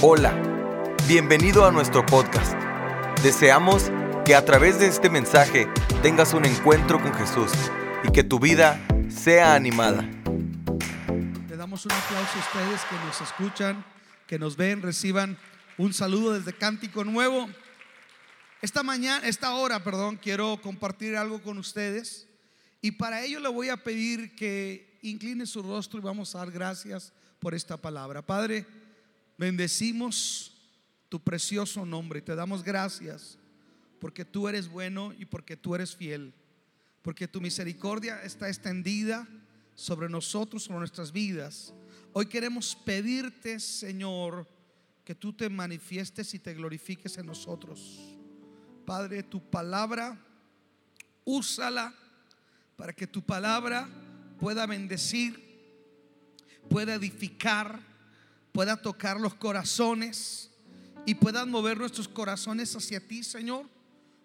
Hola, 0.00 0.32
bienvenido 1.08 1.66
a 1.66 1.72
nuestro 1.72 2.06
podcast. 2.06 2.54
Deseamos 3.20 3.90
que 4.24 4.36
a 4.36 4.44
través 4.44 4.78
de 4.78 4.86
este 4.86 5.10
mensaje 5.10 5.66
tengas 6.02 6.34
un 6.34 6.44
encuentro 6.44 7.02
con 7.02 7.12
Jesús 7.14 7.50
y 8.04 8.12
que 8.12 8.22
tu 8.22 8.38
vida 8.38 8.80
sea 9.08 9.56
animada. 9.56 10.08
Le 11.48 11.56
damos 11.56 11.84
un 11.84 11.90
aplauso 11.90 12.30
a 12.32 12.38
ustedes 12.38 12.80
que 12.88 12.94
nos 13.04 13.20
escuchan, 13.22 13.84
que 14.28 14.38
nos 14.38 14.56
ven, 14.56 14.82
reciban 14.82 15.36
un 15.78 15.92
saludo 15.92 16.34
desde 16.34 16.52
Cántico 16.52 17.02
Nuevo. 17.02 17.48
Esta 18.62 18.84
mañana, 18.84 19.26
esta 19.26 19.52
hora, 19.54 19.82
perdón, 19.82 20.16
quiero 20.22 20.60
compartir 20.62 21.16
algo 21.16 21.42
con 21.42 21.58
ustedes 21.58 22.28
y 22.80 22.92
para 22.92 23.24
ello 23.24 23.40
le 23.40 23.48
voy 23.48 23.68
a 23.68 23.76
pedir 23.76 24.36
que 24.36 24.96
incline 25.02 25.44
su 25.44 25.60
rostro 25.60 25.98
y 25.98 26.02
vamos 26.04 26.36
a 26.36 26.38
dar 26.38 26.52
gracias 26.52 27.12
por 27.40 27.52
esta 27.52 27.76
palabra. 27.76 28.22
Padre, 28.22 28.64
Bendecimos 29.38 30.52
tu 31.08 31.20
precioso 31.20 31.86
nombre 31.86 32.18
y 32.18 32.22
te 32.22 32.34
damos 32.34 32.62
gracias 32.64 33.38
porque 34.00 34.24
tú 34.24 34.48
eres 34.48 34.68
bueno 34.68 35.14
y 35.16 35.24
porque 35.24 35.56
tú 35.56 35.74
eres 35.74 35.94
fiel, 35.94 36.34
porque 37.02 37.28
tu 37.28 37.40
misericordia 37.40 38.20
está 38.22 38.48
extendida 38.48 39.26
sobre 39.74 40.08
nosotros, 40.08 40.64
sobre 40.64 40.80
nuestras 40.80 41.12
vidas. 41.12 41.72
Hoy 42.12 42.26
queremos 42.26 42.74
pedirte, 42.74 43.60
Señor, 43.60 44.46
que 45.04 45.14
tú 45.14 45.32
te 45.32 45.48
manifiestes 45.48 46.34
y 46.34 46.40
te 46.40 46.54
glorifiques 46.54 47.16
en 47.16 47.26
nosotros. 47.26 47.98
Padre, 48.84 49.22
tu 49.22 49.40
palabra, 49.40 50.18
úsala 51.24 51.94
para 52.76 52.92
que 52.92 53.06
tu 53.06 53.22
palabra 53.22 53.88
pueda 54.38 54.66
bendecir, 54.66 55.42
pueda 56.68 56.94
edificar, 56.94 57.80
pueda 58.58 58.76
tocar 58.76 59.20
los 59.20 59.34
corazones 59.34 60.50
y 61.06 61.14
puedan 61.14 61.48
mover 61.48 61.78
nuestros 61.78 62.08
corazones 62.08 62.74
hacia 62.74 62.98
ti, 62.98 63.22
Señor, 63.22 63.70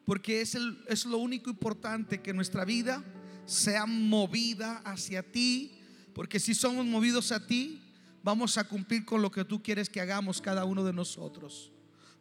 porque 0.06 0.42
es, 0.42 0.56
el, 0.56 0.84
es 0.88 1.06
lo 1.06 1.20
único 1.20 1.52
importante 1.52 2.20
que 2.20 2.34
nuestra 2.34 2.66
vida 2.66 3.04
sea 3.46 3.86
movida 3.86 4.78
hacia 4.86 5.22
ti, 5.22 5.78
porque 6.16 6.40
si 6.40 6.56
somos 6.56 6.84
movidos 6.84 7.32
a 7.32 7.46
ti, 7.46 7.80
vamos 8.24 8.58
a 8.58 8.64
cumplir 8.64 9.06
con 9.06 9.22
lo 9.22 9.30
que 9.30 9.46
tú 9.46 9.62
quieres 9.62 9.88
que 9.88 10.02
hagamos 10.02 10.42
cada 10.42 10.66
uno 10.66 10.84
de 10.84 10.94
nosotros. 10.94 11.72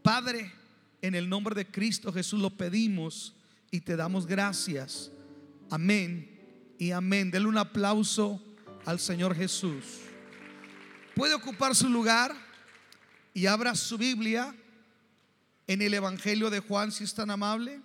Padre, 0.02 0.52
en 1.00 1.14
el 1.14 1.30
nombre 1.30 1.54
de 1.54 1.66
Cristo 1.66 2.12
Jesús 2.12 2.42
lo 2.42 2.50
pedimos 2.50 3.34
y 3.70 3.80
te 3.80 3.96
damos 3.96 4.26
gracias. 4.26 5.10
Amén 5.70 6.76
y 6.78 6.90
amén. 6.90 7.30
Denle 7.30 7.48
un 7.48 7.56
aplauso 7.56 8.38
al 8.84 9.00
Señor 9.00 9.34
Jesús 9.34 10.11
puede 11.14 11.34
ocupar 11.34 11.74
su 11.74 11.88
lugar 11.88 12.34
y 13.34 13.46
abra 13.46 13.74
su 13.74 13.98
Biblia 13.98 14.54
en 15.66 15.82
el 15.82 15.94
Evangelio 15.94 16.50
de 16.50 16.60
Juan, 16.60 16.92
si 16.92 17.04
es 17.04 17.14
tan 17.14 17.30
amable. 17.30 17.80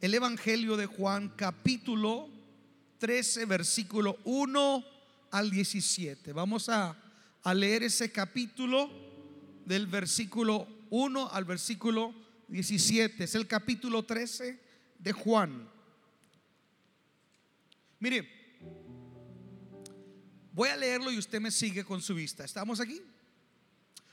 El 0.00 0.14
Evangelio 0.14 0.76
de 0.76 0.86
Juan, 0.86 1.32
capítulo 1.36 2.28
13, 2.98 3.44
versículo 3.46 4.18
1 4.24 4.84
al 5.30 5.50
17. 5.50 6.32
Vamos 6.32 6.68
a, 6.68 6.96
leer 7.54 7.82
ese 7.82 8.12
capítulo 8.12 8.90
del 9.64 9.86
versículo 9.86 10.68
1 10.90 11.30
al 11.32 11.44
versículo 11.44 12.14
17. 12.48 13.24
Es 13.24 13.34
el 13.34 13.46
capítulo 13.46 14.04
13 14.04 14.60
de 14.98 15.12
Juan. 15.12 15.66
Mire, 18.00 18.37
Voy 20.58 20.70
a 20.70 20.76
leerlo 20.76 21.12
y 21.12 21.18
usted 21.18 21.40
me 21.40 21.52
sigue 21.52 21.84
con 21.84 22.02
su 22.02 22.16
vista. 22.16 22.44
¿Estamos 22.44 22.80
aquí? 22.80 23.00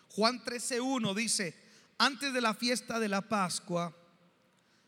Juan 0.09 0.39
13.1 0.45 1.15
dice, 1.15 1.55
antes 1.97 2.33
de 2.33 2.39
la 2.39 2.53
fiesta 2.53 2.99
de 2.99 3.09
la 3.09 3.21
Pascua, 3.21 3.97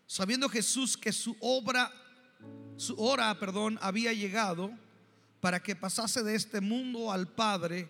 sabiendo 0.06 0.50
Jesús 0.50 0.96
que 0.96 1.12
su 1.12 1.36
obra, 1.40 1.92
su 2.76 2.94
hora, 3.02 3.40
perdón, 3.40 3.80
había 3.82 4.14
llegado 4.14 4.70
para 5.42 5.64
que 5.64 5.76
pasase 5.76 6.22
de 6.22 6.36
este 6.36 6.62
mundo 6.62 7.12
al 7.12 7.28
Padre, 7.28 7.90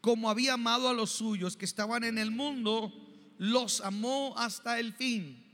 como 0.00 0.28
había 0.28 0.54
amado 0.54 0.88
a 0.88 0.92
los 0.92 1.12
suyos 1.12 1.56
que 1.56 1.66
estaban 1.66 2.02
en 2.02 2.18
el 2.18 2.32
mundo, 2.32 2.92
los 3.38 3.82
amó 3.82 4.34
hasta 4.36 4.80
el 4.80 4.94
fin. 4.94 5.46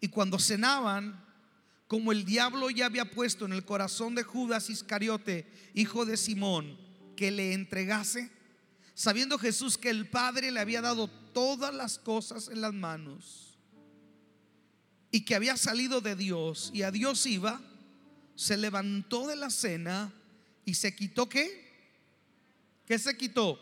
Y 0.00 0.08
cuando 0.08 0.40
cenaban, 0.40 1.24
como 1.92 2.10
el 2.10 2.24
diablo 2.24 2.70
ya 2.70 2.86
había 2.86 3.10
puesto 3.10 3.44
en 3.44 3.52
el 3.52 3.66
corazón 3.66 4.14
de 4.14 4.22
Judas 4.22 4.70
Iscariote, 4.70 5.46
hijo 5.74 6.06
de 6.06 6.16
Simón, 6.16 6.78
que 7.16 7.30
le 7.30 7.52
entregase, 7.52 8.30
sabiendo 8.94 9.38
Jesús 9.38 9.76
que 9.76 9.90
el 9.90 10.08
Padre 10.08 10.50
le 10.52 10.60
había 10.60 10.80
dado 10.80 11.06
todas 11.06 11.74
las 11.74 11.98
cosas 11.98 12.48
en 12.48 12.62
las 12.62 12.72
manos 12.72 13.58
y 15.10 15.26
que 15.26 15.34
había 15.34 15.58
salido 15.58 16.00
de 16.00 16.16
Dios 16.16 16.70
y 16.72 16.80
a 16.80 16.90
Dios 16.90 17.26
iba, 17.26 17.60
se 18.36 18.56
levantó 18.56 19.26
de 19.26 19.36
la 19.36 19.50
cena 19.50 20.14
y 20.64 20.72
se 20.72 20.96
quitó 20.96 21.28
qué? 21.28 21.74
¿Qué 22.86 22.98
se 22.98 23.18
quitó? 23.18 23.60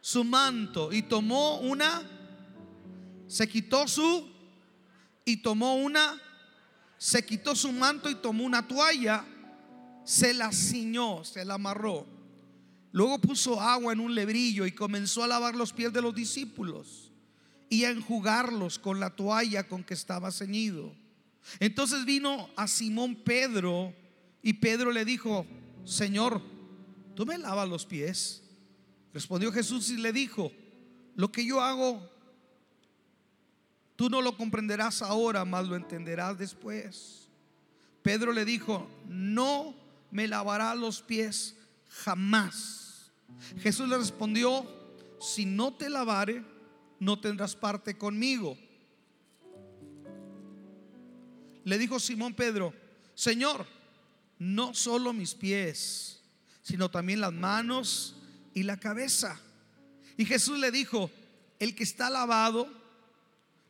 Su 0.00 0.24
manto 0.24 0.90
y 0.90 1.02
tomó 1.02 1.58
una, 1.58 2.02
se 3.26 3.46
quitó 3.46 3.86
su 3.86 4.26
y 5.26 5.36
tomó 5.42 5.74
una 5.74 6.18
se 7.02 7.24
quitó 7.24 7.56
su 7.56 7.72
manto 7.72 8.08
y 8.08 8.14
tomó 8.14 8.44
una 8.44 8.68
toalla, 8.68 9.24
se 10.04 10.32
la 10.32 10.52
ciñó, 10.52 11.24
se 11.24 11.44
la 11.44 11.54
amarró. 11.54 12.06
Luego 12.92 13.18
puso 13.18 13.60
agua 13.60 13.92
en 13.92 13.98
un 13.98 14.14
lebrillo 14.14 14.66
y 14.66 14.70
comenzó 14.70 15.24
a 15.24 15.26
lavar 15.26 15.56
los 15.56 15.72
pies 15.72 15.92
de 15.92 16.00
los 16.00 16.14
discípulos 16.14 17.10
y 17.68 17.82
a 17.82 17.90
enjugarlos 17.90 18.78
con 18.78 19.00
la 19.00 19.10
toalla 19.10 19.66
con 19.66 19.82
que 19.82 19.94
estaba 19.94 20.30
ceñido. 20.30 20.94
Entonces 21.58 22.04
vino 22.04 22.48
a 22.54 22.68
Simón 22.68 23.16
Pedro 23.16 23.92
y 24.40 24.52
Pedro 24.52 24.92
le 24.92 25.04
dijo, 25.04 25.44
Señor, 25.84 26.40
¿tú 27.16 27.26
me 27.26 27.36
lavas 27.36 27.68
los 27.68 27.84
pies? 27.84 28.44
Respondió 29.12 29.50
Jesús 29.50 29.90
y 29.90 29.96
le 29.96 30.12
dijo, 30.12 30.52
lo 31.16 31.32
que 31.32 31.44
yo 31.44 31.60
hago 31.60 32.08
Tú 33.96 34.08
no 34.08 34.22
lo 34.22 34.36
comprenderás 34.36 35.02
ahora, 35.02 35.44
mas 35.44 35.66
lo 35.66 35.76
entenderás 35.76 36.38
después. 36.38 37.28
Pedro 38.02 38.32
le 38.32 38.44
dijo, 38.44 38.88
no 39.06 39.74
me 40.10 40.26
lavará 40.26 40.74
los 40.74 41.02
pies 41.02 41.56
jamás. 41.88 43.12
Jesús 43.60 43.88
le 43.88 43.98
respondió, 43.98 44.66
si 45.20 45.44
no 45.44 45.74
te 45.74 45.88
lavare, 45.88 46.44
no 46.98 47.20
tendrás 47.20 47.54
parte 47.54 47.96
conmigo. 47.96 48.56
Le 51.64 51.78
dijo 51.78 52.00
Simón 52.00 52.34
Pedro, 52.34 52.74
Señor, 53.14 53.66
no 54.38 54.74
solo 54.74 55.12
mis 55.12 55.34
pies, 55.34 56.22
sino 56.62 56.90
también 56.90 57.20
las 57.20 57.32
manos 57.32 58.16
y 58.54 58.64
la 58.64 58.78
cabeza. 58.78 59.40
Y 60.16 60.24
Jesús 60.24 60.58
le 60.58 60.70
dijo, 60.70 61.10
el 61.58 61.74
que 61.74 61.84
está 61.84 62.10
lavado, 62.10 62.81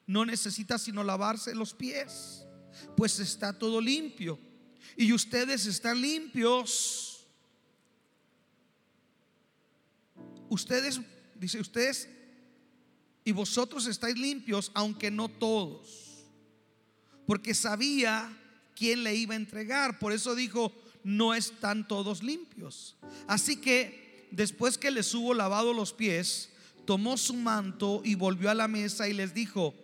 no 0.06 0.24
necesita 0.24 0.78
sino 0.78 1.04
lavarse 1.04 1.54
los 1.54 1.74
pies, 1.74 2.44
pues 2.96 3.18
está 3.18 3.58
todo 3.58 3.80
limpio. 3.80 4.38
Y 4.96 5.12
ustedes 5.12 5.66
están 5.66 6.00
limpios. 6.00 7.26
Ustedes, 10.48 11.00
dice 11.36 11.60
ustedes, 11.60 12.08
y 13.24 13.32
vosotros 13.32 13.86
estáis 13.86 14.18
limpios, 14.18 14.70
aunque 14.74 15.10
no 15.10 15.28
todos. 15.28 16.24
Porque 17.26 17.54
sabía 17.54 18.36
quién 18.74 19.04
le 19.04 19.14
iba 19.14 19.34
a 19.34 19.36
entregar. 19.36 19.98
Por 19.98 20.12
eso 20.12 20.34
dijo, 20.34 20.72
no 21.04 21.34
están 21.34 21.86
todos 21.86 22.22
limpios. 22.22 22.96
Así 23.28 23.56
que 23.56 24.28
después 24.30 24.76
que 24.76 24.90
les 24.90 25.14
hubo 25.14 25.34
lavado 25.34 25.72
los 25.72 25.92
pies, 25.92 26.50
tomó 26.84 27.16
su 27.16 27.34
manto 27.34 28.02
y 28.04 28.14
volvió 28.16 28.50
a 28.50 28.54
la 28.54 28.68
mesa 28.68 29.08
y 29.08 29.12
les 29.12 29.34
dijo, 29.34 29.74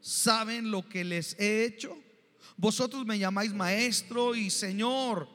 ¿saben 0.00 0.70
lo 0.70 0.88
que 0.88 1.04
les 1.04 1.38
he 1.38 1.64
hecho? 1.64 1.96
Vosotros 2.56 3.06
me 3.06 3.18
llamáis 3.18 3.52
maestro 3.52 4.34
y 4.34 4.50
señor 4.50 5.28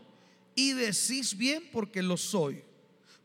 y 0.56 0.73
decís 0.73 1.38
bien 1.38 1.63
porque 1.71 2.01
lo 2.01 2.17
soy. 2.17 2.63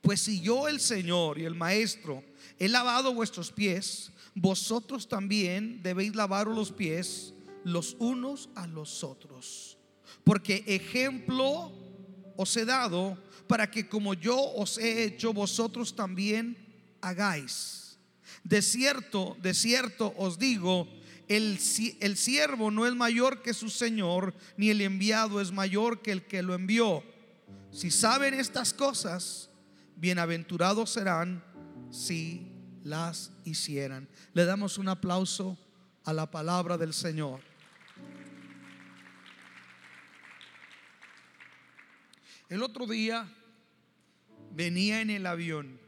Pues 0.00 0.22
si 0.22 0.40
yo 0.40 0.68
el 0.68 0.80
Señor 0.80 1.38
y 1.38 1.44
el 1.44 1.54
maestro 1.54 2.24
he 2.58 2.68
lavado 2.68 3.12
vuestros 3.12 3.52
pies, 3.52 4.10
vosotros 4.34 5.08
también 5.08 5.82
debéis 5.82 6.14
lavaros 6.14 6.56
los 6.56 6.72
pies 6.72 7.34
los 7.64 7.96
unos 7.98 8.48
a 8.54 8.66
los 8.66 9.04
otros. 9.04 9.76
Porque 10.24 10.64
ejemplo 10.66 11.72
os 12.36 12.56
he 12.56 12.64
dado 12.64 13.18
para 13.46 13.70
que 13.70 13.88
como 13.88 14.14
yo 14.14 14.38
os 14.54 14.78
he 14.78 15.04
hecho, 15.04 15.32
vosotros 15.32 15.94
también 15.94 16.56
hagáis. 17.00 17.98
De 18.44 18.62
cierto, 18.62 19.36
de 19.42 19.52
cierto 19.54 20.14
os 20.16 20.38
digo, 20.38 20.88
el, 21.30 21.58
siervo 21.58 22.72
no 22.72 22.86
es 22.86 22.94
mayor 22.96 23.40
que 23.40 23.54
su 23.54 23.70
señor, 23.70 24.34
ni 24.56 24.70
el 24.70 24.80
enviado 24.80 25.40
es 25.40 25.52
mayor 25.52 26.02
que 26.02 26.10
el 26.10 26.26
que 26.26 26.42
lo 26.42 26.54
envió. 26.54 27.04
Si 27.70 27.92
saben 27.92 28.34
estas 28.34 28.74
cosas, 28.74 29.48
bienaventurados 29.94 30.90
serán 30.90 31.44
si 31.92 32.48
las 32.82 33.30
hicieran. 33.44 34.08
Le 34.32 34.44
damos 34.44 34.76
un 34.76 34.88
aplauso 34.88 35.56
a 36.02 36.12
la 36.12 36.28
palabra 36.28 36.76
del 36.76 36.92
Señor. 36.92 37.40
El 42.48 42.64
otro 42.64 42.88
día 42.88 43.32
venía 44.50 45.00
en 45.00 45.10
el 45.10 45.26
avión 45.26 45.78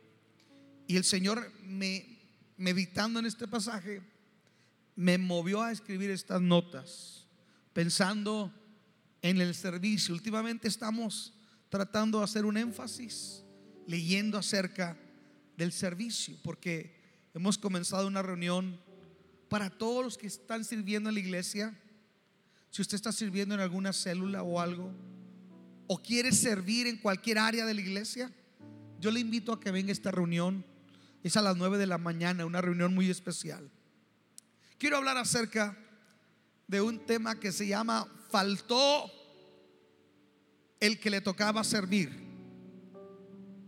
y 0.87 0.97
el 0.97 1.03
Señor 1.03 1.51
me 1.65 2.21
meditando 2.57 3.19
en 3.19 3.27
este 3.27 3.49
pasaje 3.49 4.12
me 4.97 5.19
movió 5.19 5.63
a 5.63 5.73
escribir 5.73 6.11
estas 6.11 6.41
notas 6.41 7.27
pensando 7.73 8.53
en 9.23 9.41
el 9.41 9.55
servicio. 9.55 10.15
Últimamente 10.15 10.69
estamos 10.69 11.35
tratando 11.69 12.19
de 12.19 12.25
hacer 12.25 12.45
un 12.45 12.57
énfasis 12.57 13.45
leyendo 13.87 14.39
acerca 14.39 14.97
del 15.57 15.73
servicio 15.73 16.37
porque 16.43 17.01
hemos 17.35 17.57
comenzado 17.59 18.07
una 18.07 18.23
reunión 18.23 18.79
para 19.49 19.71
todos 19.71 20.05
los 20.05 20.19
que 20.19 20.27
están 20.27 20.65
sirviendo 20.65 21.09
en 21.09 21.15
la 21.15 21.21
iglesia. 21.21 21.79
Si 22.71 22.83
usted 22.83 22.95
está 22.95 23.13
sirviendo 23.13 23.55
en 23.55 23.61
alguna 23.61 23.93
célula 23.93 24.43
o 24.43 24.61
algo, 24.61 24.93
o 25.87 26.03
quiere 26.03 26.33
servir 26.33 26.87
en 26.87 26.97
cualquier 26.97 27.39
área 27.39 27.67
de 27.67 27.75
la 27.75 27.81
iglesia, 27.81 28.33
yo 28.99 29.11
le 29.11 29.21
invito 29.21 29.53
a 29.53 29.61
que 29.61 29.71
venga 29.71 29.91
a 29.91 29.93
esta 29.93 30.11
reunión. 30.11 30.65
Es 31.23 31.37
a 31.37 31.43
las 31.43 31.57
9 31.57 31.77
de 31.77 31.87
la 31.87 31.99
mañana, 31.99 32.47
una 32.47 32.61
reunión 32.61 32.95
muy 32.95 33.11
especial. 33.11 33.71
Quiero 34.83 34.97
hablar 34.97 35.17
acerca 35.17 35.79
de 36.67 36.81
un 36.81 37.07
tema 37.07 37.39
que 37.39 37.53
se 37.53 37.69
llama 37.69 38.05
Faltó 38.33 39.09
el 40.81 40.99
que 40.99 41.09
le 41.09 41.21
tocaba 41.21 41.63
servir. 41.63 42.11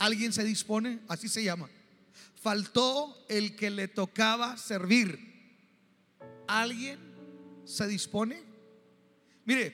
¿Alguien 0.01 0.33
se 0.33 0.43
dispone? 0.43 0.99
Así 1.07 1.29
se 1.29 1.45
llama. 1.45 1.71
Faltó 2.35 3.25
el 3.29 3.55
que 3.55 3.71
le 3.71 3.87
tocaba 3.87 4.57
servir. 4.57 5.21
¿Alguien 6.49 6.99
se 7.65 7.87
dispone? 7.87 8.43
Mire, 9.45 9.73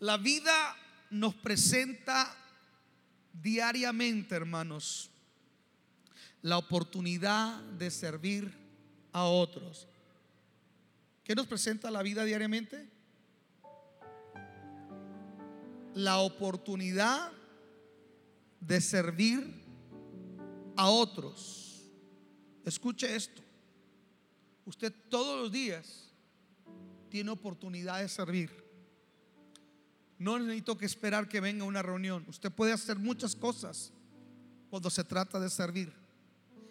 la 0.00 0.16
vida 0.16 0.76
nos 1.08 1.36
presenta 1.36 2.34
diariamente, 3.32 4.34
hermanos, 4.34 5.08
la 6.42 6.58
oportunidad 6.58 7.60
de 7.78 7.92
servir 7.92 8.52
a 9.12 9.22
otros. 9.22 9.86
¿Qué 11.26 11.34
nos 11.34 11.48
presenta 11.48 11.90
la 11.90 12.04
vida 12.04 12.24
diariamente? 12.24 12.88
La 15.92 16.18
oportunidad 16.18 17.32
de 18.60 18.80
servir 18.80 19.60
a 20.76 20.88
otros. 20.88 21.82
Escuche 22.64 23.16
esto. 23.16 23.42
Usted 24.66 24.94
todos 25.08 25.42
los 25.42 25.50
días 25.50 26.12
tiene 27.08 27.32
oportunidad 27.32 28.02
de 28.02 28.08
servir. 28.08 28.64
No 30.20 30.38
necesito 30.38 30.78
que 30.78 30.86
esperar 30.86 31.28
que 31.28 31.40
venga 31.40 31.64
una 31.64 31.82
reunión. 31.82 32.24
Usted 32.28 32.52
puede 32.52 32.72
hacer 32.72 33.00
muchas 33.00 33.34
cosas 33.34 33.92
cuando 34.70 34.90
se 34.90 35.02
trata 35.02 35.40
de 35.40 35.50
servir. 35.50 35.92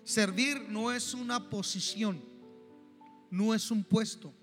Servir 0.05 0.61
no 0.69 0.93
es 0.93 1.13
una 1.13 1.49
posición, 1.49 2.23
no 3.29 3.53
es 3.53 3.69
un 3.69 3.83
puesto. 3.83 4.33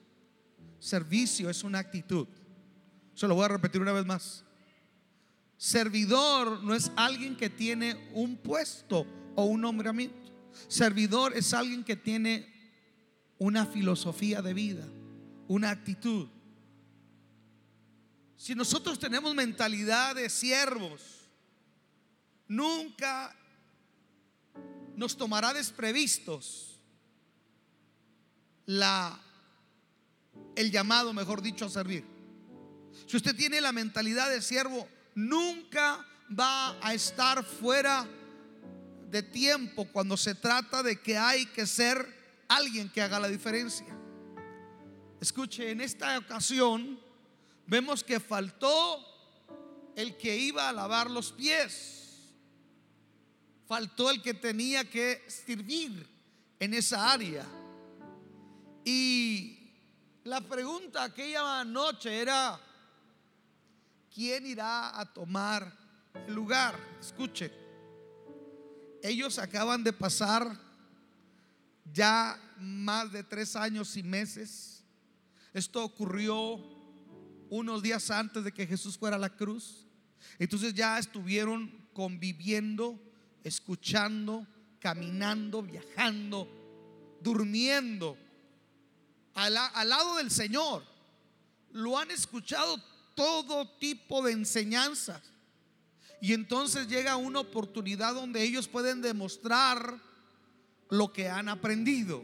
Servicio 0.82 1.48
es 1.48 1.62
una 1.62 1.78
actitud. 1.78 2.26
Se 3.14 3.28
lo 3.28 3.36
voy 3.36 3.44
a 3.44 3.48
repetir 3.48 3.80
una 3.80 3.92
vez 3.92 4.04
más. 4.04 4.42
Servidor 5.56 6.60
no 6.64 6.74
es 6.74 6.90
alguien 6.96 7.36
que 7.36 7.48
tiene 7.48 8.10
un 8.14 8.36
puesto 8.36 9.06
o 9.36 9.44
un 9.44 9.60
nombramiento. 9.60 10.16
Servidor 10.66 11.36
es 11.36 11.54
alguien 11.54 11.84
que 11.84 11.94
tiene 11.94 12.52
una 13.38 13.64
filosofía 13.64 14.42
de 14.42 14.54
vida, 14.54 14.84
una 15.46 15.70
actitud. 15.70 16.26
Si 18.34 18.56
nosotros 18.56 18.98
tenemos 18.98 19.36
mentalidad 19.36 20.16
de 20.16 20.28
siervos, 20.28 21.30
nunca 22.48 23.36
nos 24.96 25.16
tomará 25.16 25.54
desprevistos 25.54 26.80
la 28.66 29.22
el 30.54 30.70
llamado, 30.70 31.12
mejor 31.12 31.42
dicho, 31.42 31.66
a 31.66 31.70
servir. 31.70 32.04
Si 33.06 33.16
usted 33.16 33.34
tiene 33.34 33.60
la 33.60 33.72
mentalidad 33.72 34.30
de 34.30 34.42
siervo, 34.42 34.86
nunca 35.14 36.06
va 36.38 36.76
a 36.80 36.94
estar 36.94 37.44
fuera 37.44 38.06
de 39.10 39.22
tiempo 39.22 39.86
cuando 39.92 40.16
se 40.16 40.34
trata 40.34 40.82
de 40.82 41.00
que 41.00 41.16
hay 41.18 41.46
que 41.46 41.66
ser 41.66 42.44
alguien 42.48 42.88
que 42.88 43.02
haga 43.02 43.20
la 43.20 43.28
diferencia. 43.28 43.86
Escuche, 45.20 45.70
en 45.70 45.80
esta 45.80 46.18
ocasión 46.18 46.98
vemos 47.66 48.02
que 48.02 48.20
faltó 48.20 49.06
el 49.94 50.16
que 50.16 50.36
iba 50.36 50.68
a 50.68 50.72
lavar 50.72 51.10
los 51.10 51.32
pies. 51.32 52.32
Faltó 53.66 54.10
el 54.10 54.20
que 54.20 54.34
tenía 54.34 54.88
que 54.88 55.22
servir 55.28 56.06
en 56.58 56.74
esa 56.74 57.12
área. 57.12 57.46
Y 58.84 59.61
la 60.24 60.40
pregunta 60.40 61.04
aquella 61.04 61.64
noche 61.64 62.20
era, 62.20 62.60
¿quién 64.14 64.46
irá 64.46 64.98
a 64.98 65.04
tomar 65.12 65.72
el 66.26 66.34
lugar? 66.34 66.78
Escuche, 67.00 67.52
ellos 69.02 69.38
acaban 69.38 69.82
de 69.82 69.92
pasar 69.92 70.56
ya 71.92 72.38
más 72.58 73.10
de 73.10 73.24
tres 73.24 73.56
años 73.56 73.96
y 73.96 74.02
meses. 74.02 74.84
Esto 75.52 75.84
ocurrió 75.84 76.60
unos 77.50 77.82
días 77.82 78.10
antes 78.10 78.44
de 78.44 78.52
que 78.52 78.66
Jesús 78.66 78.96
fuera 78.96 79.16
a 79.16 79.18
la 79.18 79.36
cruz. 79.36 79.86
Entonces 80.38 80.72
ya 80.72 80.98
estuvieron 80.98 81.70
conviviendo, 81.92 82.98
escuchando, 83.42 84.46
caminando, 84.78 85.62
viajando, 85.62 86.48
durmiendo 87.20 88.16
al, 89.34 89.56
al, 89.56 89.88
lado 89.88 90.16
del 90.16 90.30
Señor. 90.30 90.84
Lo 91.72 91.98
han 91.98 92.10
escuchado 92.10 92.78
todo 93.14 93.68
tipo 93.78 94.22
de 94.22 94.32
enseñanzas. 94.32 95.22
Y 96.20 96.34
entonces 96.34 96.86
llega 96.86 97.16
una 97.16 97.40
oportunidad 97.40 98.14
donde 98.14 98.42
ellos 98.42 98.68
pueden 98.68 99.02
demostrar 99.02 100.00
lo 100.88 101.12
que 101.12 101.28
han 101.28 101.48
aprendido. 101.48 102.22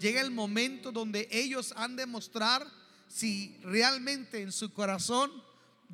Llega 0.00 0.20
el 0.20 0.30
momento 0.30 0.92
donde 0.92 1.28
ellos 1.30 1.72
han 1.76 1.96
de 1.96 2.06
mostrar 2.06 2.66
si 3.06 3.56
realmente 3.62 4.42
en 4.42 4.52
su 4.52 4.72
corazón 4.72 5.30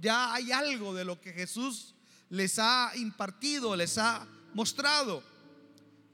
ya 0.01 0.33
hay 0.33 0.53
algo 0.53 0.95
de 0.95 1.05
lo 1.05 1.21
que 1.21 1.33
Jesús 1.33 1.95
les 2.31 2.59
ha 2.59 2.93
impartido, 2.97 3.77
les 3.77 3.99
ha 3.99 4.27
mostrado. 4.55 5.23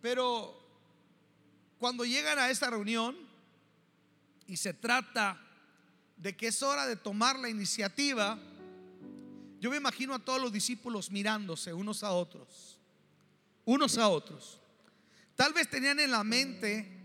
Pero 0.01 0.59
cuando 1.79 2.05
llegan 2.05 2.39
a 2.39 2.51
esta 2.51 2.71
reunión 2.71 3.17
y 4.49 4.57
se 4.57 4.73
trata 4.73 5.39
de 6.17 6.37
que 6.37 6.49
es 6.49 6.63
hora 6.63 6.87
de 6.87 6.97
tomar 6.97 7.39
la 7.39 7.49
iniciativa, 7.49 8.39
yo 9.61 9.71
me 9.71 9.77
imagino 9.77 10.15
a 10.15 10.19
todos 10.19 10.41
los 10.41 10.53
discípulos 10.53 11.11
mirándose 11.11 11.73
unos 11.73 12.03
a 12.03 12.11
otros, 12.11 12.81
unos 13.65 13.99
a 13.99 14.09
otros. 14.09 14.59
Tal 15.37 15.53
vez 15.53 15.69
tenían 15.69 16.01
en 16.01 16.11
la 16.11 16.25
mente 16.25 16.97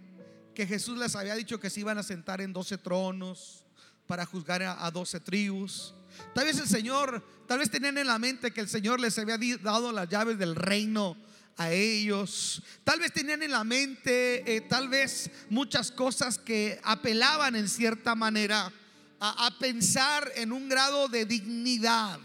que 0.56 0.66
Jesús 0.66 0.98
les 0.98 1.16
había 1.16 1.36
dicho 1.36 1.60
que 1.60 1.70
se 1.70 1.82
iban 1.82 1.98
a 1.98 2.04
sentar 2.04 2.42
en 2.42 2.54
doce 2.54 2.78
tronos 2.78 3.66
para 4.08 4.26
juzgar 4.26 4.64
a, 4.64 4.90
doce 4.90 5.20
tribus. 5.20 5.94
Tal 6.34 6.46
vez 6.46 6.58
el 6.60 6.68
Señor, 6.68 7.24
tal 7.48 7.60
vez 7.60 7.70
tenían 7.70 7.98
en 7.98 8.08
la 8.08 8.20
mente 8.20 8.52
que 8.52 8.62
el 8.62 8.70
Señor 8.70 9.00
les 9.00 9.18
había 9.20 9.38
dado 9.58 9.92
las 9.92 10.08
llaves 10.08 10.38
del 10.38 10.56
reino 10.56 11.18
a 11.58 11.72
ellos. 11.72 12.62
Tal 12.84 13.00
vez 13.00 13.12
tenían 13.14 13.44
en 13.44 13.52
la 13.52 13.64
mente, 13.64 14.56
eh, 14.56 14.62
tal 14.62 14.90
vez 14.90 15.30
muchas 15.50 15.92
cosas 15.92 16.38
que 16.38 16.80
apelaban 16.84 17.56
en 17.56 17.70
cierta 17.70 18.16
manera 18.16 18.72
a, 19.20 19.46
a 19.48 19.60
pensar 19.60 20.32
en 20.36 20.52
un 20.52 20.68
grado 20.68 21.08
de 21.08 21.26
dignidad 21.26 22.20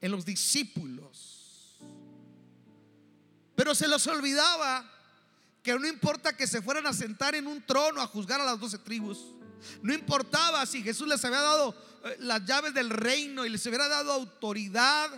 en 0.00 0.10
los 0.10 0.24
discípulos. 0.24 1.78
Pero 3.54 3.74
se 3.74 3.88
los 3.88 4.06
olvidaba 4.06 4.90
que 5.62 5.78
no 5.78 5.86
importa 5.86 6.36
que 6.36 6.46
se 6.46 6.60
fueran 6.60 6.86
a 6.86 6.92
sentar 6.92 7.34
en 7.34 7.46
un 7.46 7.62
trono 7.62 8.00
a 8.00 8.06
juzgar 8.06 8.40
a 8.40 8.44
las 8.44 8.60
doce 8.60 8.78
tribus. 8.78 9.18
No 9.82 9.94
importaba 9.94 10.66
si 10.66 10.82
Jesús 10.82 11.08
les 11.08 11.24
había 11.24 11.40
dado 11.40 11.74
eh, 12.04 12.16
las 12.20 12.44
llaves 12.44 12.74
del 12.74 12.90
reino 12.90 13.46
y 13.46 13.48
les 13.48 13.64
hubiera 13.64 13.88
dado 13.88 14.12
autoridad 14.12 15.10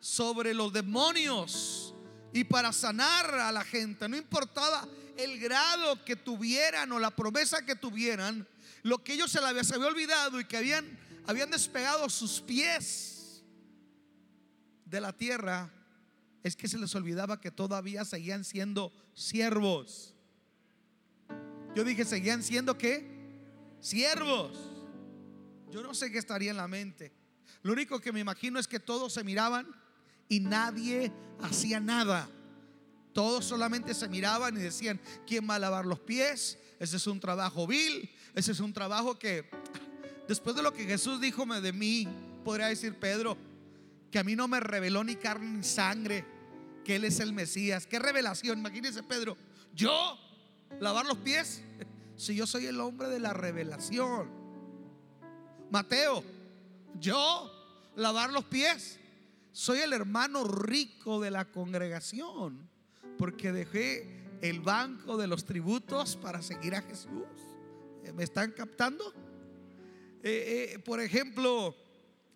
sobre 0.00 0.52
los 0.52 0.72
demonios 0.72 1.93
y 2.34 2.42
para 2.42 2.72
sanar 2.72 3.32
a 3.36 3.52
la 3.52 3.64
gente. 3.64 4.08
No 4.08 4.16
importaba 4.16 4.86
el 5.16 5.38
grado 5.38 6.04
que 6.04 6.16
tuvieran 6.16 6.90
o 6.90 6.98
la 6.98 7.12
promesa 7.12 7.64
que 7.64 7.76
tuvieran, 7.76 8.46
lo 8.82 9.02
que 9.02 9.14
ellos 9.14 9.30
se 9.30 9.40
les 9.40 9.72
había 9.72 9.86
olvidado 9.86 10.40
y 10.40 10.44
que 10.44 10.56
habían, 10.56 10.98
habían 11.28 11.50
despegado 11.50 12.10
sus 12.10 12.40
pies 12.40 13.44
de 14.84 15.00
la 15.00 15.12
tierra 15.12 15.70
es 16.42 16.56
que 16.56 16.66
se 16.66 16.76
les 16.76 16.92
olvidaba 16.96 17.40
que 17.40 17.52
todavía 17.52 18.04
seguían 18.04 18.44
siendo 18.44 18.92
siervos. 19.14 20.14
Yo 21.76 21.84
dije, 21.84 22.04
¿seguían 22.04 22.42
siendo 22.42 22.76
qué? 22.76 23.38
Siervos. 23.80 24.58
Yo 25.70 25.82
no 25.84 25.94
sé 25.94 26.10
qué 26.10 26.18
estaría 26.18 26.50
en 26.50 26.56
la 26.56 26.68
mente. 26.68 27.12
Lo 27.62 27.72
único 27.72 28.00
que 28.00 28.12
me 28.12 28.20
imagino 28.20 28.58
es 28.58 28.66
que 28.66 28.80
todos 28.80 29.14
se 29.14 29.22
miraban 29.22 29.83
y 30.28 30.40
nadie 30.40 31.12
hacía 31.40 31.80
nada. 31.80 32.28
Todos 33.12 33.44
solamente 33.44 33.94
se 33.94 34.08
miraban 34.08 34.56
y 34.56 34.60
decían, 34.60 35.00
¿quién 35.26 35.48
va 35.48 35.54
a 35.54 35.58
lavar 35.58 35.86
los 35.86 36.00
pies? 36.00 36.58
Ese 36.80 36.96
es 36.96 37.06
un 37.06 37.20
trabajo 37.20 37.66
vil, 37.66 38.10
ese 38.34 38.52
es 38.52 38.60
un 38.60 38.72
trabajo 38.72 39.18
que, 39.18 39.48
después 40.26 40.56
de 40.56 40.62
lo 40.62 40.72
que 40.72 40.84
Jesús 40.84 41.20
dijo 41.20 41.46
de 41.46 41.72
mí, 41.72 42.08
podría 42.44 42.66
decir 42.66 42.98
Pedro, 42.98 43.36
que 44.10 44.18
a 44.18 44.24
mí 44.24 44.34
no 44.34 44.48
me 44.48 44.60
reveló 44.60 45.04
ni 45.04 45.16
carne 45.16 45.58
ni 45.58 45.64
sangre, 45.64 46.24
que 46.84 46.96
Él 46.96 47.04
es 47.04 47.20
el 47.20 47.32
Mesías. 47.32 47.86
¿Qué 47.86 47.98
revelación? 47.98 48.58
Imagínense 48.58 49.02
Pedro, 49.02 49.36
yo 49.74 50.18
lavar 50.80 51.06
los 51.06 51.18
pies, 51.18 51.62
si 52.16 52.34
yo 52.34 52.46
soy 52.46 52.66
el 52.66 52.80
hombre 52.80 53.08
de 53.08 53.20
la 53.20 53.32
revelación. 53.32 54.28
Mateo, 55.70 56.22
yo 57.00 57.50
lavar 57.96 58.32
los 58.32 58.44
pies, 58.44 59.00
soy 59.54 59.78
el 59.78 59.92
hermano 59.92 60.42
rico 60.42 61.20
de 61.20 61.30
la 61.30 61.44
congregación 61.44 62.68
porque 63.16 63.52
dejé 63.52 64.26
el 64.42 64.58
banco 64.60 65.16
de 65.16 65.28
los 65.28 65.44
tributos 65.44 66.16
para 66.16 66.42
seguir 66.42 66.74
a 66.74 66.82
Jesús. 66.82 67.22
Eh, 68.02 68.12
¿Me 68.12 68.24
están 68.24 68.50
captando? 68.50 69.14
Eh, 70.24 70.72
eh, 70.74 70.78
por 70.80 71.00
ejemplo, 71.00 71.76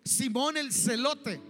Simón 0.05 0.55
el 0.55 0.71
celote, 0.71 1.41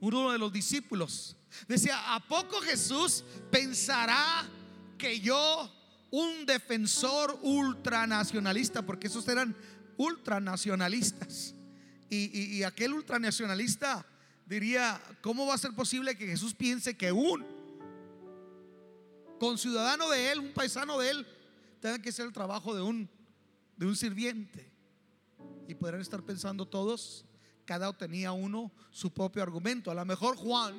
uno 0.00 0.32
de 0.32 0.38
los 0.38 0.50
discípulos, 0.50 1.36
decía, 1.68 2.14
¿a 2.14 2.26
poco 2.26 2.62
Jesús 2.62 3.22
pensará 3.50 4.48
que 4.96 5.20
yo, 5.20 5.70
un 6.10 6.46
defensor 6.46 7.38
ultranacionalista, 7.42 8.80
porque 8.80 9.08
esos 9.08 9.28
eran 9.28 9.54
ultranacionalistas, 9.98 11.54
y, 12.08 12.56
y 12.56 12.62
aquel 12.62 12.94
ultranacionalista 12.94 14.06
diría, 14.46 15.00
¿cómo 15.20 15.46
va 15.46 15.54
a 15.54 15.58
ser 15.58 15.72
posible 15.74 16.16
que 16.16 16.26
Jesús 16.26 16.54
piense 16.54 16.96
que 16.96 17.12
un 17.12 17.44
con 19.38 19.58
ciudadano 19.58 20.08
de 20.10 20.32
él, 20.32 20.38
un 20.38 20.52
paisano 20.52 20.98
de 20.98 21.10
él, 21.10 21.26
tenga 21.80 22.00
que 22.00 22.12
ser 22.12 22.26
el 22.26 22.32
trabajo 22.32 22.74
de 22.74 22.82
un, 22.82 23.08
de 23.76 23.86
un 23.86 23.96
sirviente. 23.96 24.72
Y 25.68 25.74
podrán 25.74 26.00
estar 26.00 26.22
pensando 26.22 26.66
todos, 26.66 27.24
cada 27.64 27.88
uno 27.90 27.98
tenía 27.98 28.32
uno 28.32 28.72
su 28.90 29.12
propio 29.12 29.42
argumento. 29.42 29.90
A 29.90 29.94
lo 29.94 30.04
mejor 30.04 30.36
Juan 30.36 30.74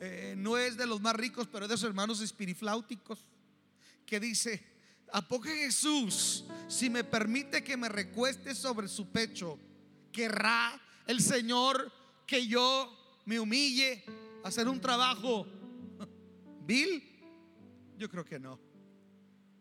eh, 0.00 0.34
no 0.36 0.56
es 0.56 0.76
de 0.76 0.86
los 0.86 1.00
más 1.00 1.14
ricos, 1.14 1.48
pero 1.50 1.64
es 1.64 1.70
de 1.70 1.76
sus 1.76 1.88
hermanos 1.88 2.20
espirifláuticos, 2.20 3.26
que 4.06 4.20
dice, 4.20 4.64
¿a 5.12 5.26
poco 5.26 5.44
Jesús, 5.44 6.44
si 6.68 6.88
me 6.90 7.04
permite 7.04 7.64
que 7.64 7.76
me 7.76 7.88
recueste 7.88 8.54
sobre 8.54 8.88
su 8.88 9.08
pecho, 9.08 9.58
querrá 10.12 10.80
el 11.06 11.20
Señor 11.20 11.92
que 12.26 12.46
yo 12.46 13.20
me 13.24 13.38
humille, 13.38 14.04
hacer 14.42 14.68
un 14.68 14.80
trabajo 14.80 15.46
vil? 16.66 17.02
Yo 17.96 18.08
creo 18.08 18.24
que 18.24 18.38
no. 18.38 18.58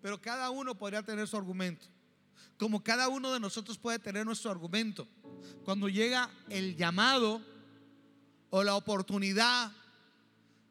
Pero 0.01 0.21
cada 0.21 0.49
uno 0.49 0.75
podría 0.75 1.03
tener 1.03 1.27
su 1.27 1.37
argumento. 1.37 1.85
Como 2.57 2.83
cada 2.83 3.07
uno 3.07 3.31
de 3.31 3.39
nosotros 3.39 3.77
puede 3.77 3.99
tener 3.99 4.25
nuestro 4.25 4.51
argumento. 4.51 5.07
Cuando 5.63 5.87
llega 5.87 6.29
el 6.49 6.75
llamado 6.75 7.41
o 8.49 8.63
la 8.63 8.75
oportunidad 8.75 9.71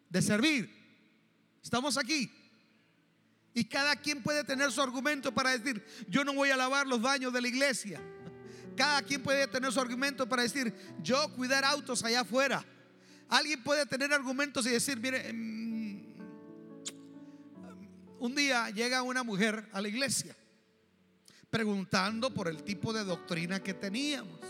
de 0.08 0.22
servir. 0.22 0.70
Estamos 1.62 1.96
aquí. 1.96 2.30
Y 3.54 3.64
cada 3.64 3.96
quien 3.96 4.22
puede 4.22 4.44
tener 4.44 4.70
su 4.72 4.80
argumento 4.80 5.32
para 5.32 5.56
decir, 5.56 5.84
yo 6.08 6.24
no 6.24 6.32
voy 6.32 6.50
a 6.50 6.56
lavar 6.56 6.86
los 6.86 7.02
baños 7.02 7.32
de 7.32 7.42
la 7.42 7.48
iglesia. 7.48 8.00
Cada 8.76 9.02
quien 9.02 9.22
puede 9.22 9.46
tener 9.46 9.72
su 9.72 9.80
argumento 9.80 10.28
para 10.28 10.42
decir, 10.42 10.72
yo 11.02 11.28
cuidar 11.34 11.64
autos 11.64 12.02
allá 12.04 12.20
afuera. 12.20 12.64
Alguien 13.28 13.62
puede 13.62 13.86
tener 13.86 14.12
argumentos 14.12 14.66
y 14.66 14.70
decir, 14.70 14.98
mire, 14.98 15.30
un 18.18 18.34
día 18.34 18.70
llega 18.70 19.02
una 19.02 19.22
mujer 19.22 19.68
a 19.72 19.80
la 19.80 19.88
iglesia 19.88 20.36
preguntando 21.52 22.32
por 22.32 22.48
el 22.48 22.62
tipo 22.62 22.94
de 22.94 23.04
doctrina 23.04 23.62
que 23.62 23.74
teníamos, 23.74 24.40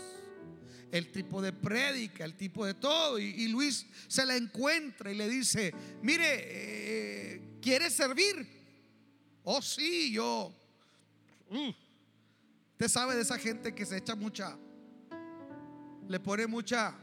el 0.89 1.11
tipo 1.11 1.41
de 1.41 1.51
prédica, 1.51 2.23
el 2.23 2.35
tipo 2.35 2.65
de 2.65 2.75
todo. 2.75 3.19
Y, 3.19 3.49
Luis 3.49 3.85
se 4.07 4.25
la 4.25 4.37
encuentra 4.37 5.11
y 5.11 5.15
le 5.15 5.27
dice, 5.27 5.73
mire, 6.01 6.25
eh, 6.45 7.41
¿quiere 7.61 7.89
servir? 7.89 8.47
Oh, 9.43 9.61
sí, 9.61 10.13
yo. 10.13 10.55
Uh, 11.49 11.73
usted 12.83 12.99
sabe 12.99 13.15
de 13.15 13.21
esa 13.21 13.37
gente 13.37 13.73
que 13.73 13.85
se 13.85 13.95
echa 13.95 14.13
mucha, 14.13 14.57
le 16.05 16.19
pone 16.19 16.47
mucha 16.47 16.93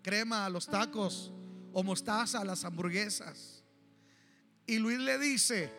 crema 0.00 0.46
a 0.46 0.48
los 0.48 0.66
tacos 0.66 1.30
o 1.70 1.82
mostaza 1.82 2.40
a 2.40 2.44
las 2.46 2.64
hamburguesas. 2.64 3.62
Y 4.66 4.78
Luis 4.78 4.98
le 4.98 5.18
dice, 5.18 5.70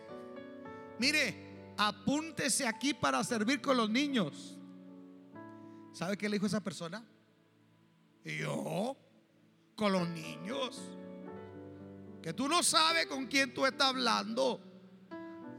Mire, 1.00 1.74
apúntese 1.78 2.68
aquí 2.68 2.94
para 2.94 3.24
servir 3.24 3.60
con 3.60 3.76
los 3.76 3.90
niños. 3.90 4.56
¿Sabe 5.94 6.16
qué 6.16 6.30
le 6.30 6.36
dijo 6.36 6.46
esa 6.46 6.62
persona? 6.62 7.04
yo, 8.24 8.96
con 9.76 9.92
los 9.92 10.08
niños. 10.10 10.80
Que 12.22 12.34
tú 12.34 12.48
no 12.48 12.62
sabes 12.62 13.08
con 13.08 13.26
quién 13.26 13.52
tú 13.52 13.66
estás 13.66 13.88
hablando. 13.88 14.62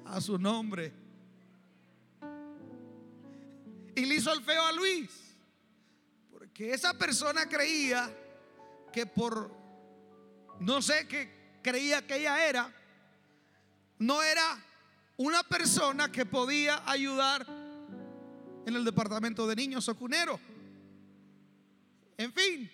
A 0.04 0.20
su 0.20 0.38
nombre. 0.38 1.00
Y 4.00 4.07
le 4.07 4.14
hizo 4.14 4.33
el 4.33 4.42
feo 4.42 4.64
a 4.64 4.73
Luis. 4.73 5.11
Porque 6.30 6.73
esa 6.73 6.95
persona 6.95 7.47
creía 7.47 8.11
que 8.90 9.04
por, 9.04 9.54
no 10.59 10.80
sé 10.80 11.07
qué 11.07 11.61
creía 11.62 12.07
que 12.07 12.16
ella 12.16 12.49
era, 12.49 12.75
no 13.99 14.23
era 14.23 14.59
una 15.19 15.42
persona 15.42 16.11
que 16.11 16.25
podía 16.25 16.83
ayudar 16.90 17.47
en 18.66 18.75
el 18.75 18.87
departamento 18.87 19.47
de 19.47 19.57
niños 19.57 19.87
o 19.90 19.95
cunero. 19.95 20.40
En 22.16 22.33
fin, 22.33 22.73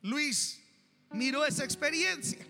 Luis 0.00 0.60
miró 1.12 1.46
esa 1.46 1.62
experiencia. 1.62 2.44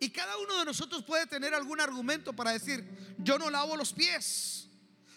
Y 0.00 0.08
cada 0.08 0.38
uno 0.38 0.58
de 0.58 0.64
nosotros 0.64 1.02
puede 1.02 1.26
tener 1.26 1.52
algún 1.52 1.82
argumento 1.82 2.32
para 2.32 2.52
decir, 2.52 2.82
yo 3.18 3.38
no 3.38 3.50
lavo 3.50 3.76
los 3.76 3.92
pies. 3.92 4.70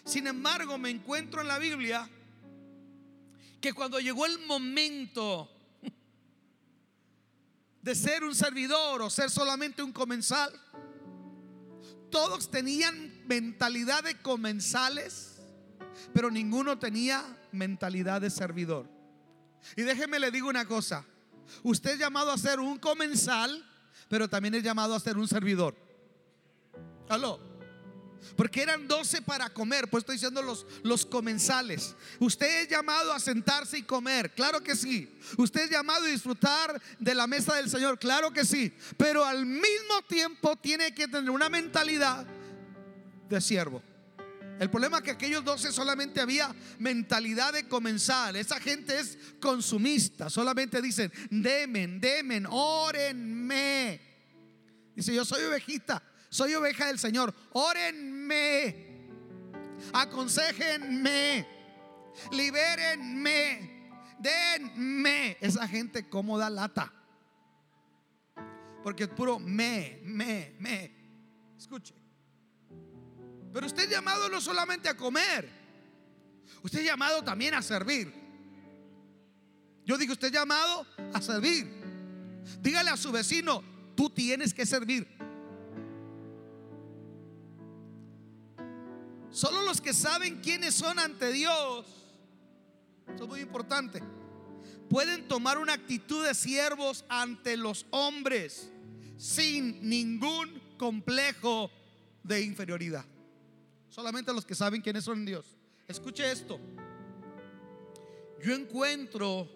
Sin 0.08 0.26
embargo, 0.26 0.78
me 0.78 0.88
encuentro 0.88 1.42
en 1.42 1.48
la 1.48 1.58
Biblia 1.58 2.08
que 3.60 3.74
cuando 3.74 4.00
llegó 4.00 4.24
el 4.24 4.38
momento 4.46 5.50
de 7.82 7.94
ser 7.94 8.24
un 8.24 8.34
servidor 8.34 9.02
o 9.02 9.10
ser 9.10 9.28
solamente 9.28 9.82
un 9.82 9.92
comensal, 9.92 10.50
todos 12.10 12.50
tenían 12.50 13.22
mentalidad 13.26 14.02
de 14.02 14.16
comensales, 14.22 15.42
pero 16.14 16.30
ninguno 16.30 16.78
tenía 16.78 17.22
mentalidad 17.52 18.22
de 18.22 18.30
servidor. 18.30 18.88
Y 19.76 19.82
déjeme 19.82 20.18
le 20.18 20.30
digo 20.30 20.48
una 20.48 20.64
cosa, 20.64 21.04
usted 21.62 21.90
es 21.90 21.98
llamado 21.98 22.30
a 22.30 22.38
ser 22.38 22.60
un 22.60 22.78
comensal, 22.78 23.62
pero 24.08 24.26
también 24.26 24.54
es 24.54 24.62
llamado 24.62 24.94
a 24.94 25.00
ser 25.00 25.18
un 25.18 25.28
servidor. 25.28 25.76
Aló. 27.10 27.47
Porque 28.36 28.62
eran 28.62 28.86
12 28.86 29.22
para 29.22 29.48
comer, 29.50 29.88
pues 29.88 30.02
estoy 30.02 30.16
diciendo 30.16 30.42
los, 30.42 30.66
los 30.82 31.06
comensales. 31.06 31.94
Usted 32.18 32.62
es 32.62 32.68
llamado 32.68 33.12
a 33.12 33.20
sentarse 33.20 33.78
y 33.78 33.82
comer, 33.82 34.34
claro 34.34 34.62
que 34.62 34.76
sí. 34.76 35.18
Usted 35.36 35.62
es 35.62 35.70
llamado 35.70 36.04
a 36.04 36.08
disfrutar 36.08 36.80
de 36.98 37.14
la 37.14 37.26
mesa 37.26 37.54
del 37.54 37.70
Señor, 37.70 37.98
claro 37.98 38.32
que 38.32 38.44
sí. 38.44 38.72
Pero 38.96 39.24
al 39.24 39.46
mismo 39.46 40.02
tiempo 40.08 40.56
tiene 40.56 40.94
que 40.94 41.08
tener 41.08 41.30
una 41.30 41.48
mentalidad 41.48 42.26
de 43.28 43.40
siervo. 43.40 43.82
El 44.58 44.70
problema 44.70 44.98
es 44.98 45.04
que 45.04 45.10
aquellos 45.12 45.44
12 45.44 45.70
solamente 45.72 46.20
había 46.20 46.54
mentalidad 46.78 47.52
de 47.52 47.68
comensal. 47.68 48.34
Esa 48.34 48.58
gente 48.58 48.98
es 48.98 49.16
consumista. 49.40 50.28
Solamente 50.28 50.82
dicen, 50.82 51.12
demen, 51.30 52.00
demen, 52.00 52.46
órenme. 52.50 54.00
Dice, 54.96 55.14
yo 55.14 55.24
soy 55.24 55.44
ovejita. 55.44 56.02
Soy 56.38 56.54
oveja 56.54 56.86
del 56.86 57.00
Señor. 57.00 57.34
Órenme. 57.50 58.86
Aconsejenme. 59.92 61.44
Libérenme. 62.30 63.90
Denme. 64.20 65.36
Esa 65.40 65.66
gente 65.66 66.08
como 66.08 66.38
da 66.38 66.48
lata. 66.48 66.92
Porque 68.84 69.02
es 69.02 69.08
puro 69.08 69.40
me, 69.40 69.98
me, 70.04 70.54
me. 70.60 70.92
Escuche. 71.58 71.96
Pero 73.52 73.66
usted 73.66 73.82
es 73.82 73.90
llamado 73.90 74.28
no 74.28 74.40
solamente 74.40 74.88
a 74.88 74.96
comer. 74.96 75.50
Usted 76.62 76.78
es 76.78 76.84
llamado 76.84 77.24
también 77.24 77.54
a 77.54 77.62
servir. 77.62 78.14
Yo 79.84 79.98
digo, 79.98 80.12
usted 80.12 80.28
es 80.28 80.34
llamado 80.34 80.86
a 81.12 81.20
servir. 81.20 81.66
Dígale 82.60 82.90
a 82.90 82.96
su 82.96 83.10
vecino, 83.10 83.64
tú 83.96 84.08
tienes 84.08 84.54
que 84.54 84.64
servir. 84.64 85.17
Solo 89.38 89.62
los 89.62 89.80
que 89.80 89.94
saben 89.94 90.40
quiénes 90.40 90.74
son 90.74 90.98
ante 90.98 91.30
Dios, 91.30 91.86
eso 93.06 93.22
es 93.22 93.28
muy 93.28 93.38
importante, 93.38 94.02
pueden 94.90 95.28
tomar 95.28 95.58
una 95.58 95.74
actitud 95.74 96.26
de 96.26 96.34
siervos 96.34 97.04
ante 97.08 97.56
los 97.56 97.86
hombres 97.90 98.68
sin 99.16 99.88
ningún 99.88 100.60
complejo 100.76 101.70
de 102.24 102.42
inferioridad. 102.42 103.04
Solamente 103.88 104.32
los 104.32 104.44
que 104.44 104.56
saben 104.56 104.82
quiénes 104.82 105.04
son 105.04 105.24
Dios. 105.24 105.56
Escuche 105.86 106.28
esto. 106.32 106.58
Yo 108.42 108.56
encuentro 108.56 109.48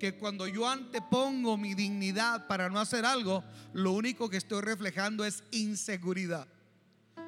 que 0.00 0.16
cuando 0.16 0.46
yo 0.46 0.66
antepongo 0.66 1.58
mi 1.58 1.74
dignidad 1.74 2.46
para 2.46 2.70
no 2.70 2.80
hacer 2.80 3.04
algo, 3.04 3.44
lo 3.74 3.92
único 3.92 4.30
que 4.30 4.38
estoy 4.38 4.62
reflejando 4.62 5.26
es 5.26 5.44
inseguridad. 5.50 6.48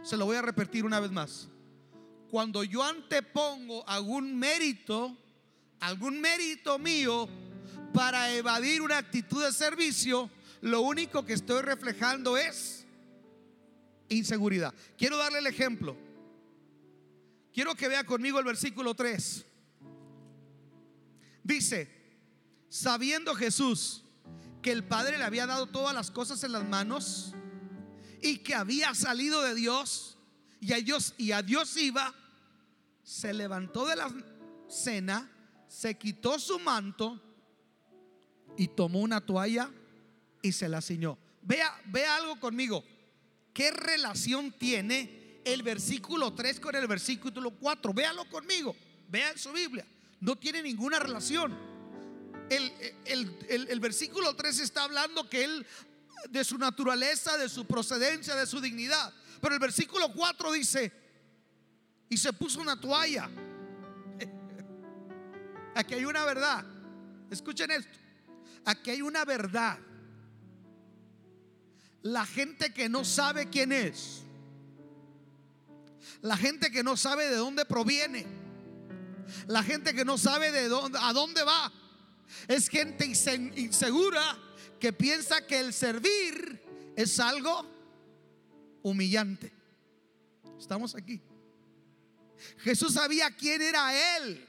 Se 0.02 0.16
lo 0.16 0.24
voy 0.24 0.38
a 0.38 0.42
repetir 0.42 0.86
una 0.86 1.00
vez 1.00 1.10
más. 1.10 1.50
Cuando 2.30 2.62
yo 2.62 2.82
antepongo 2.82 3.88
algún 3.88 4.38
mérito, 4.38 5.16
algún 5.80 6.20
mérito 6.20 6.78
mío 6.78 7.28
para 7.94 8.34
evadir 8.34 8.82
una 8.82 8.98
actitud 8.98 9.44
de 9.44 9.52
servicio, 9.52 10.30
lo 10.60 10.82
único 10.82 11.24
que 11.24 11.32
estoy 11.32 11.62
reflejando 11.62 12.36
es 12.36 12.86
inseguridad. 14.08 14.74
Quiero 14.96 15.16
darle 15.16 15.38
el 15.38 15.46
ejemplo. 15.46 15.96
Quiero 17.52 17.74
que 17.74 17.88
vea 17.88 18.04
conmigo 18.04 18.38
el 18.38 18.44
versículo 18.44 18.94
3. 18.94 19.46
Dice, 21.42 21.90
sabiendo 22.68 23.34
Jesús 23.34 24.04
que 24.60 24.70
el 24.70 24.84
Padre 24.84 25.16
le 25.16 25.24
había 25.24 25.46
dado 25.46 25.66
todas 25.66 25.94
las 25.94 26.10
cosas 26.10 26.44
en 26.44 26.52
las 26.52 26.68
manos 26.68 27.34
y 28.20 28.38
que 28.38 28.54
había 28.54 28.94
salido 28.94 29.40
de 29.42 29.54
Dios 29.54 30.17
y 30.60 30.72
a 30.72 30.76
Dios 30.76 31.14
y 31.16 31.32
a 31.32 31.42
Dios 31.42 31.76
iba, 31.76 32.14
se 33.02 33.32
levantó 33.32 33.86
de 33.86 33.96
la 33.96 34.10
cena, 34.68 35.30
se 35.68 35.96
quitó 35.96 36.38
su 36.38 36.58
manto 36.58 37.20
y 38.56 38.68
tomó 38.68 39.00
una 39.00 39.20
toalla 39.20 39.70
y 40.42 40.52
se 40.52 40.68
la 40.68 40.80
ciñó. 40.80 41.18
Vea, 41.42 41.74
vea 41.86 42.16
algo 42.16 42.38
conmigo. 42.40 42.84
¿Qué 43.52 43.70
relación 43.70 44.52
tiene 44.52 45.40
el 45.44 45.62
versículo 45.62 46.34
3 46.34 46.60
con 46.60 46.74
el 46.74 46.86
versículo 46.86 47.50
4? 47.50 47.94
Véalo 47.94 48.28
conmigo. 48.28 48.74
Vea 49.08 49.30
en 49.30 49.38
su 49.38 49.52
Biblia 49.52 49.86
no 50.20 50.36
tiene 50.36 50.62
ninguna 50.62 50.98
relación. 50.98 51.56
El, 52.50 53.80
versículo 53.80 54.34
3 54.34 54.60
está 54.60 54.84
hablando 54.84 55.28
que 55.28 55.44
él, 55.44 55.66
de 56.30 56.44
su 56.44 56.58
naturaleza, 56.58 57.36
de 57.36 57.48
su 57.48 57.66
procedencia, 57.66 58.34
de 58.34 58.46
su 58.46 58.60
dignidad. 58.60 59.12
Pero 59.40 59.54
el 59.54 59.60
versículo 59.60 60.12
4 60.12 60.52
dice, 60.52 60.92
y 62.08 62.16
se 62.16 62.32
puso 62.32 62.60
una 62.60 62.80
toalla. 62.80 63.28
Aquí 65.74 65.94
hay 65.94 66.04
una 66.04 66.24
verdad. 66.24 66.64
Escuchen 67.30 67.70
esto. 67.70 67.98
Aquí 68.64 68.90
hay 68.90 69.02
una 69.02 69.24
verdad. 69.24 69.78
La 72.02 72.24
gente 72.24 72.72
que 72.72 72.88
no 72.88 73.04
sabe 73.04 73.48
quién 73.48 73.72
es. 73.72 74.22
La 76.22 76.36
gente 76.36 76.70
que 76.70 76.82
no 76.82 76.96
sabe 76.96 77.28
de 77.28 77.36
dónde 77.36 77.64
proviene 77.64 78.38
la 79.46 79.62
gente 79.62 79.94
que 79.94 80.04
no 80.04 80.18
sabe 80.18 80.52
de 80.52 80.68
dónde, 80.68 80.98
a 81.00 81.12
dónde 81.12 81.42
va. 81.42 81.72
Es 82.46 82.68
gente 82.68 83.06
insegura 83.06 84.38
que 84.78 84.92
piensa 84.92 85.46
que 85.46 85.60
el 85.60 85.72
servir 85.72 86.92
es 86.96 87.18
algo 87.20 87.66
humillante. 88.82 89.52
Estamos 90.58 90.94
aquí. 90.94 91.20
Jesús 92.58 92.94
sabía 92.94 93.30
quién 93.36 93.62
era 93.62 94.16
Él, 94.16 94.46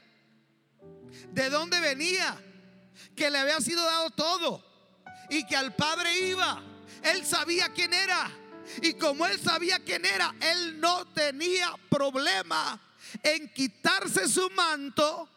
de 1.32 1.50
dónde 1.50 1.80
venía, 1.80 2.36
que 3.16 3.30
le 3.30 3.38
había 3.38 3.60
sido 3.60 3.84
dado 3.84 4.10
todo 4.10 4.64
y 5.28 5.44
que 5.46 5.56
al 5.56 5.74
Padre 5.74 6.28
iba. 6.28 6.62
Él 7.02 7.24
sabía 7.24 7.68
quién 7.72 7.94
era. 7.94 8.30
Y 8.82 8.94
como 8.94 9.26
él 9.26 9.40
sabía 9.40 9.78
quién 9.80 10.04
era, 10.04 10.34
él 10.40 10.80
no 10.80 11.04
tenía 11.06 11.72
problema 11.88 12.80
en 13.22 13.48
quitarse 13.52 14.28
su 14.28 14.48
manto, 14.50 15.28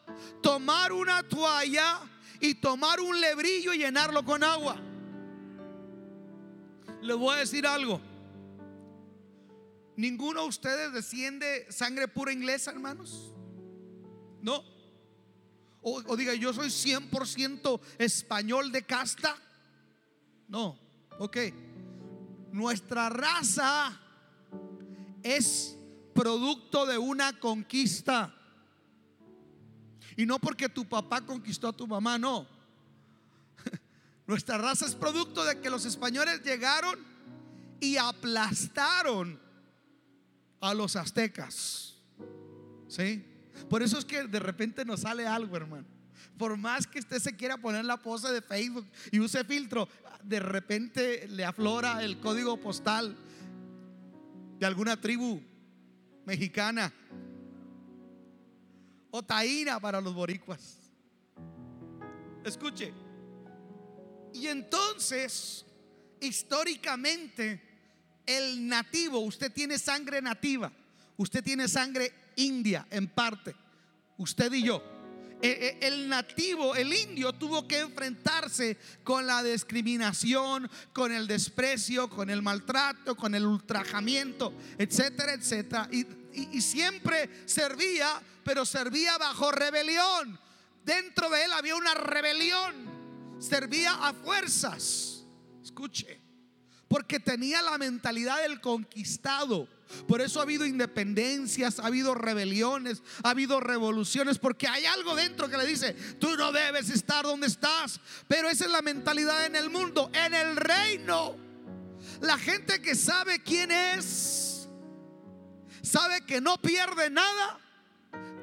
tomar 0.41 0.91
una 0.91 1.23
toalla 1.23 1.99
y 2.39 2.55
tomar 2.55 2.99
un 2.99 3.19
lebrillo 3.19 3.73
y 3.73 3.79
llenarlo 3.79 4.23
con 4.23 4.43
agua. 4.43 4.77
Les 7.01 7.17
voy 7.17 7.35
a 7.35 7.39
decir 7.39 7.65
algo. 7.65 7.99
¿Ninguno 9.95 10.41
de 10.41 10.47
ustedes 10.47 10.91
desciende 10.91 11.71
sangre 11.71 12.07
pura 12.07 12.33
inglesa, 12.33 12.71
hermanos? 12.71 13.31
No. 14.41 14.63
O, 15.81 16.15
diga, 16.15 16.33
yo 16.33 16.53
soy 16.53 16.69
100% 16.69 17.79
español 17.99 18.71
de 18.71 18.83
casta. 18.83 19.35
No. 20.47 20.79
Ok. 21.19 21.37
Nuestra 22.51 23.09
raza 23.09 23.99
es 25.21 25.77
producto 26.15 26.85
de 26.85 26.97
una 26.97 27.39
conquista. 27.39 28.33
Y 30.15 30.25
no 30.25 30.39
porque 30.39 30.69
tu 30.69 30.85
papá 30.87 31.25
conquistó 31.25 31.67
a 31.67 31.73
tu 31.73 31.85
mamá, 31.85 32.17
no. 32.17 32.47
Nuestra 34.27 34.57
raza 34.57 34.85
es 34.85 34.95
producto 34.95 35.43
de 35.43 35.59
que 35.59 35.69
los 35.69 35.85
españoles 35.85 36.41
llegaron 36.43 36.97
y 37.79 37.97
aplastaron 37.97 39.43
a 40.63 40.73
los 40.73 40.95
aztecas. 40.95 41.93
¿Sí? 42.87 43.25
Por 43.69 43.83
eso 43.83 43.99
es 43.99 44.05
que 44.05 44.23
de 44.23 44.39
repente 44.39 44.85
nos 44.85 45.01
sale 45.01 45.27
algo, 45.27 45.57
hermano. 45.57 45.85
Por 46.37 46.55
más 46.57 46.87
que 46.87 46.99
usted 46.99 47.19
se 47.19 47.35
quiera 47.35 47.57
poner 47.57 47.83
la 47.83 47.97
pose 47.97 48.31
de 48.31 48.41
Facebook 48.41 48.87
y 49.11 49.19
use 49.19 49.43
filtro, 49.43 49.89
de 50.23 50.39
repente 50.39 51.27
le 51.27 51.43
aflora 51.43 52.01
el 52.01 52.19
código 52.19 52.57
postal 52.57 53.15
de 54.57 54.65
alguna 54.65 54.99
tribu 54.99 55.41
mexicana 56.25 56.93
o 59.11 59.21
taína 59.21 59.81
para 59.81 59.99
los 59.99 60.13
boricuas. 60.13 60.79
Escuche. 62.45 62.93
Y 64.33 64.47
entonces, 64.47 65.65
históricamente, 66.21 67.72
el 68.25 68.67
nativo, 68.67 69.19
usted 69.19 69.51
tiene 69.51 69.77
sangre 69.77 70.21
nativa, 70.21 70.71
usted 71.17 71.43
tiene 71.43 71.67
sangre 71.67 72.13
india 72.35 72.87
en 72.89 73.07
parte, 73.07 73.55
usted 74.17 74.51
y 74.53 74.63
yo. 74.63 74.83
E, 75.41 75.77
e, 75.81 75.87
el 75.87 76.07
nativo, 76.07 76.73
el 76.73 76.93
indio, 76.93 77.33
tuvo 77.33 77.67
que 77.67 77.79
enfrentarse 77.79 78.77
con 79.03 79.27
la 79.27 79.43
discriminación, 79.43 80.71
con 80.93 81.11
el 81.11 81.27
desprecio, 81.27 82.09
con 82.09 82.29
el 82.29 82.41
maltrato, 82.41 83.15
con 83.17 83.35
el 83.35 83.45
ultrajamiento, 83.45 84.53
etcétera, 84.77 85.33
etcétera. 85.33 85.89
Y, 85.91 86.07
y 86.33 86.61
siempre 86.61 87.29
servía, 87.45 88.21
pero 88.45 88.65
servía 88.65 89.17
bajo 89.17 89.51
rebelión. 89.51 90.39
Dentro 90.85 91.29
de 91.29 91.43
él 91.43 91.51
había 91.51 91.75
una 91.75 91.93
rebelión. 91.93 92.93
Servía 93.39 94.07
a 94.07 94.13
fuerzas. 94.13 95.25
Escuche, 95.61 96.22
porque 96.93 97.19
tenía 97.19 97.59
la 97.63 97.79
mentalidad 97.79 98.43
del 98.43 98.61
conquistado. 98.61 99.67
Por 100.07 100.21
eso 100.21 100.39
ha 100.39 100.43
habido 100.43 100.63
independencias, 100.63 101.79
ha 101.79 101.87
habido 101.87 102.13
rebeliones, 102.13 103.01
ha 103.23 103.31
habido 103.31 103.59
revoluciones, 103.59 104.37
porque 104.37 104.67
hay 104.67 104.85
algo 104.85 105.15
dentro 105.15 105.49
que 105.49 105.57
le 105.57 105.65
dice, 105.65 105.93
tú 106.19 106.37
no 106.37 106.51
debes 106.51 106.91
estar 106.91 107.25
donde 107.25 107.47
estás. 107.47 107.99
Pero 108.27 108.47
esa 108.47 108.65
es 108.65 108.71
la 108.71 108.83
mentalidad 108.83 109.43
en 109.47 109.55
el 109.55 109.71
mundo, 109.71 110.11
en 110.13 110.35
el 110.35 110.55
reino. 110.55 111.35
La 112.21 112.37
gente 112.37 112.79
que 112.79 112.93
sabe 112.93 113.41
quién 113.41 113.71
es, 113.71 114.69
sabe 115.81 116.23
que 116.27 116.41
no 116.41 116.61
pierde 116.61 117.09
nada 117.09 117.57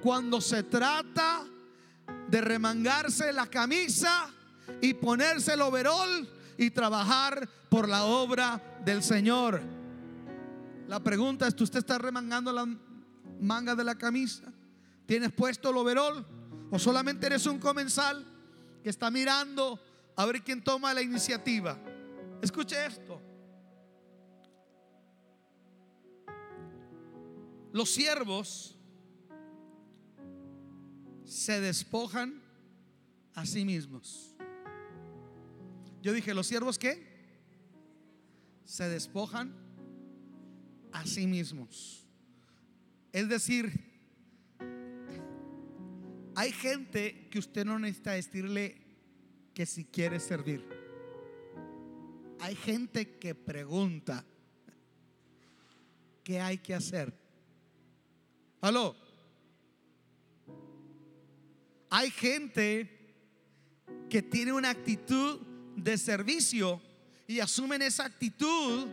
cuando 0.03 0.41
se 0.41 0.65
trata 0.65 1.45
de 2.27 2.41
remangarse 2.41 3.33
la 3.33 3.47
camisa 3.47 4.29
y 4.81 4.95
ponerse 4.95 5.53
el 5.53 5.61
overol 5.61 6.40
y 6.61 6.71
trabajar 6.71 7.49
por 7.71 7.89
la 7.89 8.05
obra 8.05 8.81
del 8.85 9.03
Señor. 9.03 9.63
La 10.89 11.01
pregunta 11.01 11.47
es, 11.47 11.57
¿tú 11.57 11.65
usted 11.65 11.79
está 11.79 11.97
remangando 11.97 12.53
las 12.53 12.69
mangas 13.41 13.79
de 13.79 13.85
la 13.85 13.95
camisa? 13.95 14.53
¿Tienes 15.07 15.33
puesto 15.33 15.71
el 15.71 15.79
overol? 15.79 16.27
¿O 16.71 16.79
solamente 16.79 17.27
eres 17.27 17.47
un 17.47 17.59
comensal 17.59 18.27
que 18.83 18.91
está 18.91 19.11
mirando 19.11 19.81
a 20.15 20.27
ver 20.27 20.43
quién 20.43 20.63
toma 20.63 20.93
la 20.93 21.01
iniciativa? 21.01 21.79
Escuche 22.43 22.77
esto. 22.85 23.23
Los 27.73 27.91
siervos 27.91 28.77
se 31.25 31.59
despojan 31.63 32.43
a 33.35 33.47
sí 33.47 33.65
mismos. 33.65 34.35
Yo 36.03 36.13
dije, 36.13 36.35
¿los 36.35 36.47
siervos 36.47 36.79
qué? 36.79 37.11
se 38.71 38.89
despojan 38.89 39.53
a 40.93 41.05
sí 41.05 41.27
mismos. 41.27 42.07
Es 43.13 43.29
decir, 43.29 43.69
hay 46.37 46.53
gente 46.53 47.29
que 47.29 47.41
usted 47.41 47.65
no 47.65 47.81
necesita 47.81 48.13
decirle 48.13 48.81
que 49.55 49.67
si 49.67 49.87
quiere 49.87 50.21
servir. 50.21 50.65
Hay 52.39 52.55
gente 52.55 53.19
que 53.19 53.35
pregunta 53.35 54.25
qué 56.23 56.41
hay 56.41 56.59
que 56.59 56.73
hacer. 56.73 57.13
Aló. 58.61 58.95
Hay 61.91 62.13
gente 62.13 62.89
que 64.09 64.23
tiene 64.23 64.53
una 64.53 64.71
actitud 64.71 65.41
de 65.83 65.99
servicio 65.99 66.81
y 67.27 67.41
asumen 67.41 67.83
esa 67.83 68.05
actitud 68.05 68.89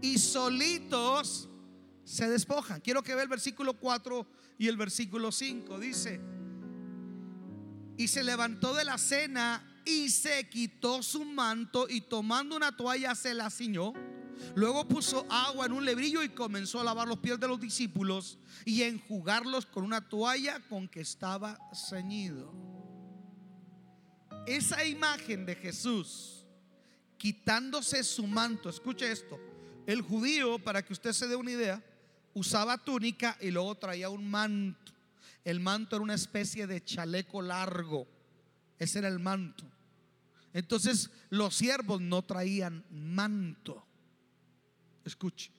y 0.00 0.18
solitos 0.18 1.48
se 2.04 2.28
despojan. 2.28 2.80
Quiero 2.80 3.02
que 3.02 3.14
vea 3.14 3.24
el 3.24 3.28
versículo 3.28 3.74
4 3.74 4.26
y 4.58 4.68
el 4.68 4.76
versículo 4.76 5.32
5. 5.32 5.78
Dice, 5.78 6.20
y 7.96 8.08
se 8.08 8.22
levantó 8.22 8.74
de 8.74 8.84
la 8.84 8.98
cena 8.98 9.82
y 9.84 10.10
se 10.10 10.48
quitó 10.48 11.02
su 11.02 11.24
manto 11.24 11.86
y 11.88 12.02
tomando 12.02 12.56
una 12.56 12.76
toalla 12.76 13.14
se 13.14 13.34
la 13.34 13.50
ciñó. 13.50 13.92
Luego 14.54 14.86
puso 14.86 15.26
agua 15.30 15.66
en 15.66 15.72
un 15.72 15.84
lebrillo 15.84 16.22
y 16.22 16.28
comenzó 16.28 16.80
a 16.80 16.84
lavar 16.84 17.08
los 17.08 17.18
pies 17.18 17.40
de 17.40 17.48
los 17.48 17.60
discípulos 17.60 18.38
y 18.64 18.82
enjugarlos 18.82 19.66
con 19.66 19.84
una 19.84 20.06
toalla 20.06 20.60
con 20.68 20.88
que 20.88 21.00
estaba 21.00 21.58
ceñido. 21.74 22.52
Esa 24.46 24.84
imagen 24.84 25.44
de 25.44 25.54
Jesús 25.56 26.46
quitándose 27.18 28.04
su 28.04 28.26
manto, 28.26 28.68
escuche 28.68 29.10
esto, 29.10 29.40
el 29.86 30.02
judío, 30.02 30.58
para 30.58 30.84
que 30.84 30.92
usted 30.92 31.12
se 31.12 31.26
dé 31.26 31.36
una 31.36 31.50
idea, 31.50 31.82
usaba 32.34 32.78
túnica 32.78 33.36
y 33.40 33.50
luego 33.50 33.74
traía 33.76 34.10
un 34.10 34.28
manto. 34.30 34.92
El 35.44 35.60
manto 35.60 35.96
era 35.96 36.02
una 36.02 36.14
especie 36.14 36.66
de 36.66 36.82
chaleco 36.84 37.40
largo. 37.40 38.06
Ese 38.78 38.98
era 38.98 39.08
el 39.08 39.18
manto. 39.18 39.64
Entonces 40.52 41.10
los 41.30 41.54
siervos 41.54 42.00
no 42.00 42.24
traían 42.24 42.84
manto. 42.90 43.86
Escuche. 45.04 45.50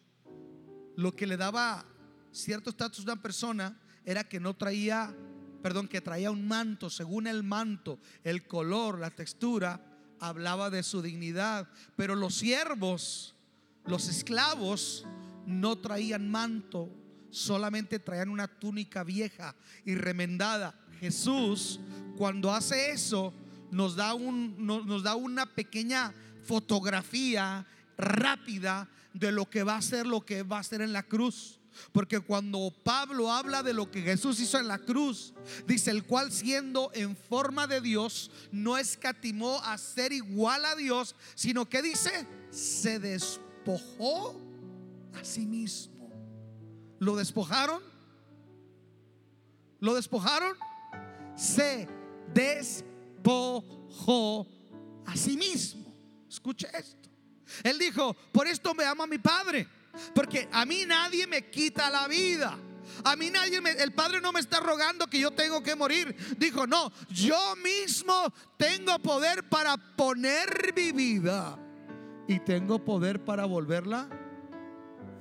Lo 0.95 1.15
que 1.15 1.28
le 1.28 1.38
daba 1.38 1.86
cierto 2.32 2.69
estatus 2.69 3.00
a 3.00 3.13
una 3.13 3.21
persona 3.21 3.80
era 4.04 4.23
que 4.23 4.39
no 4.39 4.56
traía, 4.56 5.15
perdón, 5.62 5.88
que 5.88 6.02
traía 6.02 6.32
un 6.32 6.48
manto. 6.48 6.89
Según 6.89 7.28
el 7.28 7.43
manto, 7.43 8.00
el 8.24 8.48
color, 8.48 9.00
la 9.00 9.12
textura, 9.12 9.82
hablaba 10.20 10.70
de 10.70 10.84
su 10.84 11.02
dignidad. 11.02 11.67
Pero 11.96 12.15
los 12.15 12.36
siervos, 12.36 13.36
los 13.86 14.08
esclavos, 14.08 15.06
no 15.46 15.78
traían 15.78 16.30
manto 16.30 16.91
solamente 17.38 18.00
traían 18.00 18.30
una 18.30 18.48
túnica 18.48 19.04
vieja 19.04 19.56
y 19.86 19.96
remendada. 19.96 20.76
Jesús, 21.00 21.80
cuando 22.17 22.54
hace 22.54 22.91
eso, 22.91 23.34
nos 23.72 23.96
da, 23.96 24.13
un, 24.13 24.56
nos 24.65 25.04
da 25.04 25.15
una 25.15 25.46
pequeña 25.46 26.13
fotografía 26.43 27.65
rápida 27.98 28.89
de 29.13 29.32
lo 29.32 29.50
que 29.50 29.63
va 29.63 29.78
a 29.78 29.82
ser 29.82 30.06
lo 30.06 30.26
que 30.26 30.43
va 30.43 30.60
a 30.60 30.63
ser 30.63 30.82
en 30.82 30.93
la 30.93 31.04
cruz. 31.04 31.57
Porque 31.91 32.19
cuando 32.19 32.73
Pablo 32.83 33.31
habla 33.31 33.63
de 33.63 33.73
lo 33.73 33.91
que 33.91 34.01
Jesús 34.01 34.39
hizo 34.39 34.59
en 34.59 34.67
la 34.67 34.79
cruz, 34.79 35.33
dice 35.65 35.91
el 35.91 36.03
cual 36.05 36.31
siendo 36.31 36.91
en 36.93 37.15
forma 37.15 37.67
de 37.67 37.81
Dios, 37.81 38.31
no 38.51 38.77
escatimó 38.77 39.59
a 39.63 39.77
ser 39.77 40.11
igual 40.13 40.65
a 40.65 40.75
Dios, 40.75 41.15
sino 41.35 41.67
que 41.67 41.81
dice, 41.81 42.27
se 42.51 42.99
despojó 42.99 44.39
a 45.13 45.23
sí 45.23 45.45
mismo 45.45 45.97
¿Lo 46.99 47.15
despojaron? 47.15 47.81
¿Lo 49.79 49.93
despojaron? 49.93 50.57
Se 51.35 51.87
despojó 52.33 53.37
a 55.05 55.15
sí 55.15 55.37
mismo. 55.37 55.95
Escuche 56.27 56.67
esto. 56.73 57.07
Él 57.63 57.77
dijo, 57.77 58.15
por 58.31 58.47
esto 58.47 58.73
me 58.73 58.83
ama 58.83 59.05
mi 59.05 59.19
Padre. 59.19 59.67
Porque 60.13 60.47
a 60.51 60.65
mí 60.65 60.86
nadie 60.86 61.27
me 61.27 61.49
quita 61.49 61.89
la 61.89 62.07
vida. 62.07 62.57
A 63.03 63.15
mí 63.15 63.29
nadie, 63.29 63.60
el 63.79 63.93
Padre 63.93 64.21
no 64.21 64.31
me 64.31 64.39
está 64.39 64.60
rogando 64.60 65.07
que 65.07 65.19
yo 65.19 65.31
tengo 65.31 65.62
que 65.62 65.75
morir. 65.75 66.15
Dijo, 66.38 66.65
no, 66.65 66.91
yo 67.10 67.55
mismo 67.57 68.33
tengo 68.57 68.97
poder 68.99 69.47
para 69.49 69.77
poner 69.77 70.73
mi 70.75 70.91
vida. 70.91 71.57
Y 72.27 72.39
tengo 72.39 72.83
poder 72.83 73.23
para 73.23 73.45
volverla 73.45 74.10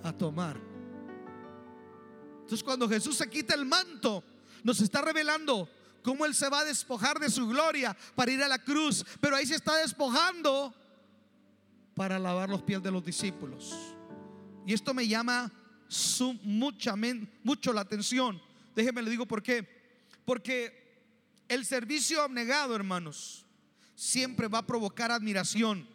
a 0.02 0.12
tomar. 0.12 0.60
Entonces 2.40 2.62
cuando 2.62 2.88
Jesús 2.88 3.16
se 3.16 3.28
quita 3.28 3.54
el 3.54 3.66
manto, 3.66 4.22
nos 4.62 4.80
está 4.80 5.02
revelando 5.02 5.68
cómo 6.02 6.24
Él 6.24 6.34
se 6.34 6.48
va 6.48 6.60
a 6.60 6.64
despojar 6.64 7.18
de 7.18 7.30
su 7.30 7.48
gloria 7.48 7.96
para 8.14 8.30
ir 8.30 8.42
a 8.42 8.48
la 8.48 8.58
cruz. 8.58 9.04
Pero 9.20 9.36
ahí 9.36 9.46
se 9.46 9.56
está 9.56 9.76
despojando 9.76 10.74
para 11.94 12.18
lavar 12.18 12.48
los 12.48 12.62
pies 12.62 12.82
de 12.82 12.90
los 12.90 13.04
discípulos. 13.04 13.95
Y 14.66 14.74
esto 14.74 14.92
me 14.92 15.06
llama 15.06 15.52
mucha, 16.42 16.94
mucho 17.44 17.72
la 17.72 17.80
atención. 17.80 18.40
Déjenme 18.74 19.02
le 19.02 19.10
digo 19.10 19.24
por 19.24 19.42
qué. 19.42 19.66
Porque 20.24 21.00
el 21.48 21.64
servicio 21.64 22.20
abnegado, 22.20 22.74
hermanos, 22.74 23.46
siempre 23.94 24.48
va 24.48 24.58
a 24.58 24.66
provocar 24.66 25.12
admiración. 25.12 25.88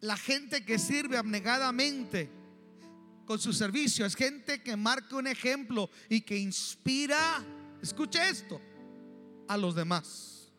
La 0.00 0.16
gente 0.16 0.64
que 0.64 0.78
sirve 0.78 1.18
abnegadamente 1.18 2.30
con 3.26 3.38
su 3.38 3.52
servicio. 3.52 4.06
Es 4.06 4.14
gente 4.14 4.62
que 4.62 4.76
marca 4.76 5.16
un 5.16 5.26
ejemplo 5.26 5.90
y 6.08 6.22
que 6.22 6.38
inspira, 6.38 7.44
escuche 7.82 8.26
esto, 8.26 8.60
a 9.48 9.56
los 9.58 9.74
demás. 9.74 10.50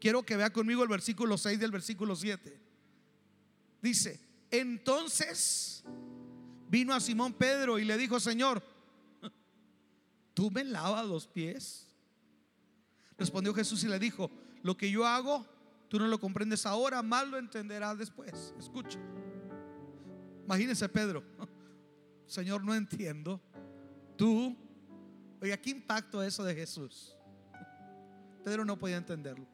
Quiero 0.00 0.22
que 0.24 0.36
vea 0.36 0.52
conmigo 0.52 0.82
el 0.82 0.88
versículo 0.88 1.38
6 1.38 1.58
del 1.58 1.70
versículo 1.70 2.14
7. 2.14 2.60
Dice, 3.80 4.20
entonces 4.58 5.84
vino 6.68 6.92
a 6.94 7.00
Simón 7.00 7.32
Pedro 7.32 7.78
y 7.78 7.84
le 7.84 7.96
dijo, 7.96 8.18
Señor, 8.20 8.62
¿tú 10.34 10.50
me 10.50 10.64
lavas 10.64 11.06
los 11.06 11.26
pies? 11.26 11.88
Respondió 13.16 13.54
Jesús 13.54 13.84
y 13.84 13.88
le 13.88 13.98
dijo, 13.98 14.30
lo 14.62 14.76
que 14.76 14.90
yo 14.90 15.06
hago, 15.06 15.46
tú 15.88 15.98
no 15.98 16.06
lo 16.08 16.18
comprendes 16.18 16.66
ahora, 16.66 17.02
mal 17.02 17.30
lo 17.30 17.38
entenderás 17.38 17.98
después. 17.98 18.54
Escucha. 18.58 18.98
Imagínese 20.44 20.88
Pedro. 20.88 21.22
Señor, 22.26 22.64
no 22.64 22.74
entiendo. 22.74 23.40
Tú, 24.16 24.56
oiga, 25.40 25.56
¿qué 25.56 25.70
impacto 25.70 26.22
eso 26.22 26.42
de 26.44 26.54
Jesús? 26.54 27.14
Pedro 28.42 28.64
no 28.64 28.78
podía 28.78 28.96
entenderlo. 28.96 29.46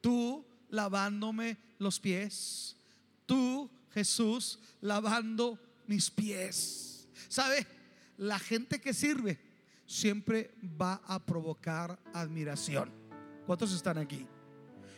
Tú 0.00 0.44
lavándome 0.68 1.56
los 1.78 2.00
pies. 2.00 2.76
Tú, 3.24 3.70
Jesús, 3.96 4.58
lavando 4.82 5.58
mis 5.86 6.10
pies. 6.10 7.08
¿Sabe? 7.28 7.66
La 8.18 8.38
gente 8.38 8.78
que 8.78 8.92
sirve 8.92 9.40
siempre 9.86 10.54
va 10.62 11.00
a 11.06 11.24
provocar 11.24 11.98
admiración. 12.12 12.90
¿Cuántos 13.46 13.72
están 13.72 13.96
aquí? 13.96 14.26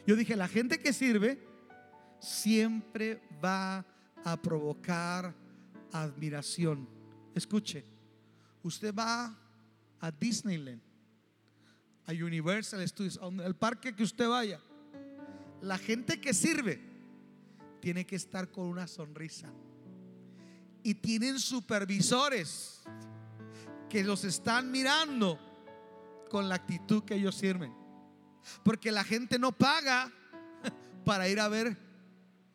Yo 0.04 0.16
dije, 0.16 0.34
la 0.34 0.48
gente 0.48 0.80
que 0.80 0.92
sirve 0.92 1.40
siempre 2.18 3.22
va 3.44 3.87
a 4.24 4.37
provocar 4.42 5.32
admiración. 5.92 6.88
Escuche, 7.37 7.84
usted 8.64 8.92
va 8.92 9.38
a 10.00 10.11
Disneyland, 10.11 10.82
a 12.04 12.11
Universal 12.11 12.88
Studios, 12.88 13.20
al 13.22 13.54
parque 13.54 13.94
que 13.94 14.02
usted 14.02 14.26
vaya, 14.26 14.58
la 15.61 15.78
gente 15.78 16.20
que 16.20 16.34
sirve 16.34 16.88
tiene 17.80 18.06
que 18.06 18.16
estar 18.16 18.50
con 18.50 18.66
una 18.66 18.86
sonrisa. 18.86 19.52
Y 20.82 20.94
tienen 20.94 21.38
supervisores 21.38 22.82
que 23.88 24.04
los 24.04 24.24
están 24.24 24.70
mirando 24.70 25.38
con 26.30 26.48
la 26.48 26.56
actitud 26.56 27.04
que 27.04 27.14
ellos 27.14 27.34
sirven. 27.34 27.74
Porque 28.62 28.92
la 28.92 29.04
gente 29.04 29.38
no 29.38 29.52
paga 29.52 30.12
para 31.04 31.28
ir 31.28 31.40
a 31.40 31.48
ver 31.48 31.76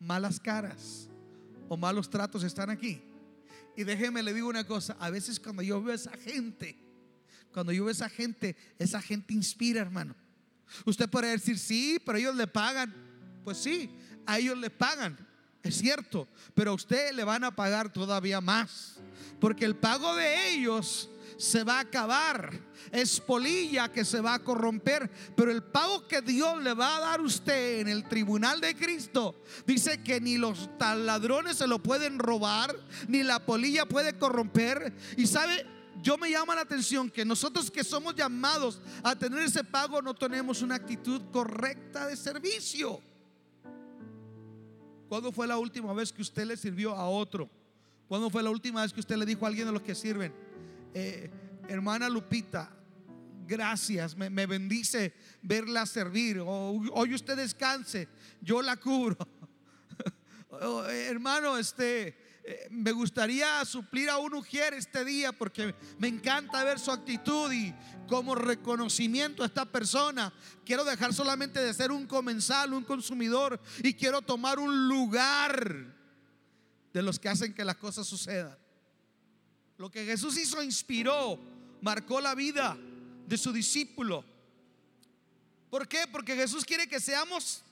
malas 0.00 0.40
caras 0.40 1.08
o 1.68 1.76
malos 1.76 2.10
tratos 2.10 2.42
están 2.44 2.70
aquí. 2.70 3.02
Y 3.76 3.84
déjeme 3.84 4.22
le 4.22 4.32
digo 4.32 4.48
una 4.48 4.66
cosa, 4.66 4.96
a 5.00 5.10
veces 5.10 5.40
cuando 5.40 5.62
yo 5.62 5.82
veo 5.82 5.92
a 5.92 5.96
esa 5.96 6.16
gente, 6.16 6.78
cuando 7.52 7.72
yo 7.72 7.84
veo 7.84 7.88
a 7.88 7.92
esa 7.92 8.08
gente, 8.08 8.56
esa 8.78 9.02
gente 9.02 9.34
inspira, 9.34 9.80
hermano. 9.80 10.14
Usted 10.84 11.08
puede 11.08 11.30
decir, 11.30 11.58
sí, 11.58 12.00
pero 12.04 12.18
ellos 12.18 12.36
le 12.36 12.46
pagan. 12.46 12.94
Pues 13.44 13.58
sí, 13.58 13.90
a 14.26 14.38
ellos 14.38 14.58
le 14.58 14.70
pagan, 14.70 15.16
es 15.62 15.76
cierto, 15.78 16.28
pero 16.54 16.72
a 16.72 16.74
usted 16.74 17.12
le 17.12 17.24
van 17.24 17.44
a 17.44 17.54
pagar 17.54 17.92
todavía 17.92 18.40
más. 18.40 18.96
Porque 19.40 19.64
el 19.64 19.76
pago 19.76 20.14
de 20.14 20.50
ellos 20.50 21.08
se 21.36 21.64
va 21.64 21.78
a 21.78 21.80
acabar, 21.80 22.52
es 22.92 23.20
polilla 23.20 23.90
que 23.90 24.04
se 24.04 24.20
va 24.20 24.34
a 24.34 24.38
corromper, 24.38 25.10
pero 25.36 25.50
el 25.50 25.62
pago 25.62 26.06
que 26.06 26.22
Dios 26.22 26.62
le 26.62 26.74
va 26.74 26.96
a 26.96 27.00
dar 27.00 27.20
a 27.20 27.22
usted 27.22 27.80
en 27.80 27.88
el 27.88 28.08
tribunal 28.08 28.60
de 28.60 28.76
Cristo 28.76 29.42
dice 29.66 30.02
que 30.02 30.20
ni 30.20 30.38
los 30.38 30.70
taladrones 30.78 31.56
se 31.56 31.66
lo 31.66 31.82
pueden 31.82 32.18
robar, 32.18 32.76
ni 33.08 33.22
la 33.22 33.44
polilla 33.44 33.86
puede 33.86 34.16
corromper. 34.16 34.94
Y 35.16 35.26
sabe, 35.26 35.66
yo 36.02 36.18
me 36.18 36.30
llama 36.30 36.54
la 36.54 36.62
atención 36.62 37.10
que 37.10 37.24
nosotros 37.24 37.70
que 37.70 37.84
somos 37.84 38.14
llamados 38.14 38.80
a 39.02 39.16
tener 39.16 39.40
ese 39.40 39.64
pago 39.64 40.02
no 40.02 40.14
tenemos 40.14 40.62
una 40.62 40.76
actitud 40.76 41.22
correcta 41.32 42.06
de 42.06 42.16
servicio. 42.16 43.00
¿Cuándo 45.08 45.32
fue 45.32 45.46
la 45.46 45.58
última 45.58 45.92
vez 45.92 46.12
que 46.12 46.22
usted 46.22 46.46
le 46.46 46.56
sirvió 46.56 46.94
a 46.94 47.08
otro? 47.08 47.48
¿Cuándo 48.08 48.30
fue 48.30 48.42
la 48.42 48.50
última 48.50 48.82
vez 48.82 48.92
que 48.92 49.00
usted 49.00 49.16
le 49.16 49.26
dijo 49.26 49.44
a 49.44 49.48
alguien 49.48 49.66
de 49.66 49.72
los 49.72 49.82
que 49.82 49.94
sirven? 49.94 50.32
Eh, 50.92 51.30
hermana 51.68 52.08
Lupita, 52.08 52.70
gracias, 53.46 54.16
me, 54.16 54.46
bendice 54.46 55.14
verla 55.42 55.86
servir. 55.86 56.40
hoy 56.40 57.14
usted 57.14 57.36
descanse, 57.36 58.08
yo 58.40 58.62
la 58.62 58.76
cubro. 58.76 59.16
Eh, 60.62 61.08
hermano, 61.10 61.58
este, 61.58 62.16
eh, 62.46 62.68
me 62.70 62.92
gustaría 62.92 63.64
suplir 63.64 64.10
a 64.10 64.18
un 64.18 64.34
ujier 64.34 64.74
este 64.74 65.02
día 65.02 65.32
porque 65.32 65.74
me 65.98 66.08
encanta 66.08 66.62
ver 66.62 66.78
su 66.78 66.90
actitud 66.90 67.50
y 67.50 67.74
como 68.06 68.34
reconocimiento 68.34 69.42
a 69.42 69.46
esta 69.46 69.64
persona 69.64 70.30
quiero 70.62 70.84
dejar 70.84 71.14
solamente 71.14 71.58
de 71.58 71.72
ser 71.72 71.90
un 71.90 72.06
comensal, 72.06 72.74
un 72.74 72.84
consumidor 72.84 73.58
y 73.82 73.94
quiero 73.94 74.20
tomar 74.20 74.58
un 74.58 74.88
lugar 74.88 75.94
de 76.92 77.02
los 77.02 77.18
que 77.18 77.30
hacen 77.30 77.54
que 77.54 77.64
las 77.64 77.76
cosas 77.76 78.06
sucedan. 78.06 78.58
Lo 79.78 79.90
que 79.90 80.04
Jesús 80.04 80.36
hizo 80.36 80.62
inspiró, 80.62 81.40
marcó 81.80 82.20
la 82.20 82.34
vida 82.34 82.76
de 83.26 83.38
su 83.38 83.54
discípulo. 83.54 84.22
¿Por 85.70 85.88
qué? 85.88 86.06
Porque 86.12 86.36
Jesús 86.36 86.62
quiere 86.66 86.86
que 86.86 87.00
seamos 87.00 87.62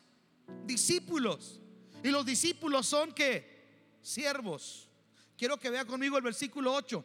discípulos. 0.65 1.61
Y 2.03 2.09
los 2.09 2.25
discípulos 2.25 2.87
son 2.87 3.13
que 3.13 3.52
siervos. 4.03 4.89
Quiero 5.39 5.59
que 5.59 5.71
vea 5.71 5.85
conmigo 5.85 6.17
el 6.17 6.23
versículo 6.23 6.75
8. 6.75 7.05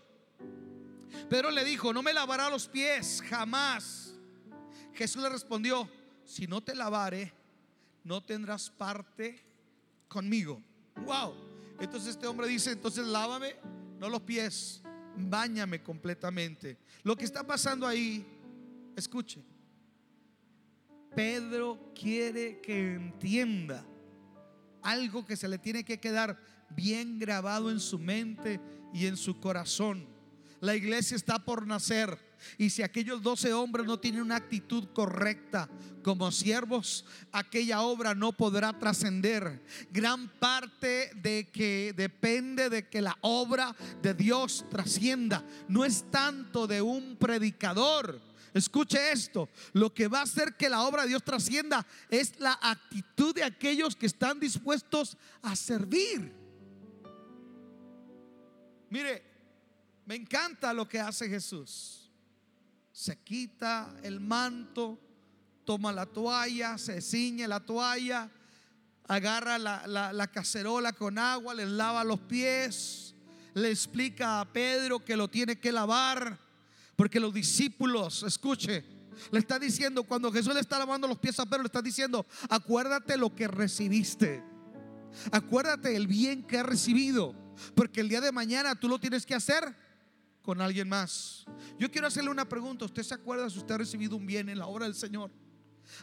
Pedro 1.29 1.51
le 1.51 1.63
dijo, 1.63 1.93
no 1.93 2.03
me 2.03 2.13
lavará 2.13 2.49
los 2.49 2.67
pies 2.67 3.23
jamás. 3.29 4.13
Jesús 4.93 5.23
le 5.23 5.29
respondió, 5.29 5.89
si 6.25 6.47
no 6.47 6.61
te 6.61 6.75
lavare, 6.75 7.33
no 8.03 8.21
tendrás 8.21 8.69
parte 8.69 9.41
conmigo. 10.07 10.61
Wow. 11.05 11.33
Entonces 11.79 12.09
este 12.09 12.27
hombre 12.27 12.47
dice, 12.47 12.71
entonces 12.71 13.05
lávame, 13.05 13.55
no 13.99 14.09
los 14.09 14.21
pies, 14.21 14.81
Báñame 15.17 15.81
completamente. 15.81 16.77
Lo 17.03 17.15
que 17.15 17.25
está 17.25 17.45
pasando 17.45 17.87
ahí, 17.87 18.25
escuche. 18.95 19.43
Pedro 21.15 21.91
quiere 21.99 22.61
que 22.61 22.93
entienda 22.93 23.83
algo 24.83 25.25
que 25.25 25.35
se 25.35 25.47
le 25.47 25.57
tiene 25.57 25.83
que 25.83 25.99
quedar 25.99 26.39
bien 26.75 27.19
grabado 27.19 27.71
en 27.71 27.79
su 27.79 27.99
mente 27.99 28.59
y 28.93 29.05
en 29.05 29.17
su 29.17 29.39
corazón. 29.39 30.07
La 30.59 30.75
iglesia 30.75 31.15
está 31.15 31.39
por 31.39 31.67
nacer. 31.67 32.17
Y 32.57 32.69
si 32.69 32.83
aquellos 32.83 33.21
doce 33.21 33.53
hombres 33.53 33.85
no 33.85 33.99
tienen 33.99 34.21
una 34.21 34.35
actitud 34.35 34.87
correcta 34.93 35.69
como 36.03 36.31
siervos, 36.31 37.05
aquella 37.31 37.81
obra 37.81 38.13
no 38.13 38.31
podrá 38.31 38.77
trascender. 38.77 39.63
Gran 39.91 40.29
parte 40.39 41.11
de 41.15 41.49
que 41.51 41.93
depende 41.95 42.69
de 42.69 42.87
que 42.87 43.01
la 43.01 43.17
obra 43.21 43.75
de 44.01 44.13
Dios 44.13 44.65
trascienda. 44.69 45.43
No 45.67 45.83
es 45.83 46.05
tanto 46.11 46.67
de 46.67 46.81
un 46.81 47.17
predicador. 47.17 48.21
Escuche 48.53 49.11
esto, 49.11 49.49
lo 49.73 49.93
que 49.93 50.07
va 50.07 50.19
a 50.19 50.23
hacer 50.23 50.55
que 50.55 50.69
la 50.69 50.83
obra 50.83 51.03
de 51.03 51.09
Dios 51.09 51.23
trascienda 51.23 51.85
es 52.09 52.39
la 52.39 52.57
actitud 52.61 53.35
de 53.35 53.43
aquellos 53.43 53.95
que 53.95 54.07
están 54.07 54.39
dispuestos 54.39 55.17
a 55.43 55.55
servir. 55.55 56.46
Mire, 58.89 59.23
me 60.05 60.15
encanta 60.15 60.73
lo 60.73 60.87
que 60.87 60.99
hace 60.99 61.27
Jesús. 61.27 62.09
Se 62.91 63.17
quita 63.17 63.95
el 64.03 64.19
manto, 64.19 64.99
toma 65.65 65.91
la 65.91 66.05
toalla, 66.05 66.77
se 66.77 67.01
ciñe 67.01 67.47
la 67.47 67.59
toalla, 67.59 68.31
agarra 69.07 69.57
la, 69.57 70.27
cacerola 70.27 70.93
con 70.93 71.17
agua, 71.17 71.53
le 71.53 71.65
lava 71.65 72.03
los 72.03 72.19
pies, 72.21 73.13
le 73.53 73.69
explica 73.69 74.39
a 74.39 74.45
Pedro 74.45 75.03
que 75.03 75.17
lo 75.17 75.27
tiene 75.27 75.59
que 75.59 75.71
lavar, 75.71 76.39
porque 76.95 77.19
los 77.19 77.33
discípulos, 77.33 78.23
escuche, 78.23 78.83
le 79.31 79.39
está 79.39 79.59
diciendo, 79.59 80.03
cuando 80.03 80.31
Jesús 80.31 80.53
le 80.53 80.61
está 80.61 80.79
lavando 80.79 81.07
los 81.07 81.17
pies 81.17 81.39
a 81.39 81.45
Pedro, 81.45 81.63
le 81.63 81.67
está 81.67 81.81
diciendo, 81.81 82.25
acuérdate 82.49 83.17
lo 83.17 83.35
que 83.35 83.47
recibiste, 83.47 84.43
acuérdate 85.31 85.95
el 85.95 86.07
bien 86.07 86.43
que 86.43 86.59
has 86.59 86.65
recibido, 86.65 87.35
porque 87.75 88.01
el 88.01 88.09
día 88.09 88.21
de 88.21 88.31
mañana 88.31 88.75
tú 88.75 88.87
lo 88.87 88.99
tienes 88.99 89.25
que 89.25 89.35
hacer 89.35 89.75
con 90.41 90.61
alguien 90.61 90.87
más. 90.87 91.45
Yo 91.77 91.91
quiero 91.91 92.07
hacerle 92.07 92.29
una 92.29 92.47
pregunta. 92.47 92.85
¿Usted 92.85 93.03
se 93.03 93.13
acuerda 93.13 93.49
si 93.49 93.57
usted 93.57 93.75
ha 93.75 93.79
recibido 93.79 94.15
un 94.15 94.25
bien 94.25 94.49
en 94.49 94.59
la 94.59 94.67
obra 94.67 94.85
del 94.85 94.95
Señor? 94.95 95.31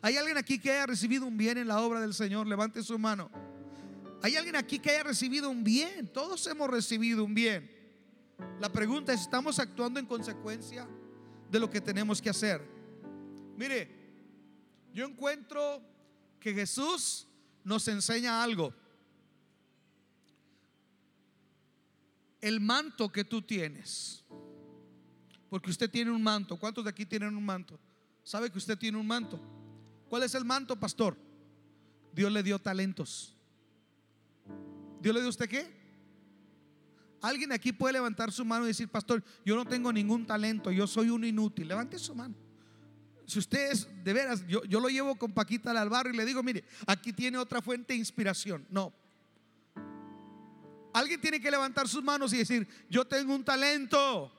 ¿Hay 0.03 0.17
alguien 0.17 0.37
aquí 0.37 0.59
que 0.59 0.71
haya 0.71 0.87
recibido 0.87 1.27
un 1.27 1.37
bien 1.37 1.59
en 1.59 1.69
la 1.69 1.81
obra 1.81 2.01
del 2.01 2.15
Señor? 2.15 2.47
Levante 2.47 2.83
su 2.83 2.99
mano. 2.99 3.31
¿Hay 4.23 4.37
alguien 4.37 4.57
aquí 4.57 4.79
que 4.79 4.91
haya 4.91 5.03
recibido 5.03 5.51
un 5.51 5.65
bien? 5.65 6.09
Todos 6.09 6.47
hemos 6.47 6.71
recibido 6.71 7.25
un 7.25 7.35
bien. 7.35 7.71
La 8.61 8.73
pregunta 8.73 9.13
es, 9.13 9.23
¿estamos 9.23 9.59
actuando 9.59 10.01
en 10.01 10.07
consecuencia 10.07 10.89
de 11.51 11.59
lo 11.61 11.71
que 11.71 11.81
tenemos 11.81 12.21
que 12.21 12.31
hacer? 12.31 12.67
Mire, 13.57 13.89
yo 14.93 15.07
encuentro 15.07 15.83
que 16.41 16.53
Jesús 16.53 17.27
nos 17.63 17.87
enseña 17.89 18.43
algo. 18.43 18.75
El 22.45 22.61
manto 22.61 23.11
que 23.11 23.25
tú 23.25 23.41
tienes 23.41 24.23
porque 25.49 25.71
usted 25.71 25.91
tiene 25.91 26.11
un 26.11 26.23
manto. 26.23 26.59
¿Cuántos 26.59 26.85
de 26.85 26.91
aquí 26.91 27.07
tienen 27.07 27.35
un 27.35 27.47
manto? 27.47 27.81
¿Sabe 28.23 28.51
que 28.51 28.59
usted 28.59 28.77
tiene 28.77 28.99
un 28.99 29.07
manto? 29.07 29.41
¿Cuál 30.11 30.25
es 30.25 30.35
el 30.35 30.45
manto, 30.45 30.79
pastor? 30.79 31.17
Dios 32.13 32.31
le 32.31 32.43
dio 32.43 32.59
talentos. 32.59 33.35
¿Dios 35.01 35.15
le 35.15 35.23
dio 35.23 35.31
usted 35.31 35.49
qué? 35.49 35.75
Alguien 37.23 37.51
aquí 37.51 37.73
puede 37.73 37.95
levantar 37.95 38.31
su 38.31 38.45
mano 38.45 38.65
y 38.65 38.69
decir, 38.69 38.91
pastor, 38.91 39.25
yo 39.43 39.57
no 39.57 39.65
tengo 39.65 39.91
ningún 39.91 40.27
talento, 40.27 40.71
yo 40.71 40.87
soy 40.87 41.09
un 41.09 41.25
inútil. 41.25 41.67
Levante 41.67 41.99
su 41.99 42.15
mano. 42.15 42.35
Si 43.25 43.39
usted 43.39 43.73
es 43.73 43.89
de 44.05 44.13
veras, 44.13 44.47
yo, 44.47 44.63
yo 44.65 44.81
lo 44.81 44.91
llevo 44.91 45.17
con 45.17 45.33
Paquita 45.33 45.71
al 45.71 45.89
barrio 45.89 46.13
y 46.13 46.17
le 46.19 46.27
digo, 46.27 46.43
mire, 46.43 46.63
aquí 46.87 47.11
tiene 47.11 47.39
otra 47.39 47.63
fuente 47.63 47.95
de 47.95 48.01
inspiración. 48.01 48.67
No. 48.69 48.93
Alguien 50.95 51.21
tiene 51.21 51.41
que 51.41 51.51
levantar 51.51 51.89
sus 51.89 52.05
manos 52.05 52.33
y 52.33 52.39
decir, 52.39 52.69
yo 52.89 53.05
tengo 53.05 53.35
un 53.35 53.45
talento. 53.45 54.33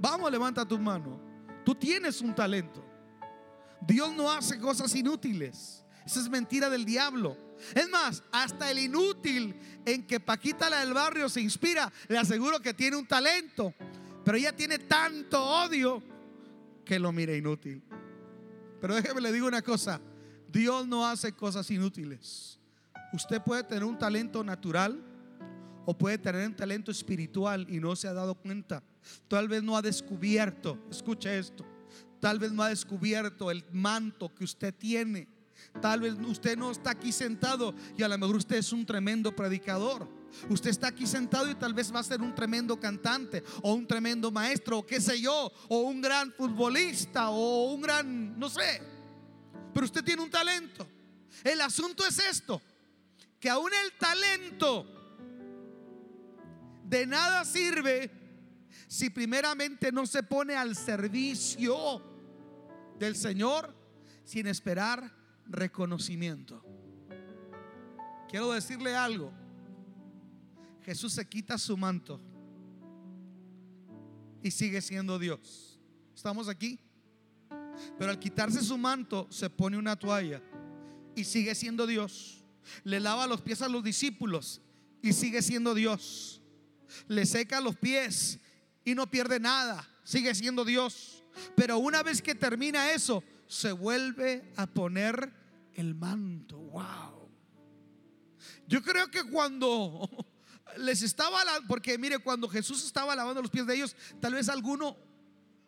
Vamos, 0.00 0.28
levanta 0.28 0.66
tu 0.66 0.76
mano. 0.80 1.20
Tú 1.64 1.76
tienes 1.76 2.20
un 2.20 2.34
talento. 2.34 2.84
Dios 3.80 4.12
no 4.12 4.32
hace 4.32 4.58
cosas 4.58 4.92
inútiles. 4.96 5.84
Esa 6.04 6.20
es 6.20 6.28
mentira 6.28 6.68
del 6.68 6.84
diablo. 6.84 7.38
Es 7.72 7.88
más, 7.88 8.24
hasta 8.32 8.68
el 8.68 8.80
inútil 8.80 9.54
en 9.84 10.04
que 10.08 10.18
Paquita 10.18 10.68
la 10.68 10.80
del 10.80 10.92
barrio 10.92 11.28
se 11.28 11.40
inspira, 11.40 11.92
le 12.08 12.18
aseguro 12.18 12.58
que 12.58 12.74
tiene 12.74 12.96
un 12.96 13.06
talento. 13.06 13.72
Pero 14.24 14.36
ella 14.36 14.54
tiene 14.54 14.80
tanto 14.80 15.40
odio 15.40 16.02
que 16.84 16.98
lo 16.98 17.12
mira 17.12 17.36
inútil. 17.36 17.80
Pero 18.80 18.96
déjeme 18.96 19.20
le 19.20 19.32
digo 19.32 19.46
una 19.46 19.62
cosa. 19.62 20.00
Dios 20.48 20.84
no 20.88 21.06
hace 21.06 21.32
cosas 21.32 21.70
inútiles. 21.70 22.58
Usted 23.12 23.40
puede 23.40 23.62
tener 23.62 23.84
un 23.84 23.96
talento 23.96 24.42
natural 24.42 25.09
o 25.90 25.98
puede 25.98 26.18
tener 26.18 26.46
un 26.46 26.54
talento 26.54 26.92
espiritual 26.92 27.66
y 27.68 27.80
no 27.80 27.96
se 27.96 28.06
ha 28.06 28.12
dado 28.12 28.36
cuenta. 28.36 28.80
Tal 29.26 29.48
vez 29.48 29.60
no 29.60 29.76
ha 29.76 29.82
descubierto, 29.82 30.78
escucha 30.88 31.34
esto, 31.34 31.66
tal 32.20 32.38
vez 32.38 32.52
no 32.52 32.62
ha 32.62 32.68
descubierto 32.68 33.50
el 33.50 33.64
manto 33.72 34.32
que 34.32 34.44
usted 34.44 34.72
tiene. 34.72 35.26
Tal 35.82 36.02
vez 36.02 36.14
usted 36.24 36.56
no 36.56 36.70
está 36.70 36.92
aquí 36.92 37.10
sentado 37.10 37.74
y 37.98 38.04
a 38.04 38.08
lo 38.08 38.16
mejor 38.18 38.36
usted 38.36 38.58
es 38.58 38.72
un 38.72 38.86
tremendo 38.86 39.34
predicador. 39.34 40.08
Usted 40.48 40.70
está 40.70 40.86
aquí 40.86 41.08
sentado 41.08 41.50
y 41.50 41.56
tal 41.56 41.74
vez 41.74 41.92
va 41.92 41.98
a 41.98 42.04
ser 42.04 42.20
un 42.20 42.36
tremendo 42.36 42.78
cantante 42.78 43.42
o 43.60 43.74
un 43.74 43.84
tremendo 43.84 44.30
maestro 44.30 44.78
o 44.78 44.86
qué 44.86 45.00
sé 45.00 45.20
yo, 45.20 45.50
o 45.68 45.80
un 45.80 46.00
gran 46.00 46.32
futbolista 46.32 47.30
o 47.30 47.72
un 47.72 47.80
gran, 47.80 48.38
no 48.38 48.48
sé. 48.48 48.80
Pero 49.74 49.86
usted 49.86 50.04
tiene 50.04 50.22
un 50.22 50.30
talento. 50.30 50.86
El 51.42 51.60
asunto 51.60 52.06
es 52.06 52.16
esto, 52.20 52.62
que 53.40 53.50
aún 53.50 53.72
el 53.84 53.98
talento 53.98 54.99
de 56.90 57.06
nada 57.06 57.44
sirve 57.44 58.10
si 58.88 59.08
primeramente 59.10 59.92
no 59.92 60.04
se 60.06 60.24
pone 60.24 60.56
al 60.56 60.74
servicio 60.74 62.02
del 62.98 63.14
Señor 63.14 63.72
sin 64.24 64.48
esperar 64.48 65.14
reconocimiento. 65.46 66.64
Quiero 68.28 68.52
decirle 68.52 68.96
algo. 68.96 69.32
Jesús 70.84 71.12
se 71.12 71.28
quita 71.28 71.56
su 71.58 71.76
manto 71.76 72.20
y 74.42 74.50
sigue 74.50 74.80
siendo 74.80 75.18
Dios. 75.18 75.78
¿Estamos 76.14 76.48
aquí? 76.48 76.80
Pero 77.98 78.10
al 78.10 78.18
quitarse 78.18 78.62
su 78.62 78.76
manto 78.76 79.28
se 79.30 79.48
pone 79.48 79.78
una 79.78 79.96
toalla 79.96 80.42
y 81.14 81.22
sigue 81.22 81.54
siendo 81.54 81.86
Dios. 81.86 82.44
Le 82.82 82.98
lava 82.98 83.28
los 83.28 83.40
pies 83.40 83.62
a 83.62 83.68
los 83.68 83.84
discípulos 83.84 84.60
y 85.02 85.12
sigue 85.12 85.42
siendo 85.42 85.74
Dios. 85.74 86.39
Le 87.08 87.26
seca 87.26 87.60
los 87.60 87.76
pies 87.76 88.38
y 88.84 88.94
no 88.94 89.10
pierde 89.10 89.40
nada, 89.40 89.88
sigue 90.04 90.34
siendo 90.34 90.64
Dios. 90.64 91.24
Pero 91.56 91.78
una 91.78 92.02
vez 92.02 92.22
que 92.22 92.34
termina 92.34 92.92
eso, 92.92 93.22
se 93.46 93.72
vuelve 93.72 94.52
a 94.56 94.66
poner 94.66 95.32
el 95.74 95.94
manto. 95.94 96.58
Wow. 96.58 97.30
Yo 98.66 98.82
creo 98.82 99.10
que 99.10 99.24
cuando 99.24 100.08
les 100.78 101.02
estaba, 101.02 101.42
porque 101.66 101.98
mire, 101.98 102.18
cuando 102.18 102.48
Jesús 102.48 102.84
estaba 102.84 103.14
lavando 103.16 103.42
los 103.42 103.50
pies 103.50 103.66
de 103.66 103.74
ellos, 103.74 103.96
tal 104.20 104.34
vez 104.34 104.48
alguno, 104.48 104.96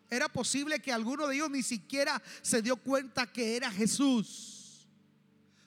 era 0.09 0.29
posible 0.29 0.79
que 0.79 0.91
alguno 0.91 1.27
de 1.27 1.35
ellos 1.35 1.49
ni 1.49 1.63
siquiera 1.63 2.21
se 2.41 2.61
dio 2.61 2.77
cuenta 2.77 3.31
que 3.31 3.55
era 3.55 3.71
Jesús. 3.71 4.52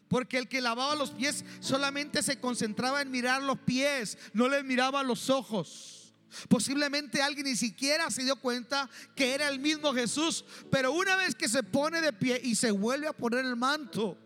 Porque 0.08 0.38
el 0.38 0.48
que 0.48 0.60
lavaba 0.60 0.94
los 0.94 1.10
pies 1.10 1.44
solamente 1.60 2.22
se 2.22 2.38
concentraba 2.38 3.02
en 3.02 3.10
mirar 3.10 3.42
los 3.42 3.58
pies, 3.58 4.16
no 4.32 4.48
le 4.48 4.62
miraba 4.62 5.02
los 5.02 5.30
ojos. 5.30 6.14
Posiblemente 6.48 7.22
alguien 7.22 7.46
ni 7.46 7.56
siquiera 7.56 8.10
se 8.10 8.22
dio 8.22 8.36
cuenta 8.36 8.88
que 9.14 9.34
era 9.34 9.48
el 9.48 9.58
mismo 9.58 9.92
Jesús, 9.94 10.44
pero 10.70 10.92
una 10.92 11.16
vez 11.16 11.34
que 11.34 11.48
se 11.48 11.62
pone 11.62 12.00
de 12.00 12.12
pie 12.12 12.40
y 12.42 12.54
se 12.54 12.70
vuelve 12.70 13.08
a 13.08 13.12
poner 13.12 13.44
el 13.44 13.56
manto, 13.56 14.16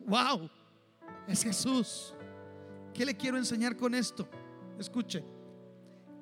wow, 0.00 0.50
es 1.26 1.42
Jesús. 1.42 2.14
¿Qué 2.94 3.04
le 3.04 3.16
quiero 3.16 3.36
enseñar 3.36 3.76
con 3.76 3.94
esto? 3.94 4.28
Escuche, 4.78 5.24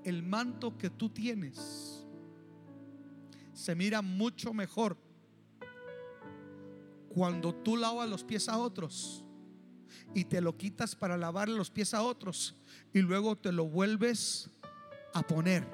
el 0.05 0.23
manto 0.23 0.77
que 0.77 0.91
tú 0.91 1.09
tienes 1.09 2.05
se 3.53 3.75
mira 3.75 4.03
mucho 4.03 4.53
mejor 4.53 4.97
cuando 7.15 7.55
tú 7.55 7.77
lavas 7.77 8.09
los 8.09 8.25
pies 8.25 8.49
a 8.49 8.59
otros 8.59 9.25
y 10.15 10.25
te 10.25 10.41
lo 10.41 10.57
quitas 10.57 10.97
para 10.97 11.17
lavar 11.17 11.49
los 11.49 11.71
pies 11.71 11.95
a 11.95 12.03
otros 12.03 12.57
y 12.93 13.01
luego 13.01 13.37
te 13.37 13.53
lo 13.53 13.67
vuelves 13.67 14.51
a 15.13 15.23
poner. 15.23 15.65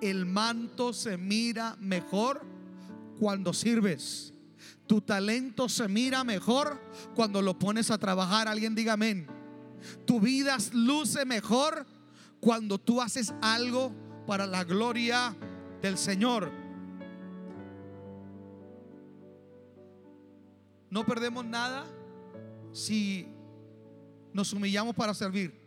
El 0.00 0.26
manto 0.26 0.92
se 0.92 1.16
mira 1.16 1.76
mejor 1.78 2.44
cuando 3.20 3.52
sirves. 3.52 4.34
Tu 4.88 5.00
talento 5.00 5.68
se 5.68 5.86
mira 5.86 6.24
mejor 6.24 6.80
cuando 7.14 7.40
lo 7.40 7.56
pones 7.56 7.92
a 7.92 7.98
trabajar. 7.98 8.48
Alguien 8.48 8.74
diga 8.74 8.94
amén. 8.94 9.28
Tu 10.04 10.18
vida 10.18 10.56
luce 10.72 11.24
mejor 11.24 11.86
cuando 12.40 12.78
tú 12.78 13.00
haces 13.00 13.32
algo 13.40 13.92
para 14.26 14.46
la 14.46 14.64
gloria 14.64 15.36
del 15.80 15.96
Señor. 15.96 16.61
No 20.92 21.06
perdemos 21.06 21.42
nada 21.42 21.86
si 22.70 23.26
nos 24.34 24.52
humillamos 24.52 24.94
para 24.94 25.14
servir. 25.14 25.58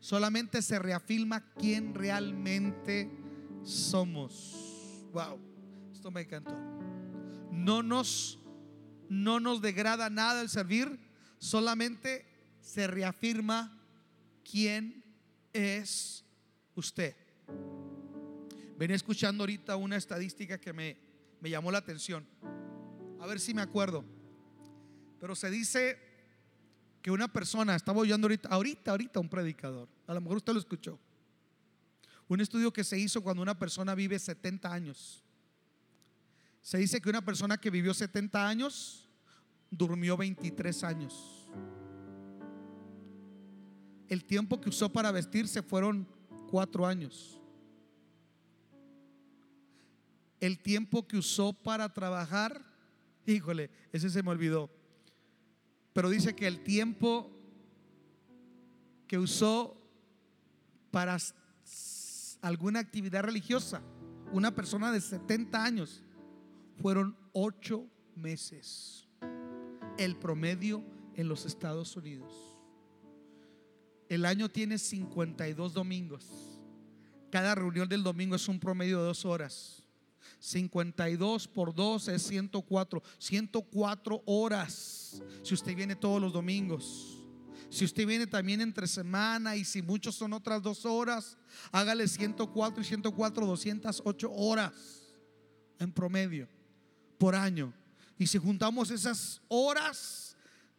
Solamente 0.00 0.62
se 0.62 0.78
reafirma 0.78 1.52
quién 1.52 1.92
realmente 1.92 3.10
somos. 3.62 5.04
Wow, 5.12 5.38
esto 5.92 6.10
me 6.10 6.22
encantó. 6.22 6.56
No 7.52 7.82
nos 7.82 8.38
no 9.10 9.38
nos 9.38 9.60
degrada 9.60 10.08
nada 10.08 10.40
el 10.40 10.48
servir, 10.48 10.98
solamente 11.38 12.24
se 12.62 12.86
reafirma 12.86 13.78
quién 14.50 15.04
es 15.52 16.24
usted. 16.74 17.14
Venía 18.78 18.96
escuchando 18.96 19.42
ahorita 19.42 19.76
una 19.76 19.96
estadística 19.96 20.58
que 20.58 20.72
me, 20.72 20.96
me 21.42 21.50
llamó 21.50 21.70
la 21.70 21.78
atención. 21.78 22.26
A 23.20 23.26
ver 23.26 23.40
si 23.40 23.54
me 23.54 23.62
acuerdo. 23.62 24.04
Pero 25.18 25.34
se 25.34 25.50
dice 25.50 25.98
que 27.02 27.10
una 27.10 27.32
persona, 27.32 27.74
estaba 27.74 28.00
oyendo 28.00 28.26
ahorita, 28.26 28.48
ahorita, 28.48 28.90
ahorita 28.90 29.20
un 29.20 29.28
predicador, 29.28 29.88
a 30.06 30.14
lo 30.14 30.20
mejor 30.20 30.38
usted 30.38 30.52
lo 30.52 30.58
escuchó. 30.58 30.98
Un 32.28 32.40
estudio 32.40 32.72
que 32.72 32.82
se 32.82 32.98
hizo 32.98 33.22
cuando 33.22 33.42
una 33.42 33.58
persona 33.58 33.94
vive 33.94 34.18
70 34.18 34.72
años. 34.72 35.22
Se 36.60 36.78
dice 36.78 37.00
que 37.00 37.08
una 37.08 37.24
persona 37.24 37.56
que 37.58 37.70
vivió 37.70 37.94
70 37.94 38.48
años 38.48 39.08
durmió 39.70 40.16
23 40.16 40.82
años. 40.82 41.46
El 44.08 44.24
tiempo 44.24 44.60
que 44.60 44.68
usó 44.68 44.92
para 44.92 45.12
vestirse 45.12 45.62
fueron 45.62 46.08
cuatro 46.50 46.86
años. 46.86 47.40
El 50.40 50.58
tiempo 50.58 51.06
que 51.06 51.18
usó 51.18 51.52
para 51.52 51.92
trabajar, 51.92 52.64
híjole, 53.26 53.70
ese 53.92 54.10
se 54.10 54.22
me 54.22 54.30
olvidó. 54.30 54.70
Pero 55.92 56.10
dice 56.10 56.34
que 56.34 56.46
el 56.46 56.62
tiempo 56.62 57.30
que 59.06 59.18
usó 59.18 59.80
para 60.90 61.16
alguna 62.42 62.80
actividad 62.80 63.22
religiosa, 63.22 63.82
una 64.32 64.54
persona 64.54 64.92
de 64.92 65.00
70 65.00 65.64
años, 65.64 66.02
fueron 66.80 67.16
ocho 67.32 67.88
meses. 68.14 69.08
El 69.98 70.16
promedio 70.16 70.84
en 71.14 71.28
los 71.28 71.46
Estados 71.46 71.96
Unidos. 71.96 72.32
El 74.08 74.24
año 74.24 74.48
tiene 74.48 74.78
52 74.78 75.72
domingos. 75.72 76.60
Cada 77.30 77.54
reunión 77.54 77.88
del 77.88 78.02
domingo 78.02 78.36
es 78.36 78.48
un 78.48 78.60
promedio 78.60 78.98
de 78.98 79.06
dos 79.06 79.24
horas. 79.24 79.85
52 80.38 81.48
por 81.48 81.74
2 81.74 82.08
es 82.08 82.22
104. 82.22 83.02
104 83.18 84.22
horas. 84.26 85.22
Si 85.42 85.54
usted 85.54 85.74
viene 85.74 85.96
todos 85.96 86.20
los 86.20 86.32
domingos. 86.32 87.22
Si 87.68 87.84
usted 87.84 88.06
viene 88.06 88.26
también 88.26 88.60
entre 88.60 88.86
semana 88.86 89.56
y 89.56 89.64
si 89.64 89.82
muchos 89.82 90.14
son 90.14 90.32
otras 90.32 90.62
dos 90.62 90.86
horas, 90.86 91.36
hágale 91.72 92.06
104 92.06 92.80
y 92.80 92.84
104, 92.84 93.46
208 93.46 94.32
horas 94.32 94.72
en 95.78 95.92
promedio 95.92 96.48
por 97.18 97.34
año. 97.34 97.72
Y 98.18 98.26
si 98.26 98.38
juntamos 98.38 98.90
esas 98.90 99.42
horas 99.48 100.25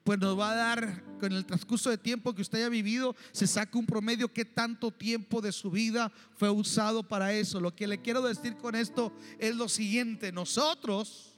pues 0.07 0.19
nos 0.19 0.39
va 0.39 0.51
a 0.51 0.55
dar 0.55 1.03
con 1.19 1.33
el 1.33 1.45
transcurso 1.45 1.89
de 1.89 1.97
tiempo 1.97 2.33
que 2.33 2.41
usted 2.41 2.59
haya 2.59 2.69
vivido, 2.69 3.13
se 3.33 3.45
saca 3.45 3.77
un 3.77 3.85
promedio 3.85 4.31
que 4.31 4.45
tanto 4.45 4.89
tiempo 4.89 5.41
de 5.41 5.51
su 5.51 5.69
vida 5.69 6.13
fue 6.37 6.49
usado 6.49 7.03
para 7.03 7.33
eso. 7.33 7.59
Lo 7.59 7.75
que 7.75 7.87
le 7.87 8.01
quiero 8.01 8.21
decir 8.21 8.55
con 8.55 8.73
esto 8.75 9.11
es 9.37 9.53
lo 9.53 9.67
siguiente, 9.67 10.31
nosotros 10.31 11.37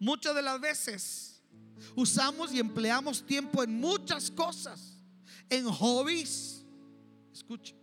muchas 0.00 0.34
de 0.34 0.42
las 0.42 0.60
veces 0.60 1.44
usamos 1.94 2.52
y 2.52 2.58
empleamos 2.58 3.24
tiempo 3.24 3.62
en 3.62 3.78
muchas 3.78 4.32
cosas, 4.32 4.98
en 5.48 5.70
hobbies. 5.70 6.64
Escuche. 7.32 7.76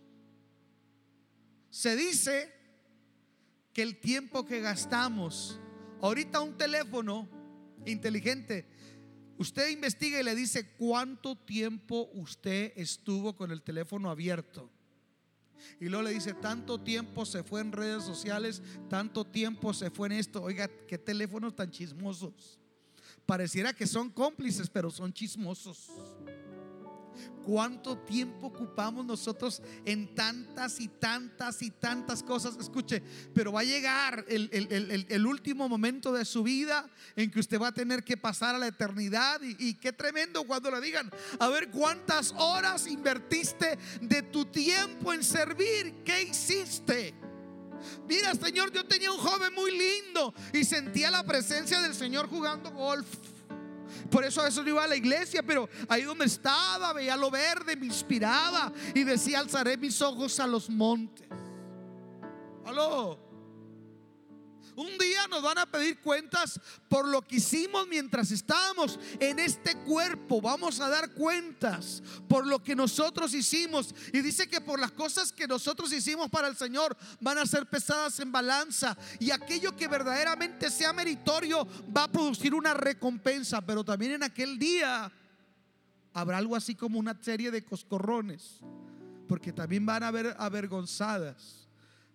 Se 1.70 1.96
dice 1.96 2.52
que 3.72 3.80
el 3.80 3.98
tiempo 3.98 4.44
que 4.44 4.60
gastamos, 4.60 5.58
ahorita 6.02 6.42
un 6.42 6.58
teléfono 6.58 7.26
inteligente 7.86 8.68
Usted 9.40 9.70
investiga 9.70 10.20
y 10.20 10.22
le 10.22 10.34
dice 10.34 10.68
cuánto 10.76 11.34
tiempo 11.34 12.10
usted 12.12 12.74
estuvo 12.76 13.34
con 13.34 13.50
el 13.50 13.62
teléfono 13.62 14.10
abierto. 14.10 14.68
Y 15.80 15.86
luego 15.86 16.02
le 16.02 16.10
dice, 16.12 16.34
tanto 16.34 16.78
tiempo 16.78 17.24
se 17.24 17.42
fue 17.42 17.62
en 17.62 17.72
redes 17.72 18.04
sociales, 18.04 18.60
tanto 18.90 19.26
tiempo 19.26 19.72
se 19.72 19.88
fue 19.88 20.08
en 20.08 20.12
esto. 20.12 20.42
Oiga, 20.42 20.68
qué 20.86 20.98
teléfonos 20.98 21.56
tan 21.56 21.70
chismosos. 21.70 22.58
Pareciera 23.24 23.72
que 23.72 23.86
son 23.86 24.10
cómplices, 24.10 24.68
pero 24.68 24.90
son 24.90 25.10
chismosos. 25.10 25.88
¿Cuánto 27.44 27.96
tiempo 27.98 28.48
ocupamos 28.48 29.04
nosotros 29.04 29.62
en 29.84 30.14
tantas 30.14 30.78
y 30.78 30.88
tantas 30.88 31.62
y 31.62 31.70
tantas 31.70 32.22
cosas? 32.22 32.56
Escuche, 32.58 33.02
pero 33.34 33.52
va 33.52 33.60
a 33.60 33.64
llegar 33.64 34.24
el, 34.28 35.26
último 35.26 35.68
momento 35.68 36.12
de 36.12 36.24
su 36.24 36.42
vida 36.42 36.88
en 37.16 37.30
que 37.30 37.40
usted 37.40 37.60
va 37.60 37.68
a 37.68 37.74
tener 37.74 38.04
que 38.04 38.16
pasar 38.16 38.54
a 38.54 38.58
la 38.58 38.66
eternidad. 38.66 39.40
Y, 39.42 39.70
y 39.70 39.74
qué 39.74 39.92
tremendo 39.92 40.44
cuando 40.44 40.70
le 40.70 40.80
digan, 40.80 41.10
a 41.38 41.48
ver 41.48 41.70
cuántas 41.70 42.32
horas 42.36 42.86
invertiste 42.86 43.78
de 44.02 44.22
tu 44.22 44.44
tiempo 44.44 45.12
en 45.12 45.24
servir. 45.24 46.02
¿Qué 46.04 46.22
hiciste? 46.22 47.14
Mira, 48.06 48.34
Señor, 48.34 48.72
yo 48.72 48.84
tenía 48.86 49.10
un 49.10 49.18
joven 49.18 49.54
muy 49.54 49.70
lindo 49.70 50.34
y 50.52 50.64
sentía 50.64 51.10
la 51.10 51.24
presencia 51.24 51.80
del 51.80 51.94
Señor 51.94 52.28
jugando 52.28 52.70
golf. 52.70 53.06
Por 54.10 54.24
eso 54.24 54.40
a 54.42 54.48
eso 54.48 54.62
no 54.62 54.68
iba 54.68 54.84
a 54.84 54.88
la 54.88 54.96
iglesia, 54.96 55.42
pero 55.42 55.68
ahí 55.88 56.02
donde 56.02 56.24
estaba, 56.24 56.92
veía 56.92 57.16
lo 57.16 57.30
verde, 57.30 57.76
me 57.76 57.86
inspiraba 57.86 58.72
y 58.94 59.04
decía, 59.04 59.40
alzaré 59.40 59.76
mis 59.76 60.00
ojos 60.00 60.38
a 60.40 60.46
los 60.46 60.70
montes. 60.70 61.28
Aló. 62.64 63.29
Un 64.76 64.96
día 64.98 65.26
nos 65.28 65.42
van 65.42 65.58
a 65.58 65.66
pedir 65.66 65.98
cuentas 66.00 66.60
por 66.88 67.06
lo 67.06 67.22
que 67.22 67.36
hicimos 67.36 67.86
mientras 67.88 68.30
estábamos 68.30 68.98
en 69.18 69.38
este 69.38 69.74
cuerpo. 69.76 70.40
Vamos 70.40 70.80
a 70.80 70.88
dar 70.88 71.12
cuentas 71.12 72.02
por 72.28 72.46
lo 72.46 72.62
que 72.62 72.76
nosotros 72.76 73.34
hicimos. 73.34 73.94
Y 74.12 74.20
dice 74.20 74.48
que 74.48 74.60
por 74.60 74.78
las 74.78 74.92
cosas 74.92 75.32
que 75.32 75.46
nosotros 75.46 75.92
hicimos 75.92 76.30
para 76.30 76.48
el 76.48 76.56
Señor 76.56 76.96
van 77.20 77.38
a 77.38 77.46
ser 77.46 77.66
pesadas 77.66 78.18
en 78.20 78.32
balanza. 78.32 78.96
Y 79.18 79.30
aquello 79.30 79.76
que 79.76 79.88
verdaderamente 79.88 80.70
sea 80.70 80.92
meritorio 80.92 81.66
va 81.94 82.04
a 82.04 82.12
producir 82.12 82.54
una 82.54 82.74
recompensa. 82.74 83.60
Pero 83.60 83.84
también 83.84 84.12
en 84.12 84.22
aquel 84.22 84.58
día 84.58 85.10
habrá 86.12 86.38
algo 86.38 86.56
así 86.56 86.74
como 86.74 86.98
una 86.98 87.20
serie 87.22 87.50
de 87.50 87.64
coscorrones. 87.64 88.60
Porque 89.28 89.52
también 89.52 89.86
van 89.86 90.02
a 90.02 90.08
haber 90.08 90.34
avergonzadas 90.38 91.59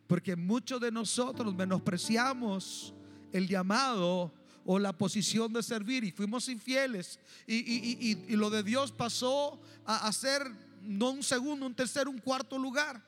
porque 0.07 0.35
muchos 0.35 0.79
de 0.79 0.91
nosotros 0.91 1.53
menospreciamos 1.55 2.93
el 3.31 3.47
llamado 3.47 4.33
o 4.65 4.79
la 4.79 4.93
posición 4.93 5.53
de 5.53 5.61
servir 5.61 6.03
y 6.03 6.11
fuimos 6.11 6.49
infieles. 6.49 7.19
Y, 7.47 8.35
lo 8.35 8.49
de 8.49 8.63
Dios 8.63 8.91
pasó 8.91 9.61
a, 9.85 10.11
ser 10.11 10.43
no 10.81 11.11
un 11.11 11.23
segundo, 11.23 11.65
un 11.65 11.75
tercer, 11.75 12.07
un 12.07 12.17
cuarto 12.17 12.57
lugar. 12.57 13.03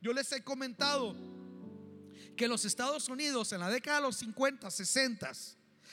Yo 0.00 0.12
les 0.12 0.30
he 0.32 0.42
comentado 0.42 1.14
que 2.36 2.48
los 2.48 2.64
Estados 2.64 3.08
Unidos 3.08 3.52
en 3.52 3.60
la 3.60 3.70
década 3.70 3.98
de 3.98 4.02
los 4.04 4.16
50, 4.16 4.70
60, 4.70 5.32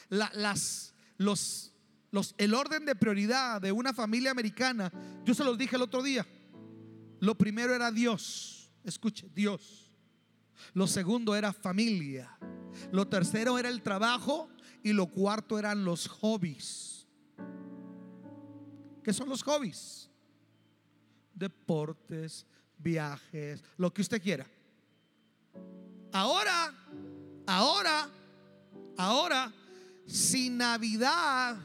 las, 0.10 0.94
los, 1.18 1.74
los, 2.12 2.36
el 2.38 2.54
orden 2.54 2.86
de 2.86 2.96
prioridad 2.96 3.62
de 3.62 3.72
una 3.72 3.94
familia 3.94 4.32
americana, 4.32 4.91
yo 5.26 5.34
se 5.34 5.44
los 5.44 5.58
dije 5.58 5.78
el 5.78 5.82
otro 5.82 6.04
día, 6.04 6.26
lo 7.20 7.36
primero 7.36 7.74
era 7.74 7.91
Dios, 7.91 8.70
escuche, 8.84 9.30
Dios. 9.34 9.83
Lo 10.74 10.88
segundo 10.88 11.36
era 11.36 11.54
familia. 11.54 12.38
Lo 12.91 13.08
tercero 13.08 13.58
era 13.58 13.70
el 13.70 13.82
trabajo. 13.82 14.49
Y 14.84 14.91
lo 14.91 15.08
cuarto 15.08 15.58
eran 15.58 15.86
los 15.86 16.08
hobbies. 16.08 17.08
¿Qué 19.04 19.14
son 19.14 19.30
los 19.30 19.43
hobbies? 19.43 20.10
Deportes, 21.34 22.45
viajes, 22.78 23.64
lo 23.78 23.93
que 23.93 24.01
usted 24.01 24.22
quiera. 24.22 24.45
Ahora, 26.12 26.74
ahora, 27.47 28.10
ahora, 28.97 29.54
si 30.06 30.49
Navidad, 30.49 31.58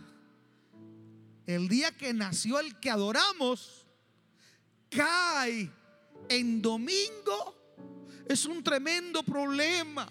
el 1.45 1.68
día 1.68 1.91
que 1.97 2.12
nació 2.14 2.59
el 2.61 2.78
que 2.80 2.91
adoramos, 2.91 3.86
cae 4.89 5.70
en 6.28 6.62
domingo, 6.62 7.57
es 8.29 8.45
un 8.45 8.62
tremendo 8.62 9.22
problema. 9.22 10.09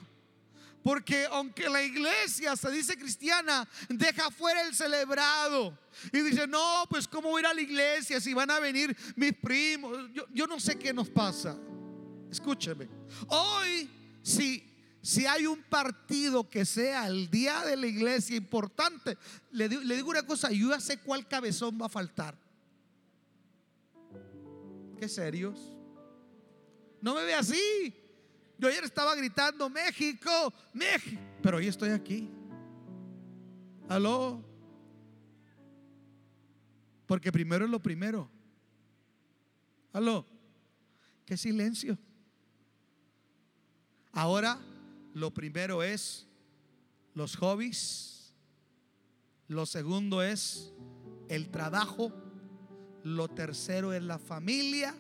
Porque 0.88 1.26
aunque 1.32 1.70
la 1.70 1.84
iglesia 1.84 2.56
se 2.56 2.72
dice 2.72 2.98
cristiana, 2.98 3.68
deja 3.90 4.32
fuera 4.32 4.62
el 4.62 4.74
celebrado. 4.74 5.78
Y 6.14 6.22
dice, 6.22 6.48
no, 6.48 6.86
pues 6.90 7.08
cómo 7.10 7.30
voy 7.30 7.40
a 7.40 7.42
ir 7.42 7.46
a 7.48 7.54
la 7.54 7.62
iglesia 7.62 8.22
si 8.22 8.34
van 8.34 8.50
a 8.50 8.60
venir 8.62 8.96
mis 9.18 9.34
primos. 9.34 10.10
Yo, 10.34 10.48
no 10.48 10.60
sé 10.62 10.80
qué 10.80 10.94
nos 10.94 11.10
pasa. 11.10 11.58
Escúcheme. 12.32 12.88
Hoy, 13.28 13.90
si, 14.24 14.64
si 15.02 15.26
hay 15.26 15.46
un 15.46 15.62
partido 15.64 16.50
que 16.50 16.64
sea 16.64 17.08
el 17.08 17.30
día 17.30 17.66
de 17.66 17.76
la 17.76 17.88
iglesia 17.88 18.38
importante, 18.38 19.18
le, 19.52 19.68
le 19.68 19.96
digo 19.98 20.10
una 20.10 20.26
cosa, 20.26 20.52
yo 20.52 20.70
ya 20.70 20.80
sé 20.80 21.00
cuál 21.00 21.28
cabezón 21.28 21.78
va 21.82 21.88
a 21.88 21.90
faltar. 21.90 22.38
¿Qué 24.98 25.10
serios? 25.10 25.60
No 27.02 27.14
me 27.14 27.24
ve 27.24 27.34
así. 27.34 28.07
Yo 28.60 28.68
ayer 28.68 28.84
estaba 28.84 29.16
gritando, 29.16 29.70
México, 29.70 30.54
México, 30.74 31.22
pero 31.44 31.58
hoy 31.58 31.68
estoy 31.68 31.90
aquí. 31.90 32.28
Aló. 33.88 34.44
Porque 37.06 37.32
primero 37.32 37.66
es 37.66 37.72
lo 37.72 37.80
primero. 37.80 38.30
Aló. 39.94 40.26
Qué 41.26 41.38
silencio. 41.38 41.98
Ahora 44.12 44.60
lo 45.14 45.32
primero 45.32 45.84
es 45.84 46.28
los 47.14 47.36
hobbies. 47.36 48.34
Lo 49.48 49.68
segundo 49.68 50.24
es 50.24 50.74
el 51.30 51.50
trabajo. 51.50 52.12
Lo 53.04 53.28
tercero 53.28 53.94
es 53.94 54.02
la 54.02 54.18
familia. 54.18 54.96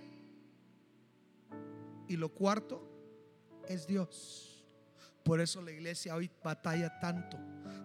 Y 2.08 2.16
lo 2.16 2.30
cuarto 2.30 2.97
es 3.68 3.88
Dios. 3.88 4.66
Por 5.24 5.42
eso 5.42 5.62
la 5.62 5.72
iglesia 5.72 6.16
hoy 6.16 6.32
batalla 6.44 7.00
tanto. 7.00 7.38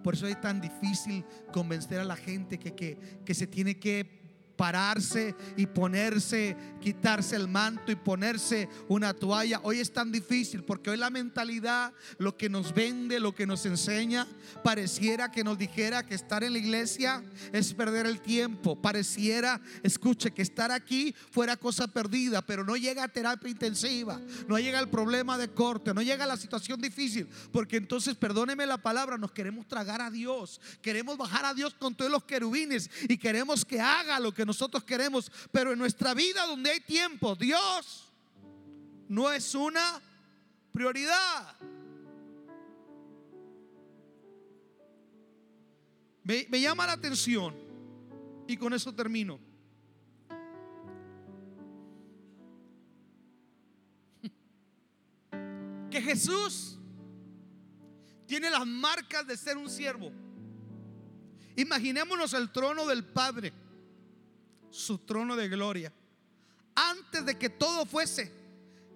Por 0.02 0.14
eso 0.14 0.26
es 0.26 0.40
tan 0.40 0.60
difícil 0.60 1.24
convencer 1.52 1.98
a 1.98 2.04
la 2.04 2.16
gente 2.16 2.58
que, 2.58 2.74
que, 2.74 3.20
que 3.24 3.34
se 3.34 3.46
tiene 3.46 3.78
que 3.78 4.21
pararse 4.62 5.34
y 5.56 5.66
ponerse, 5.66 6.56
quitarse 6.80 7.34
el 7.34 7.48
manto 7.48 7.90
y 7.90 7.96
ponerse 7.96 8.68
una 8.86 9.12
toalla. 9.12 9.58
Hoy 9.64 9.80
es 9.80 9.92
tan 9.92 10.12
difícil 10.12 10.62
porque 10.62 10.90
hoy 10.90 10.98
la 10.98 11.10
mentalidad, 11.10 11.92
lo 12.18 12.36
que 12.36 12.48
nos 12.48 12.72
vende, 12.72 13.18
lo 13.18 13.34
que 13.34 13.44
nos 13.44 13.66
enseña, 13.66 14.24
pareciera 14.62 15.32
que 15.32 15.42
nos 15.42 15.58
dijera 15.58 16.06
que 16.06 16.14
estar 16.14 16.44
en 16.44 16.52
la 16.52 16.60
iglesia 16.60 17.24
es 17.52 17.74
perder 17.74 18.06
el 18.06 18.20
tiempo. 18.20 18.80
Pareciera, 18.80 19.60
escuche, 19.82 20.30
que 20.30 20.42
estar 20.42 20.70
aquí 20.70 21.12
fuera 21.32 21.56
cosa 21.56 21.88
perdida, 21.88 22.40
pero 22.40 22.62
no 22.62 22.76
llega 22.76 23.02
a 23.02 23.08
terapia 23.08 23.50
intensiva, 23.50 24.20
no 24.46 24.60
llega 24.60 24.78
el 24.78 24.88
problema 24.88 25.38
de 25.38 25.48
corte, 25.48 25.92
no 25.92 26.02
llega 26.02 26.24
la 26.24 26.36
situación 26.36 26.80
difícil, 26.80 27.26
porque 27.50 27.78
entonces, 27.78 28.14
perdóneme 28.14 28.64
la 28.64 28.78
palabra, 28.78 29.18
nos 29.18 29.32
queremos 29.32 29.66
tragar 29.66 30.00
a 30.00 30.08
Dios, 30.08 30.60
queremos 30.80 31.16
bajar 31.16 31.46
a 31.46 31.52
Dios 31.52 31.74
con 31.74 31.96
todos 31.96 32.12
los 32.12 32.22
querubines 32.22 32.88
y 33.08 33.16
queremos 33.16 33.64
que 33.64 33.80
haga 33.80 34.20
lo 34.20 34.32
que 34.32 34.46
nos 34.46 34.51
nosotros 34.52 34.84
queremos, 34.84 35.32
pero 35.50 35.72
en 35.72 35.78
nuestra 35.78 36.12
vida 36.12 36.46
donde 36.46 36.72
hay 36.72 36.80
tiempo, 36.80 37.34
Dios 37.34 38.12
no 39.08 39.32
es 39.32 39.54
una 39.54 39.98
prioridad. 40.70 41.56
Me, 46.22 46.60
llama 46.60 46.86
la 46.86 46.92
atención 46.92 47.54
y 48.46 48.58
con 48.58 48.74
eso 48.74 48.94
termino. 48.94 49.40
Que 55.90 56.02
Jesús 56.02 56.78
tiene 58.26 58.50
las 58.50 58.66
marcas 58.66 59.26
de 59.26 59.34
ser 59.34 59.56
un 59.56 59.70
siervo. 59.70 60.12
Imaginémonos 61.56 62.34
el 62.34 62.52
trono 62.52 62.86
del 62.86 63.02
Padre 63.04 63.61
su 64.72 64.98
trono 64.98 65.36
de 65.36 65.48
gloria. 65.48 65.92
Antes 66.74 67.24
de 67.24 67.38
que 67.38 67.50
todo 67.50 67.86
fuese, 67.86 68.32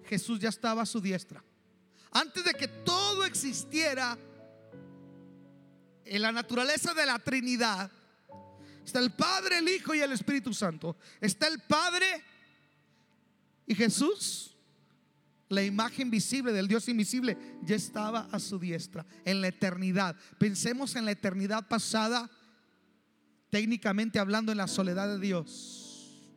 Jesús 0.05 0.39
ya 0.39 0.49
estaba 0.49 0.81
a 0.81 0.85
su 0.85 0.99
diestra. 0.99 1.43
Antes 2.11 2.43
de 2.43 2.53
que 2.53 2.67
todo 2.67 3.23
existiera 3.23 4.17
en 6.03 6.21
la 6.21 6.31
naturaleza 6.31 6.93
de 6.93 7.05
la 7.05 7.19
Trinidad, 7.19 7.91
está 8.83 8.99
el 8.99 9.11
Padre, 9.11 9.59
el 9.59 9.69
Hijo 9.69 9.93
y 9.93 9.99
el 9.99 10.11
Espíritu 10.11 10.53
Santo. 10.53 10.97
Está 11.21 11.47
el 11.47 11.59
Padre 11.61 12.23
y 13.67 13.75
Jesús, 13.75 14.55
la 15.49 15.63
imagen 15.63 16.09
visible 16.09 16.51
del 16.53 16.67
Dios 16.67 16.89
invisible, 16.89 17.37
ya 17.63 17.75
estaba 17.75 18.27
a 18.31 18.39
su 18.39 18.57
diestra 18.57 19.05
en 19.25 19.41
la 19.41 19.49
eternidad. 19.49 20.15
Pensemos 20.39 20.95
en 20.95 21.05
la 21.05 21.11
eternidad 21.11 21.67
pasada 21.67 22.29
técnicamente 23.49 24.19
hablando 24.19 24.51
en 24.51 24.57
la 24.57 24.67
soledad 24.67 25.07
de 25.07 25.19
Dios. 25.19 26.31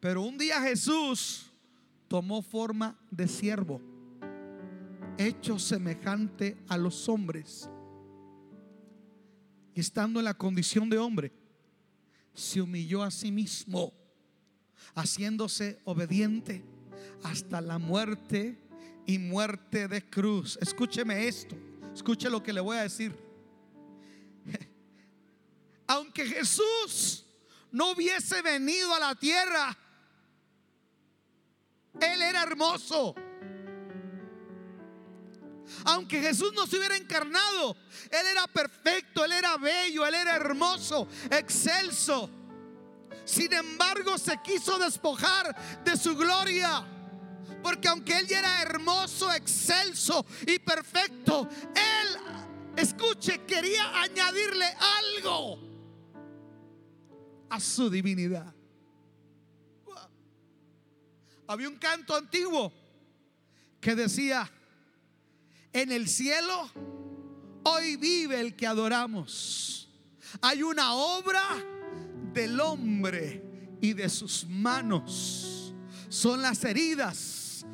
Pero 0.00 0.22
un 0.22 0.38
día 0.38 0.60
Jesús 0.60 1.50
tomó 2.08 2.42
forma 2.42 2.98
de 3.10 3.26
siervo, 3.26 3.80
hecho 5.18 5.58
semejante 5.58 6.56
a 6.68 6.76
los 6.76 7.08
hombres. 7.08 7.68
Y 9.74 9.80
estando 9.80 10.20
en 10.20 10.24
la 10.24 10.34
condición 10.34 10.88
de 10.88 10.98
hombre, 10.98 11.32
se 12.32 12.60
humilló 12.60 13.02
a 13.02 13.10
sí 13.10 13.32
mismo, 13.32 13.92
haciéndose 14.94 15.80
obediente 15.84 16.62
hasta 17.22 17.60
la 17.60 17.78
muerte 17.78 18.58
y 19.06 19.18
muerte 19.18 19.88
de 19.88 20.02
cruz. 20.08 20.58
Escúcheme 20.60 21.26
esto, 21.26 21.56
escuche 21.94 22.30
lo 22.30 22.42
que 22.42 22.52
le 22.52 22.60
voy 22.60 22.76
a 22.76 22.82
decir 22.82 23.25
Jesús 26.24 27.24
no 27.72 27.90
hubiese 27.90 28.40
venido 28.42 28.94
a 28.94 29.00
la 29.00 29.14
tierra, 29.14 29.76
Él 32.00 32.22
era 32.22 32.42
hermoso. 32.42 33.14
Aunque 35.84 36.20
Jesús 36.20 36.52
no 36.54 36.66
se 36.66 36.78
hubiera 36.78 36.96
encarnado, 36.96 37.76
Él 38.10 38.26
era 38.28 38.46
perfecto, 38.46 39.24
Él 39.24 39.32
era 39.32 39.56
bello, 39.56 40.06
Él 40.06 40.14
era 40.14 40.36
hermoso, 40.36 41.08
excelso. 41.30 42.30
Sin 43.24 43.52
embargo, 43.52 44.16
se 44.16 44.40
quiso 44.40 44.78
despojar 44.78 45.54
de 45.82 45.96
su 45.96 46.16
gloria 46.16 46.86
Porque 47.60 47.88
aunque 47.88 48.16
él 48.16 48.28
ya 48.28 48.38
era 48.38 48.62
hermoso, 48.62 49.32
excelso 49.32 50.24
y 50.46 50.60
perfecto, 50.60 51.48
él, 51.74 52.16
escuche, 52.76 53.44
quería 53.44 54.00
añadirle 54.00 54.66
algo 54.78 55.75
a 57.50 57.60
su 57.60 57.90
divinidad. 57.90 58.52
Había 61.48 61.68
un 61.68 61.76
canto 61.76 62.16
antiguo 62.16 62.72
que 63.80 63.94
decía, 63.94 64.50
en 65.72 65.92
el 65.92 66.08
cielo 66.08 66.70
hoy 67.64 67.96
vive 67.96 68.40
el 68.40 68.56
que 68.56 68.66
adoramos. 68.66 69.88
Hay 70.40 70.62
una 70.62 70.94
obra 70.94 71.44
del 72.32 72.58
hombre 72.60 73.78
y 73.80 73.92
de 73.92 74.08
sus 74.08 74.46
manos. 74.46 75.74
Son 76.08 76.42
las 76.42 76.64
heridas 76.64 77.64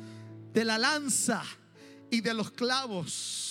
de 0.53 0.65
la 0.65 0.77
lanza 0.77 1.43
y 2.11 2.21
de 2.21 2.33
los 2.33 2.51
clavos 2.51 3.42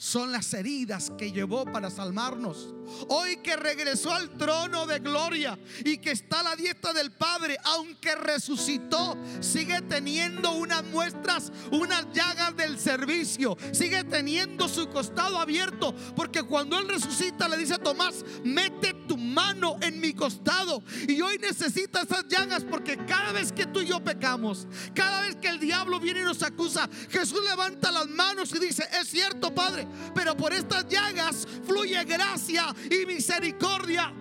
son 0.00 0.32
las 0.32 0.54
heridas 0.54 1.12
que 1.18 1.30
llevó 1.30 1.66
para 1.66 1.90
salvarnos. 1.90 2.72
Hoy 3.08 3.36
que 3.36 3.54
regresó 3.54 4.10
al 4.10 4.30
trono 4.30 4.86
de 4.86 4.98
gloria 4.98 5.58
y 5.84 5.98
que 5.98 6.10
está 6.10 6.40
a 6.40 6.42
la 6.42 6.56
diestra 6.56 6.94
del 6.94 7.12
Padre, 7.12 7.58
aunque 7.64 8.14
resucitó, 8.14 9.18
sigue 9.40 9.82
teniendo 9.82 10.52
unas 10.52 10.82
muestras, 10.84 11.52
unas 11.70 12.06
llagas 12.14 12.56
del 12.56 12.78
servicio, 12.78 13.58
sigue 13.72 14.02
teniendo 14.04 14.68
su 14.68 14.88
costado 14.88 15.38
abierto, 15.38 15.94
porque 16.16 16.42
cuando 16.44 16.78
Él 16.78 16.88
resucita 16.88 17.46
le 17.46 17.58
dice 17.58 17.74
a 17.74 17.78
Tomás, 17.78 18.24
mete 18.42 18.94
tu 19.06 19.18
mano 19.18 19.76
en 19.82 20.00
mi 20.00 20.14
costado. 20.14 20.82
Y 21.08 21.20
hoy 21.20 21.36
necesita 21.36 22.02
esas 22.02 22.26
llagas 22.26 22.64
porque 22.64 22.96
cada 23.04 23.32
vez 23.32 23.52
que 23.52 23.66
tú 23.66 23.80
y 23.80 23.86
yo 23.86 24.02
pecamos, 24.02 24.66
cada 24.94 25.20
vez 25.22 25.36
que 25.36 25.48
el 25.48 25.60
diablo 25.60 26.00
viene 26.00 26.20
y 26.20 26.24
nos 26.24 26.42
acusa, 26.42 26.88
Jesús 27.10 27.40
levanta 27.44 27.92
las 27.92 28.08
manos 28.08 28.50
y 28.54 28.58
dice, 28.58 28.88
es 28.98 29.08
cierto, 29.08 29.54
Padre, 29.54 29.89
pero 30.14 30.36
por 30.36 30.52
estas 30.52 30.88
llagas 30.88 31.46
fluye 31.64 32.02
gracia 32.04 32.74
y 32.90 33.06
misericordia 33.06 34.12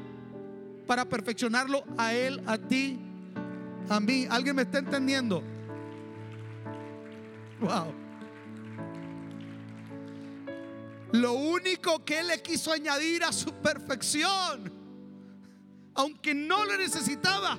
para 0.87 1.07
perfeccionarlo 1.07 1.83
a 1.97 2.13
Él, 2.13 2.41
a 2.45 2.57
ti, 2.57 2.99
a 3.89 3.99
mí. 3.99 4.27
¿Alguien 4.29 4.55
me 4.55 4.63
está 4.63 4.79
entendiendo? 4.79 5.43
Wow. 7.61 7.93
Lo 11.11 11.33
único 11.33 12.03
que 12.05 12.19
Él 12.19 12.27
le 12.27 12.41
quiso 12.41 12.71
añadir 12.71 13.23
a 13.23 13.31
su 13.31 13.51
perfección, 13.53 14.71
aunque 15.95 16.33
no 16.33 16.65
lo 16.65 16.77
necesitaba, 16.77 17.57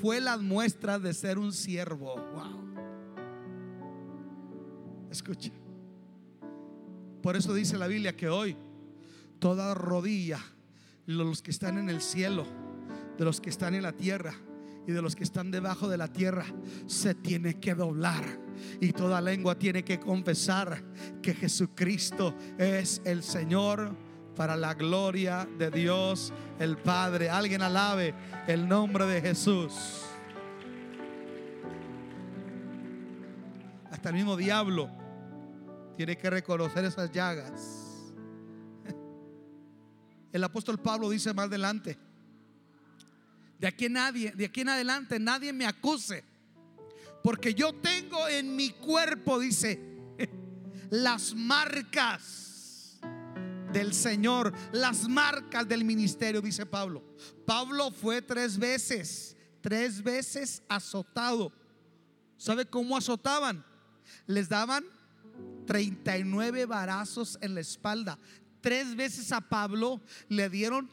fue 0.00 0.20
las 0.20 0.40
muestras 0.40 1.02
de 1.02 1.12
ser 1.14 1.38
un 1.38 1.52
siervo. 1.52 2.16
Wow. 2.16 2.66
Escucha. 5.10 5.50
Por 7.26 7.34
eso 7.34 7.54
dice 7.54 7.76
la 7.76 7.88
Biblia 7.88 8.16
que 8.16 8.28
hoy 8.28 8.56
toda 9.40 9.74
rodilla, 9.74 10.38
los 11.06 11.42
que 11.42 11.50
están 11.50 11.76
en 11.76 11.90
el 11.90 12.00
cielo, 12.00 12.46
de 13.18 13.24
los 13.24 13.40
que 13.40 13.50
están 13.50 13.74
en 13.74 13.82
la 13.82 13.90
tierra 13.90 14.32
y 14.86 14.92
de 14.92 15.02
los 15.02 15.16
que 15.16 15.24
están 15.24 15.50
debajo 15.50 15.88
de 15.88 15.96
la 15.96 16.06
tierra, 16.06 16.44
se 16.86 17.16
tiene 17.16 17.58
que 17.58 17.74
doblar. 17.74 18.22
Y 18.80 18.92
toda 18.92 19.20
lengua 19.20 19.58
tiene 19.58 19.82
que 19.82 19.98
confesar 19.98 20.84
que 21.20 21.34
Jesucristo 21.34 22.32
es 22.58 23.02
el 23.04 23.24
Señor 23.24 23.96
para 24.36 24.54
la 24.54 24.74
gloria 24.74 25.48
de 25.58 25.72
Dios 25.72 26.32
el 26.60 26.76
Padre. 26.76 27.28
Alguien 27.28 27.60
alabe 27.60 28.14
el 28.46 28.68
nombre 28.68 29.04
de 29.04 29.20
Jesús. 29.20 29.72
Hasta 33.90 34.10
el 34.10 34.14
mismo 34.14 34.36
diablo 34.36 35.05
tiene 35.96 36.16
que 36.16 36.28
reconocer 36.30 36.84
esas 36.84 37.10
llagas. 37.10 38.04
El 40.32 40.44
apóstol 40.44 40.78
Pablo 40.78 41.08
dice 41.08 41.32
más 41.32 41.46
adelante, 41.46 41.96
de 43.58 43.66
aquí 43.66 43.88
nadie, 43.88 44.32
de 44.32 44.44
aquí 44.44 44.60
en 44.60 44.68
adelante 44.68 45.18
nadie 45.18 45.52
me 45.52 45.66
acuse, 45.66 46.22
porque 47.22 47.54
yo 47.54 47.72
tengo 47.74 48.28
en 48.28 48.54
mi 48.54 48.70
cuerpo, 48.70 49.38
dice, 49.38 49.80
las 50.90 51.34
marcas 51.34 53.00
del 53.72 53.94
Señor, 53.94 54.52
las 54.72 55.08
marcas 55.08 55.66
del 55.66 55.84
ministerio, 55.84 56.42
dice 56.42 56.66
Pablo. 56.66 57.02
Pablo 57.46 57.90
fue 57.90 58.20
tres 58.20 58.58
veces, 58.58 59.36
tres 59.62 60.02
veces 60.02 60.62
azotado. 60.68 61.50
¿Sabe 62.36 62.66
cómo 62.66 62.96
azotaban? 62.96 63.64
Les 64.26 64.48
daban 64.48 64.84
39 65.66 66.66
varazos 66.66 67.38
en 67.40 67.54
la 67.54 67.60
espalda. 67.60 68.18
Tres 68.60 68.96
veces 68.96 69.32
a 69.32 69.40
Pablo 69.40 70.00
le 70.28 70.48
dieron 70.48 70.90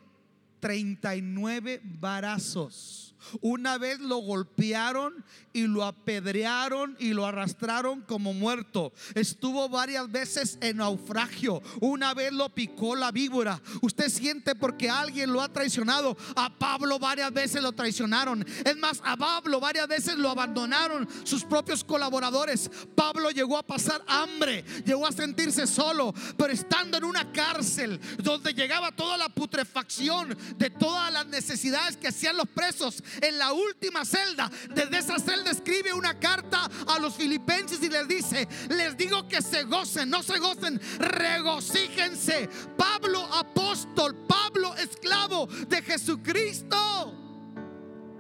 39 0.64 1.82
varazos. 2.00 3.14
Una 3.42 3.78
vez 3.78 4.00
lo 4.00 4.18
golpearon 4.18 5.24
y 5.54 5.68
lo 5.68 5.84
apedrearon 5.84 6.96
y 7.00 7.14
lo 7.14 7.26
arrastraron 7.26 8.02
como 8.02 8.34
muerto. 8.34 8.92
Estuvo 9.16 9.70
varias 9.70 10.12
veces 10.12 10.58
en 10.62 10.78
naufragio. 10.78 11.62
Una 11.80 12.14
vez 12.14 12.34
lo 12.34 12.50
picó 12.50 12.96
la 12.96 13.12
víbora. 13.12 13.62
Usted 13.82 14.10
siente 14.10 14.56
porque 14.56 14.90
alguien 14.90 15.32
lo 15.32 15.42
ha 15.42 15.50
traicionado. 15.50 16.18
A 16.36 16.58
Pablo 16.58 17.00
varias 17.00 17.32
veces 17.32 17.62
lo 17.62 17.72
traicionaron. 17.72 18.46
Es 18.66 18.78
más, 18.78 19.02
a 19.04 19.16
Pablo 19.16 19.60
varias 19.60 19.88
veces 19.88 20.18
lo 20.18 20.30
abandonaron 20.30 21.08
sus 21.24 21.44
propios 21.44 21.84
colaboradores. 21.84 22.70
Pablo 22.96 23.32
llegó 23.32 23.58
a 23.58 23.64
pasar 23.64 24.04
hambre, 24.08 24.64
llegó 24.86 25.06
a 25.06 25.12
sentirse 25.12 25.68
solo, 25.68 26.14
pero 26.38 26.52
estando 26.52 26.98
en 26.98 27.04
una 27.04 27.32
cárcel 27.32 28.00
donde 28.18 28.54
llegaba 28.54 28.92
toda 28.92 29.18
la 29.18 29.30
putrefacción 29.30 30.36
de 30.58 30.70
todas 30.70 31.12
las 31.12 31.26
necesidades 31.28 31.98
que 31.98 32.08
hacían 32.08 32.38
los 32.38 32.48
presos, 32.48 33.04
en 33.22 33.38
la 33.38 33.54
última 33.54 34.06
celda, 34.06 34.50
desde 34.74 34.98
esa 34.98 35.20
celda 35.20 35.52
escribe 35.52 35.94
una 35.94 36.20
carta 36.20 36.70
a 36.88 37.00
los 37.00 37.16
filipenses 37.16 37.82
y 37.82 37.90
les 37.90 38.08
dice, 38.08 38.48
les 38.70 38.98
digo 38.98 39.28
que 39.28 39.42
se 39.42 39.64
gocen, 39.64 40.10
no 40.10 40.24
se 40.24 40.40
gocen, 40.40 40.80
regocíjense. 41.00 42.50
Pablo 42.78 43.20
apóstol, 43.34 44.16
Pablo 44.28 44.76
esclavo 44.76 45.48
de 45.48 45.82
Jesucristo. 45.82 47.14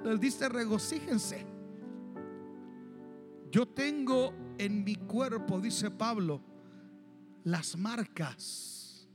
Les 0.03 0.19
dice, 0.19 0.49
regocíjense. 0.49 1.45
Yo 3.51 3.67
tengo 3.67 4.33
en 4.57 4.83
mi 4.83 4.95
cuerpo, 4.95 5.59
dice 5.59 5.91
Pablo, 5.91 6.41
las 7.43 7.77
marcas 7.77 9.07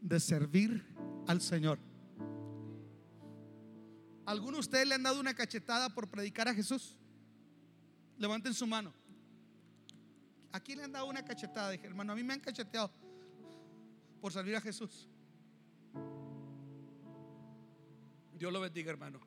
de 0.00 0.18
servir 0.18 0.84
al 1.26 1.40
Señor. 1.40 1.89
¿Alguno 4.30 4.52
de 4.52 4.60
ustedes 4.60 4.86
le 4.86 4.94
han 4.94 5.02
dado 5.02 5.18
una 5.18 5.34
cachetada 5.34 5.92
por 5.92 6.08
predicar 6.08 6.46
a 6.46 6.54
Jesús? 6.54 6.96
Levanten 8.16 8.54
su 8.54 8.64
mano. 8.64 8.94
¿A 10.52 10.60
quién 10.60 10.78
le 10.78 10.84
han 10.84 10.92
dado 10.92 11.06
una 11.06 11.24
cachetada? 11.24 11.70
Dije, 11.70 11.88
hermano, 11.88 12.12
a 12.12 12.14
mí 12.14 12.22
me 12.22 12.34
han 12.34 12.38
cacheteado 12.38 12.92
por 14.20 14.32
servir 14.32 14.54
a 14.54 14.60
Jesús. 14.60 15.08
Dios 18.38 18.52
lo 18.52 18.60
bendiga, 18.60 18.92
hermano. 18.92 19.18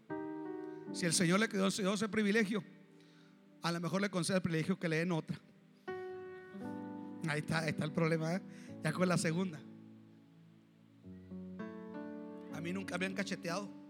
Si 0.93 1.05
el 1.05 1.11
Señor 1.11 1.41
le 1.41 1.49
quedó 1.49 1.67
ese 1.67 2.07
privilegio, 2.07 2.63
a 3.61 3.73
lo 3.73 3.81
mejor 3.81 3.99
le 3.99 4.09
concede 4.09 4.37
el 4.37 4.43
privilegio 4.43 4.79
que 4.79 4.87
le 4.87 4.99
den 4.99 5.11
otra. 5.11 5.37
Ahí 7.27 7.39
está, 7.39 7.59
ahí 7.59 7.71
está 7.71 7.83
el 7.83 7.91
problema, 7.91 8.35
¿eh? 8.35 8.41
ya 8.81 8.93
con 8.93 9.09
la 9.09 9.17
segunda. 9.17 9.59
A 12.53 12.61
mí 12.61 12.71
nunca 12.71 12.97
me 12.97 13.05
han 13.05 13.13
cacheteado 13.13 13.82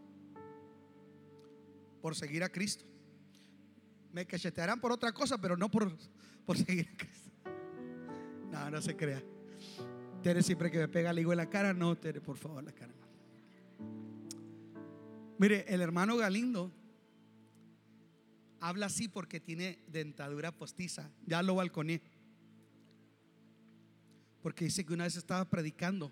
por 2.03 2.15
seguir 2.15 2.43
a 2.43 2.49
Cristo. 2.49 2.83
Me 4.11 4.27
cachetearán 4.27 4.81
por 4.81 4.91
otra 4.91 5.13
cosa, 5.13 5.37
pero 5.37 5.55
no 5.55 5.71
por, 5.71 5.97
por 6.45 6.57
seguir 6.57 6.89
a 6.93 6.97
Cristo. 6.97 7.31
No, 8.51 8.69
no 8.69 8.81
se 8.81 8.93
crea. 8.93 9.23
Tere 10.21 10.43
siempre 10.43 10.69
que 10.69 10.79
me 10.79 10.89
pega 10.89 11.11
el 11.11 11.19
higo 11.19 11.31
en 11.31 11.37
la 11.37 11.49
cara, 11.49 11.73
no, 11.73 11.97
Tere, 11.97 12.19
por 12.19 12.35
favor, 12.35 12.61
la 12.61 12.73
cara. 12.73 12.93
Mire, 15.37 15.63
el 15.73 15.79
hermano 15.79 16.17
Galindo 16.17 16.73
habla 18.59 18.87
así 18.87 19.07
porque 19.07 19.39
tiene 19.39 19.79
dentadura 19.87 20.51
postiza. 20.51 21.09
Ya 21.25 21.41
lo 21.41 21.55
balconé. 21.55 22.01
Porque 24.41 24.65
dice 24.65 24.85
que 24.85 24.93
una 24.93 25.05
vez 25.05 25.15
estaba 25.15 25.49
predicando 25.49 26.11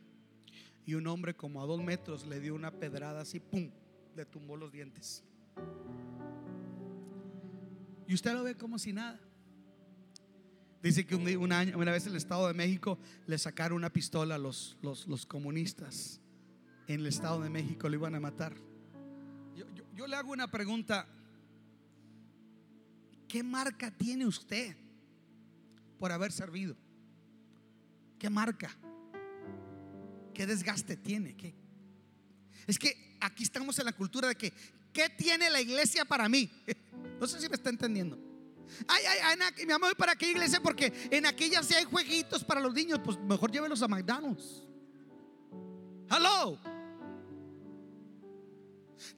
y 0.86 0.94
un 0.94 1.06
hombre 1.08 1.34
como 1.34 1.62
a 1.62 1.66
dos 1.66 1.84
metros 1.84 2.26
le 2.26 2.40
dio 2.40 2.56
una 2.56 2.72
pedrada 2.72 3.20
así, 3.20 3.42
¡pum! 3.42 3.70
Le 4.16 4.26
tumbó 4.26 4.56
los 4.56 4.72
dientes. 4.72 5.26
Y 8.08 8.14
usted 8.14 8.34
lo 8.34 8.44
ve 8.44 8.56
como 8.56 8.78
si 8.78 8.94
nada. 8.94 9.20
Dice 10.84 11.06
que 11.06 11.16
una 11.16 11.64
vez 11.64 12.06
en 12.06 12.12
el 12.12 12.18
Estado 12.18 12.48
de 12.48 12.54
México 12.54 12.98
le 13.28 13.38
sacaron 13.38 13.78
una 13.78 13.92
pistola 13.92 14.36
a 14.36 14.38
los, 14.38 14.78
comunistas. 15.28 16.20
En 16.88 17.02
el 17.02 17.08
Estado 17.08 17.42
de 17.42 17.50
México 17.50 17.88
lo 17.88 17.96
iban 17.96 18.16
a 18.16 18.20
matar. 18.20 18.54
Yo, 19.56 19.66
yo 19.96 20.08
le 20.08 20.16
hago 20.16 20.32
una 20.32 20.50
pregunta. 20.50 21.08
¿qué 23.32 23.44
marca 23.44 23.90
tiene 23.90 24.26
usted 24.26 24.76
por 25.98 26.12
haber 26.12 26.34
servido? 26.34 26.76
¿Qué 28.20 28.30
marca? 28.30 28.70
¿Qué 30.34 30.46
desgaste 30.46 30.98
tiene? 30.98 31.38
¿Qué? 31.38 31.56
Es 32.68 32.78
que 32.78 33.18
aquí 33.22 33.44
estamos 33.44 33.80
en 33.80 33.86
la 33.86 33.94
cultura 33.94 34.28
de 34.28 34.36
que, 34.36 34.52
¿qué 34.94 35.10
tiene 35.10 35.50
la 35.50 35.62
iglesia 35.62 36.06
para 36.06 36.28
mí? 36.30 36.50
No 37.20 37.28
sé 37.28 37.40
si 37.40 37.48
me 37.48 37.54
está 37.54 37.70
entendiendo. 37.70 38.18
Ay, 38.88 39.04
ay, 39.08 39.38
ay, 39.40 39.66
mi 39.68 39.74
amor, 39.74 39.96
¿para 39.96 40.16
qué 40.16 40.32
iglesia? 40.32 40.60
Porque 40.60 40.92
en 41.12 41.28
aquella 41.28 41.62
si 41.62 41.76
hay 41.76 41.84
jueguitos 41.84 42.44
para 42.44 42.60
los 42.60 42.74
niños, 42.74 43.00
pues 43.04 43.16
mejor 43.20 43.52
llévelos 43.52 43.84
a 43.84 43.88
McDonald's. 43.88 44.64
Hello. 46.10 46.58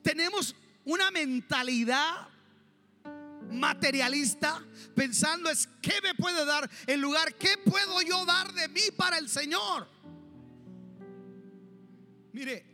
Tenemos 0.01 0.53
una 0.83 1.11
mentalidad 1.11 2.27
materialista 3.49 4.65
pensando 4.95 5.49
es 5.49 5.69
qué 5.81 5.93
me 6.01 6.15
puede 6.15 6.45
dar 6.45 6.69
en 6.87 7.01
lugar 7.01 7.35
qué 7.35 7.57
puedo 7.57 8.01
yo 8.01 8.25
dar 8.25 8.51
de 8.53 8.67
mí 8.67 8.81
para 8.97 9.17
el 9.17 9.29
Señor. 9.29 9.87
Mire, 12.31 12.72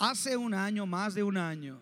hace 0.00 0.36
un 0.36 0.54
año, 0.54 0.86
más 0.86 1.14
de 1.14 1.22
un 1.22 1.36
año, 1.36 1.80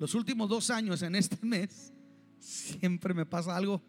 los 0.00 0.14
últimos 0.14 0.48
dos 0.48 0.70
años 0.70 1.02
en 1.02 1.14
este 1.14 1.38
mes, 1.46 1.92
siempre 2.40 3.14
me 3.14 3.24
pasa 3.24 3.56
algo 3.56 3.80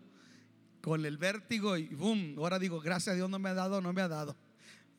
con 0.81 1.03
el 1.05 1.17
vértigo 1.17 1.75
y 1.75 1.87
boom, 1.87 2.35
ahora 2.37 2.59
digo, 2.59 2.79
gracias 2.79 3.13
a 3.13 3.15
Dios 3.15 3.29
no 3.29 3.39
me 3.39 3.49
ha 3.49 3.53
dado, 3.55 3.81
no 3.81 3.91
me 3.91 4.01
ha 4.01 4.07
dado. 4.07 4.35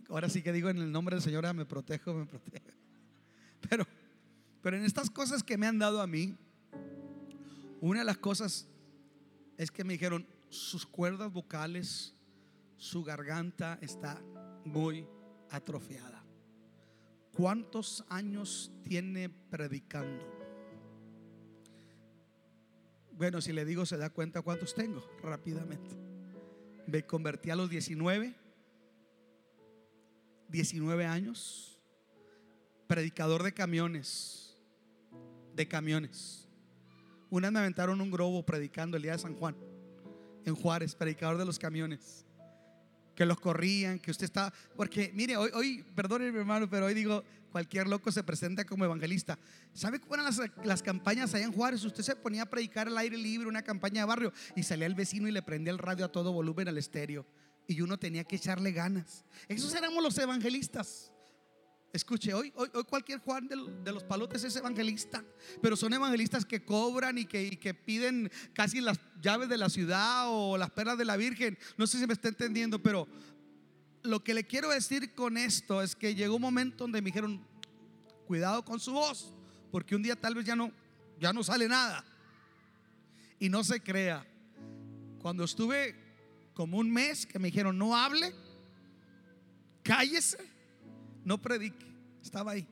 Ahora 0.09 0.28
sí 0.28 0.42
que 0.42 0.52
digo 0.52 0.70
en 0.70 0.78
el 0.78 0.90
nombre 0.90 1.14
del 1.14 1.22
Señor, 1.22 1.54
me 1.54 1.66
protejo, 1.66 2.14
me 2.14 2.26
protejo. 2.26 2.66
Pero, 3.68 3.84
pero 4.62 4.76
en 4.76 4.84
estas 4.84 5.11
cosas 5.11 5.42
que 5.42 5.59
me 5.59 5.66
han 5.66 5.80
dado 5.80 6.00
a 6.00 6.06
mí, 6.06 6.36
una 7.80 7.98
de 7.98 8.04
las 8.04 8.16
cosas 8.16 8.68
es 9.56 9.70
que 9.70 9.82
me 9.82 9.94
dijeron, 9.94 10.26
sus 10.48 10.86
cuerdas 10.86 11.32
vocales 11.32 12.14
su 12.78 13.02
garganta 13.02 13.78
está 13.82 14.22
muy 14.64 15.04
atrofiada. 15.50 16.17
¿Cuántos 17.39 18.05
años 18.09 18.72
tiene 18.82 19.28
predicando? 19.28 20.26
Bueno, 23.12 23.41
si 23.41 23.53
le 23.53 23.64
digo, 23.64 23.86
se 23.86 23.97
da 23.97 24.11
cuenta 24.11 24.43
cuántos 24.43 24.74
tengo 24.74 25.09
rápidamente. 25.22 25.97
Me 26.89 27.07
convertí 27.07 27.51
a 27.51 27.55
los 27.55 27.70
19, 27.70 28.34
19 30.49 31.07
años, 31.07 31.78
predicador 32.89 33.45
de 33.45 33.55
camiones, 33.55 34.57
de 35.55 35.68
camiones. 35.68 36.49
Una 37.30 37.53
me 37.53 37.61
aventaron 37.61 38.01
un 38.01 38.11
globo 38.11 38.45
predicando 38.45 38.97
el 38.97 39.05
día 39.05 39.12
de 39.12 39.18
San 39.20 39.36
Juan, 39.36 39.55
en 40.45 40.57
Juárez, 40.57 40.97
predicador 40.97 41.39
de 41.39 41.45
los 41.45 41.61
camiones 41.61 42.26
que 43.18 43.26
los 43.26 43.40
corrían, 43.40 43.98
que 43.98 44.12
usted 44.12 44.26
está, 44.26 44.54
porque 44.76 45.10
mire, 45.12 45.36
hoy, 45.36 45.50
hoy 45.52 45.84
perdone 45.96 46.30
mi 46.30 46.38
hermano, 46.38 46.70
pero 46.70 46.86
hoy 46.86 46.94
digo, 46.94 47.24
cualquier 47.50 47.88
loco 47.88 48.12
se 48.12 48.22
presenta 48.22 48.64
como 48.64 48.84
evangelista. 48.84 49.36
¿Sabe 49.72 49.98
cuáles 49.98 50.38
eran 50.38 50.52
las, 50.56 50.66
las, 50.66 50.82
campañas 50.84 51.34
allá 51.34 51.44
en 51.44 51.52
Juárez? 51.52 51.82
Usted 51.82 52.04
se 52.04 52.14
ponía 52.14 52.42
a 52.42 52.46
predicar 52.46 52.86
al 52.86 52.96
aire 52.96 53.16
libre, 53.16 53.48
una 53.48 53.62
campaña 53.62 54.02
de 54.02 54.06
barrio, 54.06 54.32
y 54.54 54.62
salía 54.62 54.86
el 54.86 54.94
vecino 54.94 55.26
y 55.26 55.32
le 55.32 55.42
prendía 55.42 55.72
el 55.72 55.78
radio 55.78 56.04
a 56.04 56.12
todo 56.12 56.32
volumen 56.32 56.68
al 56.68 56.78
estéreo. 56.78 57.26
Y 57.66 57.80
uno 57.80 57.98
tenía 57.98 58.22
que 58.22 58.36
echarle 58.36 58.70
ganas. 58.70 59.24
Esos 59.48 59.74
éramos 59.74 60.00
los 60.00 60.16
evangelistas. 60.16 61.10
Escuche, 61.91 62.34
hoy, 62.34 62.53
hoy, 62.55 62.68
cualquier 62.84 63.18
Juan 63.20 63.49
de, 63.49 63.93
los 63.93 64.05
palotes 64.05 64.45
es 64.45 64.55
evangelista, 64.57 65.24
pero 65.62 65.74
son 65.74 65.95
evangelistas 65.95 66.45
que 66.45 66.62
cobran 66.62 67.16
y 67.16 67.24
que, 67.24 67.45
y 67.45 67.57
que, 67.57 67.72
piden 67.72 68.30
casi 68.53 68.82
las 68.82 69.01
llaves 69.22 69.49
de 69.49 69.57
la 69.57 69.70
ciudad 69.70 70.24
o 70.26 70.59
las 70.59 70.70
perlas 70.70 70.99
de 70.99 71.07
la 71.07 71.16
Virgen. 71.16 71.59
No 71.78 71.86
sé 71.86 71.99
si 71.99 72.07
me 72.07 72.12
está 72.12 72.28
entendiendo, 72.28 72.82
pero 72.82 73.09
lo 74.03 74.22
que 74.22 74.34
le 74.34 74.45
quiero 74.45 74.68
decir 74.68 75.14
con 75.14 75.39
esto 75.39 75.82
es 75.82 75.97
que 75.97 76.14
llegó 76.14 76.36
un 76.36 76.43
momento 76.43 76.84
donde 76.84 77.01
me 77.01 77.07
dijeron, 77.07 77.43
cuidado 78.26 78.62
con 78.66 78.78
su 78.80 78.93
voz, 78.93 79.34
porque 79.72 79.97
un 79.97 80.03
día 80.03 80.14
tal 80.14 80.34
vez 80.34 80.45
ya 80.45 80.55
no, 80.55 80.70
ya 81.18 81.32
no 81.32 81.43
sale 81.43 81.68
nada. 81.68 82.05
Y 83.39 83.49
no 83.49 83.64
se 83.64 83.80
crea, 83.80 84.26
cuando 85.20 85.45
estuve 85.45 85.97
como 86.53 86.76
un 86.76 86.91
mes 86.91 87.24
que 87.24 87.39
me 87.39 87.49
dijeron, 87.49 87.78
no 87.78 87.97
hable, 87.97 88.34
cállese 89.82 90.47
no 91.28 91.36
predique, 91.36 91.84
estaba 92.22 92.52
ahí. 92.52 92.66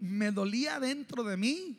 Me 0.00 0.32
dolía 0.32 0.80
dentro 0.80 1.22
de 1.22 1.36
mí. 1.36 1.78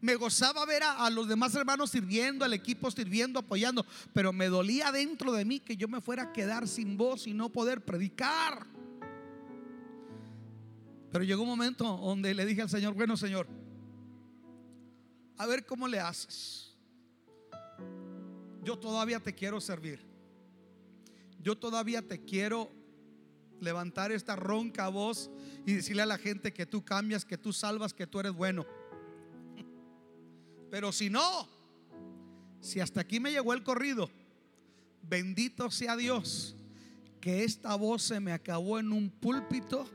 Me 0.00 0.14
gozaba 0.14 0.64
ver 0.64 0.84
a, 0.84 1.10
los 1.10 1.26
demás 1.26 1.54
hermanos 1.56 1.90
sirviendo, 1.90 2.44
al 2.44 2.52
equipo 2.52 2.88
sirviendo, 2.90 3.40
apoyando, 3.40 3.84
pero 4.12 4.32
me 4.32 4.48
dolía 4.48 4.92
dentro 4.92 5.32
de 5.32 5.44
mí 5.44 5.58
que 5.58 5.76
yo 5.76 5.88
me 5.88 6.00
fuera 6.00 6.24
a 6.24 6.32
quedar 6.32 6.68
sin 6.68 6.96
voz 6.96 7.26
y 7.26 7.34
no 7.34 7.48
poder 7.48 7.84
predicar. 7.84 8.64
Pero 11.10 11.24
llegó 11.24 11.42
un 11.42 11.48
momento 11.48 11.84
donde 11.84 12.32
le 12.32 12.46
dije 12.46 12.62
al 12.62 12.70
Señor, 12.70 12.94
bueno 12.94 13.16
Señor, 13.16 13.48
a 15.36 15.46
ver 15.46 15.66
cómo 15.66 15.88
le 15.88 15.98
haces. 15.98 16.76
Yo 18.62 18.78
todavía 18.78 19.18
te 19.18 19.34
quiero 19.34 19.60
servir. 19.60 20.00
Yo 21.40 21.56
todavía 21.56 22.02
te 22.02 22.24
quiero 22.24 22.83
levantar 23.60 24.12
esta 24.12 24.36
ronca 24.36 24.88
voz 24.88 25.30
y 25.66 25.74
decirle 25.74 26.02
a 26.02 26.06
la 26.06 26.18
gente 26.18 26.52
que 26.52 26.66
tú 26.66 26.84
cambias, 26.84 27.24
que 27.24 27.38
tú 27.38 27.52
salvas, 27.52 27.94
que 27.94 28.06
tú 28.06 28.20
eres 28.20 28.32
bueno. 28.32 28.66
Pero 30.70 30.92
si 30.92 31.10
no, 31.10 31.48
si 32.60 32.80
hasta 32.80 33.00
aquí 33.00 33.20
me 33.20 33.30
llegó 33.30 33.52
el 33.52 33.62
corrido, 33.62 34.10
bendito 35.02 35.70
sea 35.70 35.96
Dios, 35.96 36.56
que 37.20 37.44
esta 37.44 37.74
voz 37.76 38.02
se 38.02 38.20
me 38.20 38.32
acabó 38.32 38.78
en 38.78 38.92
un 38.92 39.10
púlpito. 39.10 39.88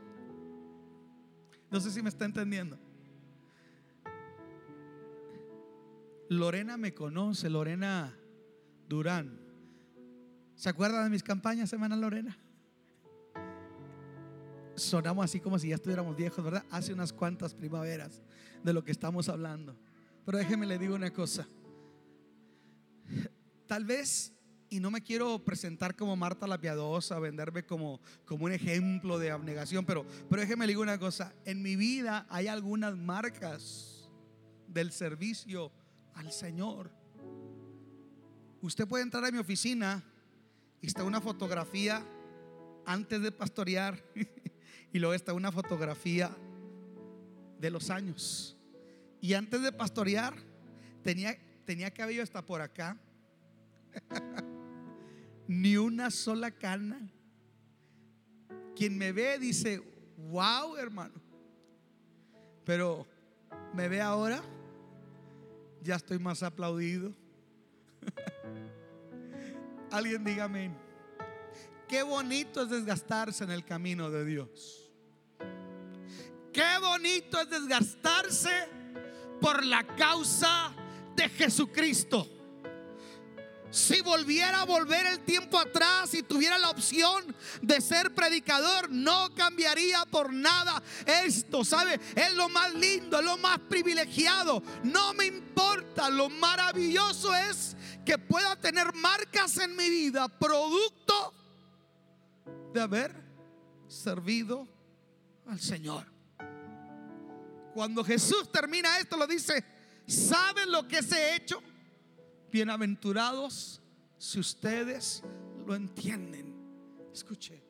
No 1.70 1.80
sé 1.80 1.90
si 1.90 2.02
me 2.02 2.08
está 2.08 2.24
entendiendo. 2.24 2.78
Lorena 6.28 6.76
me 6.76 6.94
conoce, 6.94 7.50
Lorena 7.50 8.16
Durán. 8.88 9.38
¿Se 10.54 10.68
acuerda 10.68 11.02
de 11.02 11.10
mis 11.10 11.22
campañas, 11.22 11.72
hermana 11.72 11.96
Lorena? 11.96 12.38
Sonamos 14.74 15.24
así 15.24 15.40
como 15.40 15.58
si 15.58 15.68
ya 15.68 15.74
estuviéramos 15.74 16.16
viejos, 16.16 16.44
¿verdad? 16.44 16.64
Hace 16.70 16.92
unas 16.92 17.12
cuantas 17.12 17.54
primaveras 17.54 18.22
de 18.62 18.72
lo 18.72 18.84
que 18.84 18.92
estamos 18.92 19.28
hablando. 19.28 19.76
Pero 20.24 20.38
déjeme 20.38 20.66
le 20.66 20.78
digo 20.78 20.94
una 20.94 21.12
cosa. 21.12 21.48
Tal 23.66 23.84
vez, 23.84 24.32
y 24.68 24.80
no 24.80 24.90
me 24.90 25.02
quiero 25.02 25.44
presentar 25.44 25.96
como 25.96 26.16
Marta 26.16 26.46
la 26.46 26.60
piadosa, 26.60 27.18
venderme 27.18 27.64
como, 27.64 28.00
como 28.24 28.46
un 28.46 28.52
ejemplo 28.52 29.18
de 29.18 29.30
abnegación, 29.30 29.84
pero, 29.84 30.04
pero 30.28 30.42
déjeme 30.42 30.66
le 30.66 30.72
digo 30.72 30.82
una 30.82 30.98
cosa. 30.98 31.34
En 31.44 31.62
mi 31.62 31.76
vida 31.76 32.26
hay 32.28 32.48
algunas 32.48 32.96
marcas 32.96 34.10
del 34.66 34.92
servicio 34.92 35.72
al 36.14 36.32
Señor. 36.32 36.90
Usted 38.62 38.86
puede 38.86 39.04
entrar 39.04 39.24
a 39.24 39.30
mi 39.30 39.38
oficina 39.38 40.04
y 40.80 40.86
está 40.86 41.04
una 41.04 41.20
fotografía 41.20 42.04
antes 42.84 43.22
de 43.22 43.32
pastorear 43.32 44.02
Y 44.92 44.98
luego 44.98 45.14
está 45.14 45.32
una 45.32 45.52
fotografía 45.52 46.30
de 47.58 47.70
los 47.70 47.90
años. 47.90 48.56
Y 49.20 49.34
antes 49.34 49.62
de 49.62 49.70
pastorear, 49.72 50.34
tenía, 51.02 51.36
tenía 51.64 51.90
cabello 51.90 52.22
hasta 52.22 52.44
por 52.44 52.60
acá. 52.60 52.98
Ni 55.46 55.76
una 55.76 56.10
sola 56.10 56.50
cana. 56.50 57.10
Quien 58.74 58.96
me 58.96 59.12
ve 59.12 59.38
dice, 59.38 59.82
wow, 60.16 60.76
hermano. 60.76 61.14
Pero 62.64 63.06
me 63.74 63.88
ve 63.88 64.00
ahora, 64.00 64.42
ya 65.82 65.96
estoy 65.96 66.18
más 66.18 66.42
aplaudido. 66.42 67.12
Alguien 69.90 70.24
dígame. 70.24 70.70
Qué 71.88 72.02
bonito 72.02 72.62
es 72.62 72.70
desgastarse 72.70 73.44
en 73.44 73.50
el 73.50 73.64
camino 73.64 74.10
de 74.10 74.24
Dios. 74.24 74.79
Qué 76.52 76.78
bonito 76.80 77.40
es 77.40 77.50
desgastarse 77.50 78.68
por 79.40 79.64
la 79.64 79.86
causa 79.86 80.72
de 81.14 81.28
Jesucristo. 81.28 82.26
Si 83.70 84.00
volviera 84.00 84.62
a 84.62 84.64
volver 84.64 85.06
el 85.06 85.20
tiempo 85.20 85.56
atrás 85.56 86.12
y 86.14 86.24
tuviera 86.24 86.58
la 86.58 86.70
opción 86.70 87.36
de 87.62 87.80
ser 87.80 88.12
predicador, 88.12 88.90
no 88.90 89.32
cambiaría 89.36 90.04
por 90.06 90.32
nada 90.32 90.82
esto, 91.06 91.64
¿sabe? 91.64 92.00
Es 92.16 92.34
lo 92.34 92.48
más 92.48 92.74
lindo, 92.74 93.20
es 93.20 93.24
lo 93.24 93.38
más 93.38 93.60
privilegiado. 93.60 94.60
No 94.82 95.14
me 95.14 95.26
importa, 95.26 96.10
lo 96.10 96.28
maravilloso 96.28 97.32
es 97.32 97.76
que 98.04 98.18
pueda 98.18 98.56
tener 98.56 98.92
marcas 98.92 99.56
en 99.58 99.76
mi 99.76 99.88
vida, 99.88 100.26
producto 100.26 101.32
de 102.74 102.80
haber 102.80 103.14
servido 103.86 104.66
al 105.46 105.60
Señor. 105.60 106.19
Cuando 107.74 108.04
Jesús 108.04 108.50
termina 108.50 108.98
esto, 108.98 109.16
lo 109.16 109.26
dice, 109.26 109.64
¿saben 110.06 110.70
lo 110.70 110.86
que 110.88 111.02
se 111.02 111.14
ha 111.14 111.36
hecho? 111.36 111.62
Bienaventurados 112.50 113.80
si 114.18 114.40
ustedes 114.40 115.22
lo 115.66 115.74
entienden. 115.74 116.54
Escuche, 117.12 117.62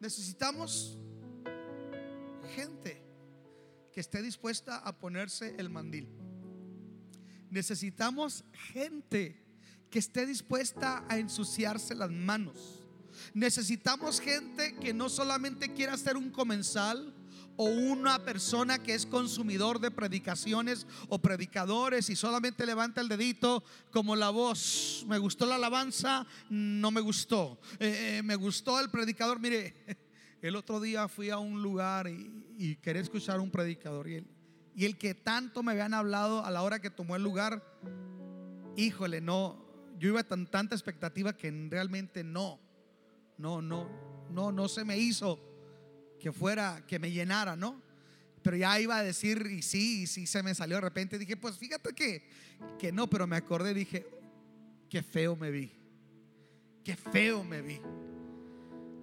necesitamos 0.00 0.98
gente 2.54 3.02
que 3.92 4.00
esté 4.00 4.22
dispuesta 4.22 4.78
a 4.78 4.98
ponerse 4.98 5.54
el 5.58 5.68
mandil. 5.68 6.08
Necesitamos 7.50 8.44
gente 8.72 9.44
que 9.90 9.98
esté 9.98 10.26
dispuesta 10.26 11.04
a 11.08 11.18
ensuciarse 11.18 11.94
las 11.94 12.10
manos. 12.10 12.86
Necesitamos 13.34 14.20
gente 14.20 14.74
que 14.76 14.94
no 14.94 15.08
solamente 15.08 15.72
quiera 15.72 15.96
ser 15.96 16.16
un 16.16 16.30
comensal 16.30 17.14
o 17.60 17.64
una 17.64 18.20
persona 18.20 18.80
que 18.80 18.94
es 18.94 19.04
consumidor 19.04 19.80
de 19.80 19.90
predicaciones 19.90 20.86
o 21.08 21.18
predicadores 21.18 22.08
y 22.08 22.14
solamente 22.14 22.64
levanta 22.64 23.00
el 23.00 23.08
dedito 23.08 23.64
como 23.90 24.14
la 24.14 24.30
voz. 24.30 25.04
Me 25.08 25.18
gustó 25.18 25.44
la 25.44 25.56
alabanza, 25.56 26.24
no 26.48 26.92
me 26.92 27.00
gustó. 27.00 27.58
Eh, 27.80 28.18
eh, 28.18 28.22
me 28.22 28.36
gustó 28.36 28.78
el 28.78 28.90
predicador. 28.90 29.40
Mire, 29.40 29.74
el 30.40 30.54
otro 30.54 30.80
día 30.80 31.08
fui 31.08 31.30
a 31.30 31.38
un 31.38 31.60
lugar 31.60 32.08
y, 32.08 32.76
quería 32.76 33.02
escuchar 33.02 33.40
un 33.40 33.50
predicador 33.50 34.08
y 34.08 34.14
el, 34.14 34.26
y 34.76 34.84
el 34.84 34.96
que 34.96 35.14
tanto 35.14 35.64
me 35.64 35.72
habían 35.72 35.94
hablado 35.94 36.44
a 36.44 36.52
la 36.52 36.62
hora 36.62 36.80
que 36.80 36.90
tomó 36.90 37.16
el 37.16 37.24
lugar, 37.24 37.64
híjole, 38.76 39.20
no, 39.20 39.64
yo 39.98 40.10
iba 40.10 40.22
con 40.22 40.46
tanta 40.46 40.76
expectativa 40.76 41.32
que 41.32 41.50
realmente 41.68 42.22
no, 42.22 42.60
no, 43.36 43.60
no, 43.60 43.88
no, 44.30 44.52
no 44.52 44.68
se 44.68 44.84
me 44.84 44.96
hizo 44.96 45.47
que 46.18 46.32
fuera, 46.32 46.84
que 46.86 46.98
me 46.98 47.10
llenara, 47.10 47.56
¿no? 47.56 47.80
Pero 48.42 48.56
ya 48.56 48.80
iba 48.80 48.96
a 48.96 49.02
decir, 49.02 49.46
y 49.50 49.62
sí, 49.62 50.02
y 50.02 50.06
sí 50.06 50.26
se 50.26 50.42
me 50.42 50.54
salió 50.54 50.76
de 50.76 50.82
repente. 50.82 51.18
Dije, 51.18 51.36
pues 51.36 51.56
fíjate 51.56 51.92
que, 51.92 52.28
que 52.78 52.92
no, 52.92 53.08
pero 53.08 53.26
me 53.26 53.36
acordé, 53.36 53.74
dije, 53.74 54.06
qué 54.88 55.02
feo 55.02 55.36
me 55.36 55.50
vi, 55.50 55.70
qué 56.84 56.96
feo 56.96 57.44
me 57.44 57.62
vi. 57.62 57.80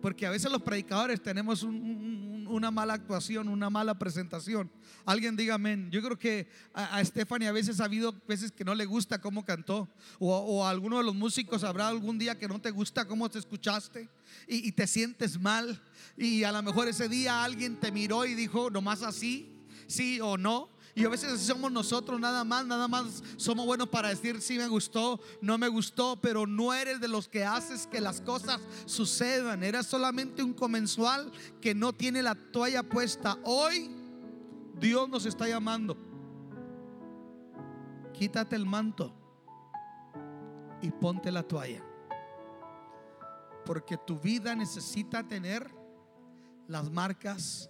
Porque 0.06 0.28
a 0.28 0.30
veces 0.30 0.52
los 0.52 0.62
predicadores 0.62 1.20
tenemos 1.20 1.64
una 1.64 2.70
mala 2.70 2.94
actuación, 2.94 3.48
una 3.48 3.72
mala 3.72 3.98
presentación. 3.98 4.70
Alguien 5.04 5.36
diga 5.36 5.56
amén. 5.56 5.90
Yo 5.90 6.00
creo 6.04 6.20
que 6.20 6.48
a, 6.76 7.04
Stephanie 7.04 7.48
a 7.48 7.52
veces 7.52 7.80
ha 7.80 7.86
habido 7.86 8.14
veces 8.28 8.52
que 8.52 8.64
no 8.64 8.76
le 8.76 8.86
gusta 8.86 9.20
cómo 9.20 9.44
cantó. 9.44 9.90
O, 10.20 10.64
a 10.64 10.70
alguno 10.70 11.00
de 11.00 11.06
los 11.06 11.16
músicos 11.16 11.64
habrá 11.64 11.88
algún 11.88 12.20
día 12.20 12.38
que 12.38 12.48
no 12.48 12.62
te 12.62 12.70
gusta 12.70 13.08
cómo 13.08 13.32
te 13.32 13.40
escuchaste 13.40 14.08
y, 14.48 14.68
y 14.68 14.74
te 14.74 14.86
sientes 14.86 15.40
mal. 15.40 15.82
Y 16.16 16.44
a 16.44 16.52
lo 16.52 16.62
mejor 16.62 16.88
ese 16.88 17.10
día 17.10 17.44
alguien 17.44 17.80
te 17.80 17.92
miró 17.92 18.28
y 18.28 18.36
dijo, 18.36 18.70
nomás 18.70 19.02
así, 19.02 19.66
sí 19.88 20.22
o 20.22 20.38
no. 20.38 20.70
Y 20.98 21.04
a 21.04 21.10
veces 21.10 21.42
somos 21.42 21.74
nosotros 21.74 22.18
nada 22.22 22.46
más, 22.46 22.66
nada 22.66 22.88
más 22.88 23.22
somos 23.36 23.66
buenos 23.66 23.90
para 23.90 24.08
decir 24.08 24.42
si 24.42 24.58
me 24.58 24.70
gustó, 24.70 25.20
no 25.42 25.58
me 25.58 25.68
gustó, 25.68 26.16
pero 26.22 26.48
no 26.48 26.74
eres 26.74 27.02
de 27.02 27.10
los 27.10 27.28
que 27.28 27.44
haces 27.44 27.86
que 27.86 28.00
las 28.00 28.22
cosas 28.22 28.62
sucedan. 28.86 29.62
Eres 29.62 29.88
solamente 29.88 30.42
un 30.42 30.54
comensual 30.54 31.30
que 31.60 31.76
no 31.76 31.92
tiene 31.92 32.24
la 32.24 32.34
toalla 32.34 32.82
puesta. 32.82 33.38
Hoy 33.44 33.92
Dios 34.80 35.10
nos 35.10 35.26
está 35.26 35.50
llamando. 35.50 35.98
Quítate 38.14 38.56
el 38.56 38.66
manto 38.66 39.14
y 40.82 40.92
ponte 40.92 41.30
la 41.30 41.44
toalla. 41.44 41.84
Porque 43.66 43.98
tu 43.98 44.18
vida 44.18 44.56
necesita 44.56 45.28
tener 45.28 45.70
las 46.70 46.90
marcas 46.90 47.70